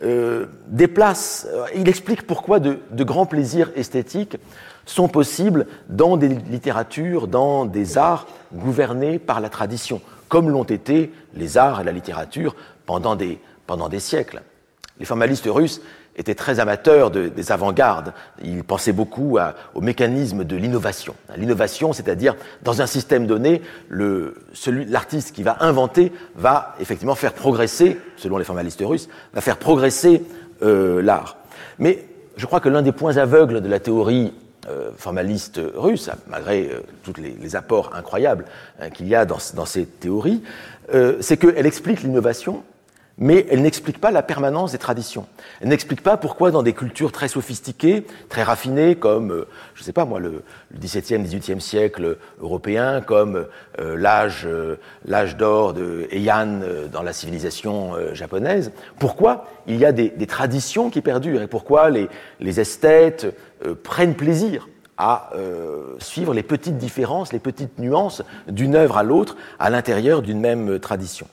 euh, 0.03 0.47
déplace, 0.67 1.47
euh, 1.51 1.67
il 1.75 1.89
explique 1.89 2.27
pourquoi 2.27 2.61
de, 2.61 2.81
de, 2.91 3.05
grands 3.05 3.25
plaisirs 3.25 3.71
esthétiques 3.77 4.37
sont 4.85 5.09
possibles 5.09 5.67
dans 5.89 6.19
des 6.19 6.29
littératures, 6.29 7.29
dans 7.29 7.65
des 7.65 7.97
arts 7.97 8.27
gouvernés 8.53 9.19
par 9.19 9.41
la 9.41 9.49
tradition, 9.49 10.03
comme 10.29 10.51
l'ont 10.51 10.65
été 10.65 11.13
les 11.35 11.57
arts 11.57 11.81
et 11.81 11.85
la 11.85 11.93
littérature 11.93 12.57
pendant 12.85 13.17
des, 13.17 13.39
pendant 13.67 13.89
des 13.89 14.01
siècles. 14.01 14.43
Les 14.99 15.07
formalistes 15.07 15.49
russes 15.49 15.81
étaient 16.17 16.35
très 16.35 16.61
amateurs 16.61 17.11
des 17.11 17.53
avant-gardes. 17.53 18.13
Ils 18.43 18.65
pensaient 18.65 18.93
beaucoup 18.93 19.39
au 19.75 19.81
mécanisme 19.81 20.45
de 20.45 20.57
l'innovation. 20.57 21.15
L'innovation, 21.37 21.93
c'est-à-dire, 21.93 22.35
dans 22.63 22.81
un 22.81 22.87
système 22.87 23.27
donné, 23.27 23.63
l'artiste 23.91 25.35
qui 25.35 25.43
va 25.43 25.59
inventer 25.61 26.13
va 26.35 26.75
effectivement 26.81 27.15
faire 27.15 27.35
progresser, 27.35 27.99
selon 28.17 28.39
les 28.39 28.45
formalistes 28.45 28.83
russes, 28.85 29.09
va 29.35 29.41
faire 29.41 29.59
progresser 29.59 30.23
euh, 30.63 31.03
l'art. 31.03 31.37
Mais 31.79 32.07
je 32.37 32.47
crois 32.47 32.61
que 32.61 32.69
l'un 32.69 32.83
des 32.83 32.93
points 32.93 33.19
aveugles 33.19 33.61
de 33.61 33.69
la 33.69 33.79
théorie 33.79 34.33
euh, 34.69 34.91
formaliste 34.97 35.61
russe, 35.75 36.11
malgré 36.29 36.71
euh, 36.71 36.81
tous 37.03 37.13
les, 37.21 37.57
apports 37.57 37.95
incroyables 37.95 38.47
hein, 38.81 38.89
qu'il 38.89 39.07
y 39.07 39.15
a 39.15 39.27
dans, 39.27 39.39
dans 39.55 39.67
ces 39.67 39.85
théories, 39.85 40.43
c'est 41.21 41.37
qu'elle 41.37 41.67
explique 41.67 42.05
l'innovation 42.05 42.63
mais 43.19 43.47
elle 43.51 43.63
n'explique 43.63 43.99
pas 43.99 44.11
la 44.11 44.23
permanence 44.23 44.73
des 44.73 44.79
traditions. 44.79 45.27
Elle 45.61 45.69
n'explique 45.69 46.03
pas 46.03 46.17
pourquoi 46.17 46.51
dans 46.51 46.63
des 46.63 46.75
cultures 46.75 47.13
très 47.13 47.29
sophistiquées, 47.29 48.05
très 48.29 48.43
raffinées, 48.43 48.97
comme, 48.97 49.33
euh, 49.33 49.49
je 49.75 49.81
ne 49.81 49.85
sais 49.85 49.93
pas 49.93 50.05
moi, 50.05 50.21
le, 50.21 50.43
XVIIe, 50.79 51.23
XVIIIe 51.23 51.61
siècle 51.61 52.19
européen, 52.41 53.01
comme 53.01 53.47
euh, 53.81 53.97
l'âge, 53.97 54.43
euh, 54.45 54.77
l'âge 55.07 55.37
d'or 55.37 55.73
de 55.73 56.07
Heian 56.11 56.61
dans 56.93 57.03
la 57.03 57.13
civilisation 57.13 57.95
japonaise, 58.13 58.73
pourquoi 58.99 59.47
il 59.67 59.77
y 59.77 59.85
a 59.85 59.93
des, 59.93 60.11
traditions 60.27 60.91
qui 60.91 61.01
perdurent 61.01 61.43
et 61.43 61.47
pourquoi 61.47 61.91
les 61.91 62.61
esthètes 62.61 63.35
prennent 63.83 64.15
plaisir 64.15 64.69
à 64.99 65.31
suivre 65.99 66.35
les 66.35 66.43
petites 66.43 66.79
différences, 66.79 67.33
les 67.33 67.39
petites 67.39 67.79
nuances 67.79 68.23
d'une 68.49 68.75
œuvre 68.75 68.99
à 68.99 69.03
l'autre 69.03 69.37
à 69.59 69.71
l'intérieur 69.71 70.23
d'une 70.23 70.41
même 70.41 70.79
tradition. 70.79 71.27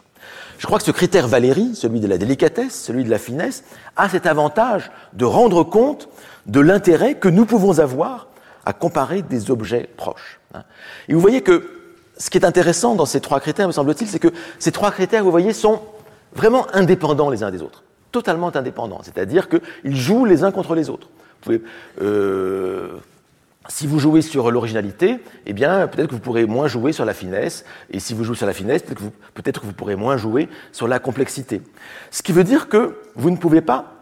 Je 0.58 0.66
crois 0.66 0.80
que 0.80 0.86
ce 0.86 0.92
critère 0.92 1.28
Valérie, 1.28 1.76
celui 1.76 2.00
de 2.00 2.08
la 2.08 2.18
délicatesse, 2.18 2.84
celui 2.84 3.04
de 3.04 3.10
la 3.10 3.20
finesse, 3.20 3.64
a 3.96 4.08
cet 4.08 4.26
avantage 4.26 4.92
de 5.14 5.26
rendre 5.26 5.64
compte 5.64 6.08
de 6.46 6.60
l'intérêt 6.60 7.16
que 7.16 7.28
nous 7.28 7.46
pouvons 7.46 7.80
avoir 7.80 8.28
à 8.66 8.74
comparer 8.74 9.22
des 9.22 9.52
objets 9.52 9.90
proches. 9.98 10.40
Et 11.08 11.14
vous 11.14 11.20
voyez 11.20 11.42
que 11.42 11.70
ce 12.18 12.30
qui 12.30 12.38
est 12.38 12.46
intéressant 12.46 12.96
dans 12.96 13.06
ces 13.06 13.20
trois 13.20 13.40
critères, 13.40 13.68
me 13.68 13.74
semble-t-il, 13.74 14.08
c'est 14.08 14.20
que 14.20 14.32
ces 14.60 14.72
trois 14.72 14.92
critères, 14.92 15.24
vous 15.24 15.32
voyez, 15.32 15.54
sont 15.54 15.82
vraiment 16.34 16.68
indépendants 16.74 17.30
les 17.30 17.44
uns 17.44 17.52
des 17.52 17.62
autres, 17.62 17.84
totalement 18.12 18.56
indépendants. 18.56 19.02
C'est-à-dire 19.04 19.50
qu'ils 19.50 19.96
jouent 19.96 20.26
les 20.26 20.44
uns 20.44 20.52
contre 20.52 20.76
les 20.76 20.90
autres. 20.90 21.08
Vous 21.08 21.42
pouvez, 21.42 21.62
euh, 22.02 23.00
si 23.70 23.88
vous 23.88 24.00
jouez 24.00 24.22
sur 24.22 24.52
l'originalité, 24.52 25.20
eh 25.46 25.54
bien, 25.54 25.88
peut-être 25.88 26.10
que 26.10 26.16
vous 26.16 26.20
pourrez 26.22 26.46
moins 26.46 26.68
jouer 26.68 26.92
sur 26.92 27.06
la 27.06 27.14
finesse. 27.14 27.64
Et 27.92 28.00
si 28.00 28.14
vous 28.14 28.24
jouez 28.24 28.36
sur 28.36 28.46
la 28.46 28.54
finesse, 28.54 28.84
peut-être 28.84 29.62
que, 29.62 29.66
vous, 29.66 29.74
pourrez 29.74 29.96
moins 29.96 30.18
jouer 30.18 30.50
sur 30.72 30.88
la 30.88 31.00
complexité. 31.00 31.62
Ce 32.12 32.22
qui 32.22 32.34
veut 32.34 32.44
dire 32.44 32.68
que 32.68 32.98
vous 33.16 33.30
ne 33.30 33.38
pouvez 33.38 33.62
pas 33.62 33.94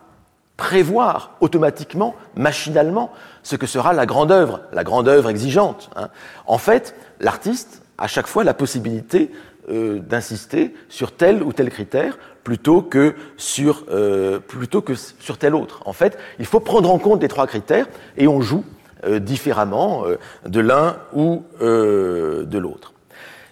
prévoir 0.57 1.35
automatiquement, 1.41 2.15
machinalement, 2.35 3.11
ce 3.43 3.55
que 3.55 3.67
sera 3.67 3.93
la 3.93 4.05
grande 4.05 4.31
œuvre, 4.31 4.61
la 4.73 4.83
grande 4.83 5.07
œuvre 5.07 5.29
exigeante. 5.29 5.89
Hein. 5.95 6.09
En 6.45 6.57
fait, 6.57 6.95
l'artiste 7.19 7.83
a 7.97 8.07
chaque 8.07 8.27
fois 8.27 8.43
la 8.43 8.53
possibilité 8.53 9.31
euh, 9.69 9.99
d'insister 9.99 10.73
sur 10.89 11.11
tel 11.11 11.43
ou 11.43 11.53
tel 11.53 11.69
critère 11.69 12.17
plutôt 12.43 12.81
que 12.81 13.15
sur 13.37 13.85
euh, 13.91 14.39
plutôt 14.39 14.81
que 14.81 14.95
sur 14.95 15.37
tel 15.37 15.53
autre. 15.53 15.83
En 15.85 15.93
fait, 15.93 16.17
il 16.39 16.45
faut 16.45 16.59
prendre 16.59 16.91
en 16.91 16.97
compte 16.97 17.21
les 17.21 17.27
trois 17.27 17.45
critères 17.45 17.87
et 18.17 18.27
on 18.27 18.41
joue 18.41 18.65
euh, 19.03 19.19
différemment 19.19 20.05
euh, 20.05 20.17
de 20.45 20.59
l'un 20.59 20.97
ou 21.13 21.43
euh, 21.61 22.45
de 22.45 22.57
l'autre. 22.59 22.93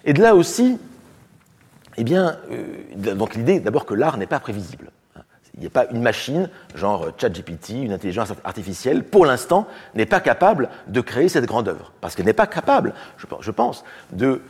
Et 0.04 0.12
de 0.12 0.22
là 0.22 0.36
aussi, 0.36 0.78
eh 1.96 2.04
bien, 2.04 2.36
donc 2.96 3.34
l'idée 3.34 3.58
d'abord 3.58 3.84
que 3.84 3.94
l'art 3.94 4.16
n'est 4.16 4.28
pas 4.28 4.38
prévisible. 4.38 4.92
Il 5.54 5.60
n'y 5.60 5.66
a 5.66 5.70
pas 5.70 5.86
une 5.90 6.02
machine, 6.02 6.48
genre 6.76 7.08
ChatGPT, 7.18 7.70
une 7.70 7.92
intelligence 7.92 8.32
artificielle, 8.44 9.02
pour 9.02 9.26
l'instant, 9.26 9.66
n'est 9.96 10.06
pas 10.06 10.20
capable 10.20 10.68
de 10.86 11.00
créer 11.00 11.28
cette 11.28 11.46
grande 11.46 11.68
œuvre. 11.68 11.92
Parce 12.00 12.14
qu'elle 12.14 12.26
n'est 12.26 12.32
pas 12.32 12.46
capable, 12.46 12.94
je 13.40 13.50
pense, 13.50 13.84
de 14.12 14.40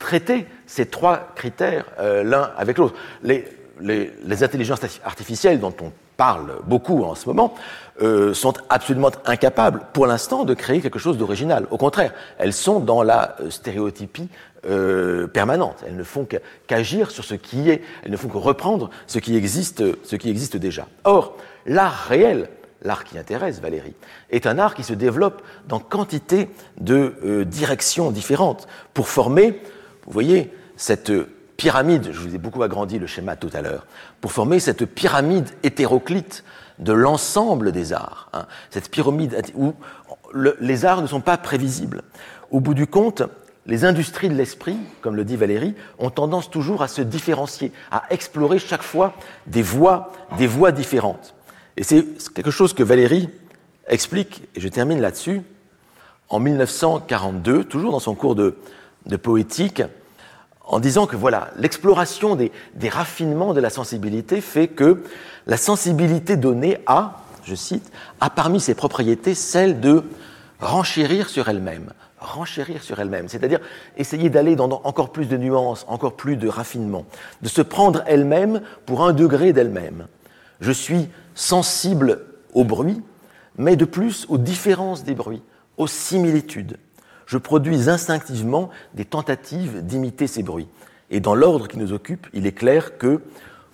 traiter 0.00 0.48
ces 0.66 0.86
trois 0.86 1.28
critères 1.36 1.86
l'un 1.98 2.50
avec 2.58 2.76
l'autre. 2.76 2.96
Les, 3.22 3.46
les, 3.80 4.12
les, 4.24 4.42
intelligences 4.42 4.80
artificielles 5.04 5.60
dont 5.60 5.74
on 5.80 5.92
parle 6.20 6.56
beaucoup 6.66 7.02
en 7.04 7.14
ce 7.14 7.26
moment, 7.26 7.54
euh, 8.02 8.34
sont 8.34 8.52
absolument 8.68 9.10
incapables, 9.24 9.80
pour 9.94 10.06
l'instant, 10.06 10.44
de 10.44 10.52
créer 10.52 10.82
quelque 10.82 10.98
chose 10.98 11.16
d'original. 11.16 11.66
Au 11.70 11.78
contraire, 11.78 12.12
elles 12.36 12.52
sont 12.52 12.78
dans 12.78 13.02
la 13.02 13.36
euh, 13.40 13.48
stéréotypie 13.48 14.28
euh, 14.68 15.26
permanente. 15.28 15.82
Elles 15.86 15.96
ne 15.96 16.02
font 16.02 16.28
qu'agir 16.66 17.10
sur 17.10 17.24
ce 17.24 17.32
qui 17.32 17.70
est, 17.70 17.80
elles 18.04 18.10
ne 18.10 18.18
font 18.18 18.28
que 18.28 18.36
reprendre 18.36 18.90
ce 19.06 19.18
qui 19.18 19.34
existe, 19.34 19.82
ce 20.04 20.16
qui 20.16 20.28
existe 20.28 20.58
déjà. 20.58 20.86
Or, 21.04 21.38
l'art 21.64 22.04
réel, 22.10 22.50
l'art 22.82 23.04
qui 23.04 23.16
intéresse 23.16 23.62
Valérie, 23.62 23.94
est 24.28 24.46
un 24.46 24.58
art 24.58 24.74
qui 24.74 24.82
se 24.82 24.92
développe 24.92 25.40
dans 25.68 25.78
quantité 25.78 26.50
de 26.78 27.46
directions 27.48 28.10
différentes 28.10 28.68
pour 28.92 29.08
former, 29.08 29.62
vous 30.04 30.12
voyez, 30.12 30.52
cette 30.76 31.12
pyramide, 31.60 32.08
je 32.10 32.20
vous 32.20 32.34
ai 32.34 32.38
beaucoup 32.38 32.62
agrandi 32.62 32.98
le 32.98 33.06
schéma 33.06 33.36
tout 33.36 33.50
à 33.52 33.60
l'heure, 33.60 33.86
pour 34.22 34.32
former 34.32 34.60
cette 34.60 34.86
pyramide 34.86 35.46
hétéroclite 35.62 36.42
de 36.78 36.94
l'ensemble 36.94 37.70
des 37.70 37.92
arts. 37.92 38.30
Hein. 38.32 38.46
Cette 38.70 38.90
pyramide 38.90 39.42
où 39.54 39.74
les 40.58 40.84
arts 40.86 41.02
ne 41.02 41.06
sont 41.06 41.20
pas 41.20 41.36
prévisibles. 41.36 42.00
Au 42.50 42.60
bout 42.60 42.72
du 42.72 42.86
compte, 42.86 43.24
les 43.66 43.84
industries 43.84 44.30
de 44.30 44.34
l'esprit, 44.34 44.78
comme 45.02 45.16
le 45.16 45.22
dit 45.22 45.36
Valérie, 45.36 45.74
ont 45.98 46.08
tendance 46.08 46.50
toujours 46.50 46.82
à 46.82 46.88
se 46.88 47.02
différencier, 47.02 47.72
à 47.90 48.04
explorer 48.08 48.58
chaque 48.58 48.82
fois 48.82 49.12
des 49.46 49.60
voies, 49.60 50.14
des 50.38 50.46
voies 50.46 50.72
différentes. 50.72 51.34
Et 51.76 51.82
c'est 51.82 52.06
quelque 52.32 52.50
chose 52.50 52.72
que 52.72 52.82
Valérie 52.82 53.28
explique, 53.86 54.48
et 54.54 54.60
je 54.60 54.68
termine 54.68 55.02
là-dessus, 55.02 55.42
en 56.30 56.40
1942, 56.40 57.64
toujours 57.64 57.92
dans 57.92 58.00
son 58.00 58.14
cours 58.14 58.34
de, 58.34 58.56
poétique, 59.22 59.82
en 60.70 60.78
disant 60.78 61.06
que 61.08 61.16
voilà, 61.16 61.50
l'exploration 61.56 62.36
des, 62.36 62.52
raffinements 62.88 63.52
de 63.54 63.60
la 63.60 63.70
sensibilité 63.70 64.40
fait 64.40 64.68
que 64.68 65.02
la 65.48 65.56
sensibilité 65.56 66.36
donnée 66.36 66.78
a, 66.86 67.24
je 67.42 67.56
cite, 67.56 67.90
a 68.20 68.30
parmi 68.30 68.60
ses 68.60 68.74
propriétés 68.74 69.34
celle 69.34 69.80
de 69.80 70.04
renchérir 70.60 71.28
sur 71.28 71.48
elle-même, 71.48 71.92
renchérir 72.20 72.84
sur 72.84 73.00
elle-même, 73.00 73.28
c'est-à-dire 73.28 73.58
essayer 73.96 74.30
d'aller 74.30 74.54
dans 74.54 74.70
encore 74.84 75.10
plus 75.10 75.26
de 75.26 75.36
nuances, 75.36 75.84
encore 75.88 76.14
plus 76.14 76.36
de 76.36 76.46
raffinement, 76.46 77.04
de 77.42 77.48
se 77.48 77.62
prendre 77.62 78.04
elle-même 78.06 78.62
pour 78.86 79.04
un 79.04 79.12
degré 79.12 79.52
d'elle-même. 79.52 80.06
Je 80.60 80.70
suis 80.70 81.08
sensible 81.34 82.26
au 82.54 82.62
bruit, 82.62 83.02
mais 83.58 83.74
de 83.74 83.84
plus 83.84 84.24
aux 84.28 84.38
différences 84.38 85.02
des 85.02 85.14
bruits, 85.16 85.42
aux 85.78 85.88
similitudes. 85.88 86.76
Je 87.30 87.38
produis 87.38 87.88
instinctivement 87.88 88.70
des 88.94 89.04
tentatives 89.04 89.86
d'imiter 89.86 90.26
ces 90.26 90.42
bruits. 90.42 90.66
Et 91.12 91.20
dans 91.20 91.36
l'ordre 91.36 91.68
qui 91.68 91.78
nous 91.78 91.92
occupe, 91.92 92.26
il 92.32 92.44
est 92.44 92.50
clair 92.50 92.98
que 92.98 93.20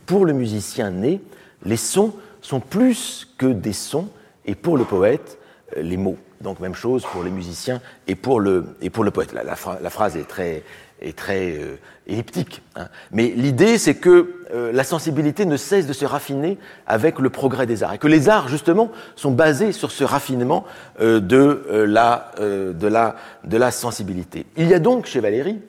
pour 0.04 0.26
le 0.26 0.34
musicien 0.34 0.90
né, 0.90 1.22
les 1.64 1.78
sons 1.78 2.12
sont 2.42 2.60
plus 2.60 3.26
que 3.38 3.46
des 3.46 3.72
sons, 3.72 4.10
et 4.44 4.54
pour 4.54 4.76
le 4.76 4.84
poète, 4.84 5.38
les 5.74 5.96
mots. 5.96 6.18
Donc 6.42 6.60
même 6.60 6.74
chose 6.74 7.06
pour 7.10 7.22
les 7.22 7.30
musiciens 7.30 7.80
et 8.06 8.14
pour 8.14 8.40
le, 8.40 8.76
poète. 9.10 9.32
La, 9.32 9.56
phrase 9.56 10.18
est 10.18 10.28
très, 10.28 10.62
est 11.00 11.16
très 11.16 11.52
euh, 11.52 11.78
elliptique. 12.06 12.62
Hein. 12.74 12.88
Mais 13.12 13.32
l'idée, 13.36 13.78
c'est 13.78 13.96
que 13.96 14.44
euh, 14.54 14.72
la 14.72 14.84
sensibilité 14.84 15.44
ne 15.44 15.56
cesse 15.56 15.86
de 15.86 15.92
se 15.92 16.04
raffiner 16.04 16.58
avec 16.86 17.18
le 17.18 17.30
progrès 17.30 17.66
des 17.66 17.82
arts. 17.82 17.94
Et 17.94 17.98
que 17.98 18.08
les 18.08 18.28
arts, 18.28 18.48
justement, 18.48 18.90
sont 19.14 19.32
basés 19.32 19.72
sur 19.72 19.90
ce 19.90 20.04
raffinement 20.04 20.64
euh, 21.00 21.20
de, 21.20 21.84
la, 21.86 22.32
de, 22.38 22.86
la, 22.86 23.16
de 23.44 23.56
la 23.56 23.70
sensibilité. 23.70 24.46
Il 24.56 24.68
y 24.68 24.74
a 24.74 24.78
donc 24.78 25.06
chez 25.06 25.20
Valérie 25.20 25.60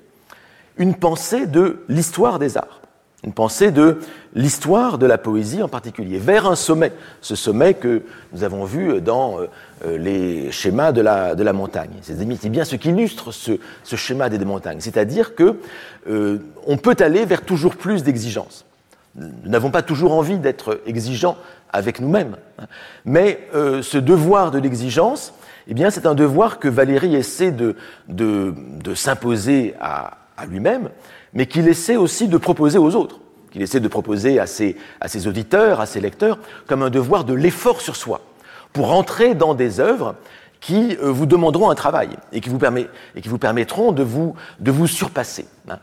une 0.77 0.95
pensée 0.95 1.47
de 1.47 1.83
l'histoire 1.89 2.39
des 2.39 2.57
arts 2.57 2.76
une 3.23 3.33
pensée 3.33 3.71
de 3.71 3.99
l'histoire 4.35 4.99
de 4.99 5.07
la 5.07 5.17
poésie 5.17 5.63
en 5.63 5.67
particulier, 5.67 6.19
vers 6.19 6.45
un 6.45 6.55
sommet, 6.55 6.93
ce 7.21 7.35
sommet 7.35 7.73
que 7.73 8.03
nous 8.31 8.43
avons 8.43 8.63
vu 8.63 9.01
dans 9.01 9.39
euh, 9.39 9.97
les 9.97 10.51
schémas 10.51 10.91
de 10.91 11.01
la, 11.01 11.53
montagne. 11.53 11.89
C'est 12.01 12.49
bien 12.49 12.63
ce 12.63 12.75
qui 12.75 12.89
illustre 12.89 13.31
ce, 13.31 13.53
ce 13.83 13.95
schéma 13.95 14.29
des 14.29 14.37
montagnes, 14.45 14.79
c'est-à-dire 14.81 15.33
que 15.33 15.57
euh, 16.07 16.37
on 16.67 16.77
peut 16.77 16.95
aller 16.99 17.25
vers 17.25 17.41
toujours 17.41 17.75
plus 17.75 18.03
d'exigences. 18.03 18.65
Nous 19.15 19.49
n'avons 19.49 19.71
pas 19.71 19.81
toujours 19.81 20.13
envie 20.13 20.37
d'être 20.37 20.81
exigeants 20.85 21.37
avec 21.73 21.99
nous-mêmes, 21.99 22.37
mais 23.03 23.47
euh, 23.55 23.81
ce 23.81 23.97
devoir 23.97 24.51
de 24.51 24.59
l'exigence, 24.59 25.33
eh 25.67 25.89
c'est 25.89 26.05
un 26.05 26.13
devoir 26.13 26.59
que 26.59 26.67
Valérie 26.67 27.15
essaie 27.15 27.51
de, 27.51 27.75
s'imposer 28.93 29.73
à 29.81 30.17
lui-même, 30.47 30.89
mais 31.33 31.45
qu'il 31.45 31.67
essaie 31.67 31.95
aussi 31.95 32.27
de 32.27 32.37
proposer 32.37 32.77
aux 32.77 32.95
autres, 32.95 33.19
qu'il 33.51 33.61
essaie 33.61 33.79
de 33.79 33.87
proposer 33.87 34.39
à 34.39 34.47
ses, 34.47 34.75
à 35.01 35.07
ses 35.07 35.27
auditeurs, 35.27 35.81
à 35.81 35.85
ses 35.85 36.01
lecteurs, 36.01 36.39
comme 36.67 36.81
un 36.83 36.89
devoir 36.89 37.23
de 37.23 37.33
l'effort 37.33 37.81
sur 37.81 37.95
soi, 37.95 38.21
pour 38.73 38.93
entrer 38.93 39.35
dans 39.35 39.53
des 39.53 39.79
œuvres 39.79 40.15
qui 40.59 40.97
euh, 40.97 41.11
vous 41.11 41.25
demanderont 41.25 41.69
un 41.69 41.75
travail 41.75 42.09
et 42.31 42.41
qui 42.41 42.49
vous, 42.49 42.57
permet, 42.57 42.87
et 43.15 43.21
qui 43.21 43.29
vous 43.29 43.37
permettront 43.37 43.91
de 43.91 44.03
vous, 44.03 44.35
de 44.59 44.71
vous 44.71 44.87
surpasser. 44.87 45.45
Hein. 45.69 45.77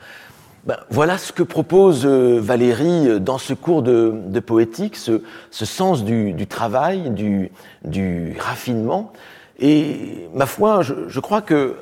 Ben, 0.67 0.79
voilà 0.89 1.19
ce 1.19 1.31
que 1.31 1.43
propose 1.43 2.07
euh, 2.07 2.41
Valérie 2.41 3.09
euh, 3.09 3.19
dans 3.19 3.39
ce 3.39 3.53
cours 3.53 3.83
de, 3.83 4.15
de 4.27 4.41
poétique, 4.41 4.97
ce, 4.97 5.23
ce 5.51 5.65
sens 5.67 6.05
du, 6.05 6.33
du, 6.33 6.47
travail, 6.47 7.11
du, 7.11 7.53
du 7.85 8.37
raffinement. 8.41 9.13
Et 9.59 10.27
ma 10.35 10.47
foi, 10.47 10.83
je, 10.83 10.95
je 11.07 11.21
crois 11.21 11.43
que 11.43 11.77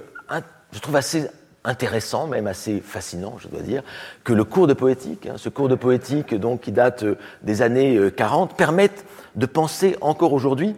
je 0.72 0.78
trouve 0.80 0.96
assez 0.96 1.28
intéressant, 1.64 2.26
même 2.26 2.46
assez 2.46 2.80
fascinant, 2.80 3.36
je 3.38 3.48
dois 3.48 3.60
dire, 3.60 3.82
que 4.24 4.32
le 4.32 4.44
cours 4.44 4.66
de 4.66 4.74
poétique, 4.74 5.26
hein, 5.26 5.34
ce 5.36 5.48
cours 5.48 5.68
de 5.68 5.74
poétique 5.74 6.34
donc 6.34 6.62
qui 6.62 6.72
date 6.72 7.04
euh, 7.04 7.16
des 7.42 7.62
années 7.62 7.98
40, 8.16 8.50
euh, 8.50 8.54
permette 8.54 9.04
de 9.36 9.46
penser 9.46 9.96
encore 10.00 10.32
aujourd'hui 10.32 10.74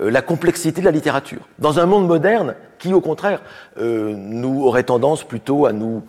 euh, 0.00 0.10
la 0.10 0.22
complexité 0.22 0.80
de 0.80 0.86
la 0.86 0.92
littérature. 0.92 1.48
Dans 1.58 1.80
un 1.80 1.86
monde 1.86 2.06
moderne 2.06 2.54
qui, 2.78 2.92
au 2.92 3.00
contraire, 3.00 3.40
nous 3.76 4.62
aurait 4.62 4.84
tendance 4.84 5.24
plutôt 5.24 5.66
à 5.66 5.72
nous 5.72 6.04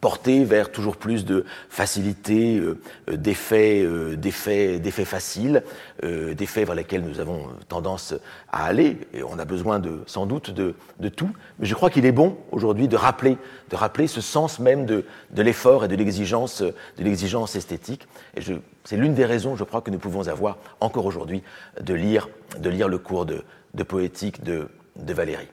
porté 0.00 0.44
vers 0.44 0.70
toujours 0.70 0.96
plus 0.96 1.24
de 1.24 1.44
facilité, 1.68 2.58
euh, 2.58 2.78
euh, 3.08 3.16
d'effets, 3.16 3.82
euh, 3.82 4.16
d'effets, 4.16 4.78
d'effets 4.78 5.04
faciles, 5.04 5.62
d'effets 6.02 6.64
vers 6.64 6.74
lesquels 6.74 7.02
nous 7.02 7.20
avons 7.20 7.48
tendance 7.68 8.14
à 8.52 8.66
aller. 8.66 8.98
Et 9.14 9.22
on 9.22 9.38
a 9.38 9.44
besoin 9.44 9.78
de, 9.78 10.00
sans 10.06 10.26
doute 10.26 10.50
de, 10.50 10.74
de 11.00 11.08
tout. 11.08 11.30
Mais 11.58 11.66
je 11.66 11.74
crois 11.74 11.88
qu'il 11.88 12.04
est 12.04 12.12
bon 12.12 12.36
aujourd'hui 12.52 12.86
de 12.86 12.96
rappeler, 12.96 13.38
de 13.70 13.76
rappeler 13.76 14.06
ce 14.06 14.20
sens 14.20 14.58
même 14.58 14.84
de, 14.84 15.04
de 15.30 15.42
l'effort 15.42 15.84
et 15.84 15.88
de 15.88 15.96
l'exigence, 15.96 16.62
de 16.62 16.74
l'exigence 16.98 17.56
esthétique. 17.56 18.06
Et 18.36 18.42
je, 18.42 18.54
c'est 18.84 18.96
l'une 18.96 19.14
des 19.14 19.24
raisons, 19.24 19.56
je 19.56 19.64
crois, 19.64 19.80
que 19.80 19.90
nous 19.90 19.98
pouvons 19.98 20.28
avoir 20.28 20.58
encore 20.80 21.06
aujourd'hui 21.06 21.42
de 21.80 21.94
lire, 21.94 22.28
de 22.58 22.68
lire 22.68 22.88
le 22.88 22.98
cours 22.98 23.24
de, 23.24 23.42
de 23.74 23.82
poétique 23.82 24.44
de, 24.44 24.68
de 24.96 25.14
Valérie. 25.14 25.48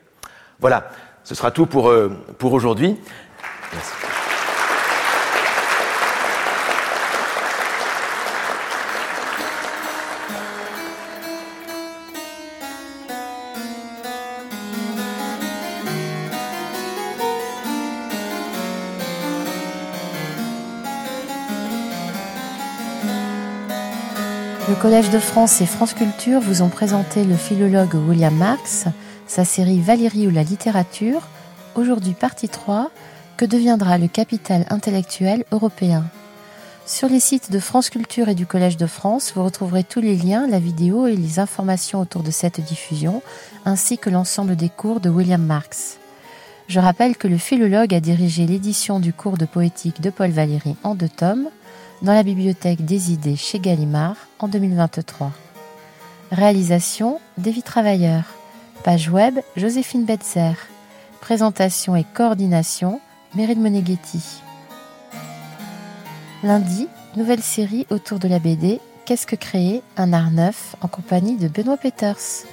Voilà, 0.60 0.92
ce 1.24 1.36
sera 1.36 1.52
tout 1.52 1.66
pour, 1.66 1.92
pour 2.38 2.52
aujourd'hui. 2.54 2.98
Merci. 3.72 4.23
Le 24.74 24.82
Collège 24.82 25.12
de 25.12 25.20
France 25.20 25.62
et 25.62 25.68
France 25.68 25.94
Culture 25.94 26.42
vous 26.42 26.64
ont 26.64 26.68
présenté 26.68 27.24
le 27.24 27.36
philologue 27.36 27.94
William 27.94 28.36
Marx, 28.36 28.86
sa 29.28 29.46
série 29.46 29.80
Valérie 29.80 30.26
ou 30.26 30.32
la 30.32 30.42
littérature, 30.42 31.28
aujourd'hui 31.76 32.14
partie 32.14 32.50
3, 32.50 32.90
que 33.38 33.46
deviendra 33.46 34.00
le 34.00 34.08
capital 34.08 34.66
intellectuel 34.72 35.46
européen? 35.52 36.06
Sur 36.88 37.08
les 37.08 37.20
sites 37.20 37.52
de 37.52 37.60
France 37.60 37.92
Culture 37.92 38.30
et 38.30 38.36
du 38.36 38.48
Collège 38.48 38.76
de 38.76 38.88
France, 38.88 39.34
vous 39.36 39.44
retrouverez 39.44 39.84
tous 39.84 40.02
les 40.02 40.16
liens, 40.16 40.48
la 40.48 40.58
vidéo 40.58 41.06
et 41.06 41.16
les 41.16 41.38
informations 41.38 42.00
autour 42.00 42.24
de 42.24 42.32
cette 42.32 42.60
diffusion, 42.60 43.22
ainsi 43.66 44.00
que 44.00 44.10
l'ensemble 44.10 44.56
des 44.56 44.70
cours 44.70 45.02
de 45.02 45.10
William 45.12 45.46
Marx. 45.46 46.00
Je 46.68 46.80
rappelle 46.80 47.16
que 47.16 47.28
le 47.28 47.38
philologue 47.38 47.94
a 47.94 48.00
dirigé 48.00 48.48
l'édition 48.48 49.00
du 49.00 49.14
cours 49.14 49.38
de 49.38 49.46
poétique 49.46 50.02
de 50.02 50.10
Paul 50.10 50.32
Valéry 50.32 50.76
en 50.82 50.96
deux 50.96 51.10
tomes, 51.10 51.50
dans 52.04 52.14
la 52.14 52.24
bibliothèque 52.24 52.84
des 52.84 53.12
idées 53.12 53.38
chez 53.38 53.60
Gallimard 53.60 54.18
en 54.40 54.50
2023. 54.50 55.32
Réalisation 56.32 57.20
David 57.38 57.64
Travailleur. 57.64 58.24
Page 58.84 59.10
web 59.10 59.40
Joséphine 59.56 60.04
Betzer. 60.04 60.54
Présentation 61.22 61.96
et 61.96 62.04
coordination 62.04 63.00
Meryl 63.36 63.60
Moneghetti. 63.60 64.42
Lundi, 66.44 66.88
nouvelle 67.16 67.42
série 67.42 67.88
autour 67.90 68.20
de 68.20 68.28
la 68.28 68.40
BD 68.40 68.80
Qu'est-ce 69.06 69.28
que 69.28 69.36
créer 69.36 69.82
un 69.98 70.14
art 70.14 70.32
neuf 70.32 70.76
en 70.82 70.88
compagnie 70.88 71.36
de 71.36 71.48
Benoît 71.48 71.78
Peters. 71.78 72.46